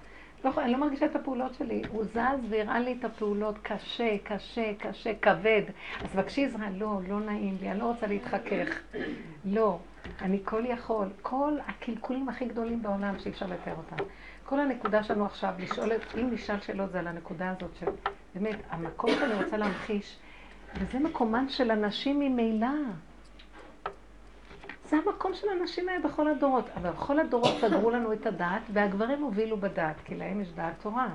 לא, 0.44 0.50
אני 0.58 0.72
לא 0.72 0.78
מרגישה 0.78 1.06
את 1.06 1.16
הפעולות 1.16 1.54
שלי. 1.54 1.82
הוא 1.88 2.04
זז 2.04 2.50
והראה 2.50 2.78
לי 2.78 2.96
את 3.00 3.04
הפעולות 3.04 3.58
קשה, 3.62 4.16
קשה, 4.24 4.72
קשה, 4.78 5.12
כבד. 5.22 5.62
אז 6.04 6.14
בבקשי 6.14 6.44
עזרה, 6.44 6.70
לא, 6.70 7.00
לא 7.08 7.20
נעים 7.20 7.56
לי, 7.60 7.70
אני 7.70 7.78
לא 7.78 7.84
רוצה 7.84 8.06
להתחכך. 8.06 8.80
לא, 9.44 9.78
אני 10.20 10.40
כל 10.44 10.62
יכול. 10.66 11.08
כל 11.22 11.52
הקלקולים 11.66 12.28
הכי 12.28 12.44
גדולים 12.44 12.82
בעולם 12.82 13.18
שאי 13.18 13.30
אפשר 13.30 13.46
לתאר 13.46 13.74
אותם. 13.76 14.04
כל 14.44 14.60
הנקודה 14.60 15.02
שלנו 15.02 15.26
עכשיו, 15.26 15.50
לשאול, 15.58 15.90
אם 16.20 16.30
נשאל 16.30 16.60
שאלות 16.60 16.92
זה 16.92 16.98
על 16.98 17.06
הנקודה 17.06 17.50
הזאת 17.50 17.70
של, 17.80 17.86
באמת, 18.34 18.56
המקום 18.70 19.10
שאני 19.10 19.34
רוצה 19.44 19.56
להמחיש, 19.56 20.16
וזה 20.74 20.98
מקומן 20.98 21.48
של 21.48 21.70
הנשים 21.70 22.20
ממילא. 22.20 22.66
זה 24.88 24.96
המקום 24.96 25.34
של 25.34 25.48
הנשים 25.48 25.88
היה 25.88 26.00
בכל 26.00 26.28
הדורות. 26.28 26.64
אבל 26.76 26.90
בכל 26.90 27.18
הדורות 27.18 27.54
סגרו 27.60 27.90
לנו 27.90 28.12
את 28.12 28.26
הדעת, 28.26 28.62
והגברים 28.72 29.22
הובילו 29.22 29.56
בדעת, 29.56 29.96
כי 30.04 30.14
להם 30.14 30.40
יש 30.40 30.48
דעת 30.52 30.74
תורה. 30.82 31.08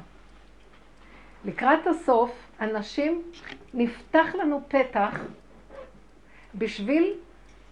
לקראת 1.45 1.87
הסוף, 1.87 2.31
הנשים, 2.59 3.21
נפתח 3.73 4.35
לנו 4.39 4.61
פתח 4.67 5.19
בשביל 6.55 7.13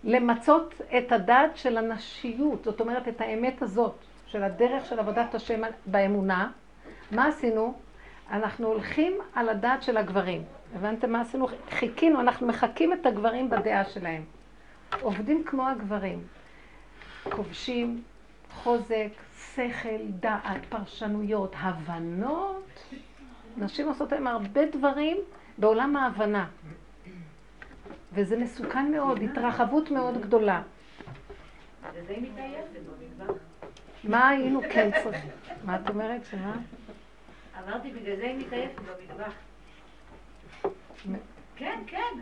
למצות 0.04 0.82
את 0.98 1.12
הדעת 1.12 1.58
של 1.58 1.78
הנשיות, 1.78 2.64
זאת 2.64 2.82
אומרת, 2.82 3.08
את 3.08 3.22
האמת 3.22 3.62
הזאת, 3.62 3.96
של 4.28 4.44
הדרך 4.44 4.86
של 4.86 5.00
עבודת 5.00 5.36
השם 5.36 5.62
באמונה. 5.86 6.52
מה 7.12 7.28
עשינו? 7.28 7.74
אנחנו 8.32 8.68
הולכים 8.68 9.14
על 9.34 9.50
הדעת 9.50 9.84
של 9.84 9.98
הגברים. 9.98 10.44
הבנתם 10.76 11.12
מה 11.12 11.22
עשינו? 11.22 11.48
חיכינו, 11.70 12.20
אנחנו 12.20 12.48
מחקים 12.48 12.94
את 12.94 13.06
הגברים 13.06 13.50
בדעה 13.50 13.86
שלהם. 13.86 14.39
עובדים 15.02 15.44
כמו 15.44 15.68
הגברים. 15.68 16.24
כובשים, 17.24 18.04
חוזק, 18.52 19.10
שכל, 19.56 20.06
דעת, 20.10 20.66
פרשנויות, 20.70 21.56
הבנות. 21.58 22.94
נשים 23.58 23.88
עושות 23.88 24.12
להם 24.12 24.28
הרבה 24.28 24.66
דברים 24.66 25.18
בעולם 25.58 25.96
ההבנה. 25.96 26.48
וזה 28.14 28.38
מסוכן 28.38 28.92
מאוד, 28.92 29.20
התרחבות 29.22 29.92
מאוד 29.92 30.22
גדולה. 30.22 30.62
מה 34.04 34.30
היינו 34.30 34.62
כן 34.62 34.90
צריכים? 35.04 35.32
מה 35.64 35.76
את 35.76 35.90
אומרת? 35.90 36.26
שמה? 36.26 36.56
אמרתי, 37.64 37.92
בגלל 37.92 38.16
זה 38.16 38.24
היא 38.24 38.38
מתעייפת 38.40 38.80
במטבח. 38.80 39.34
כן, 41.56 41.80
כן. 41.88 42.20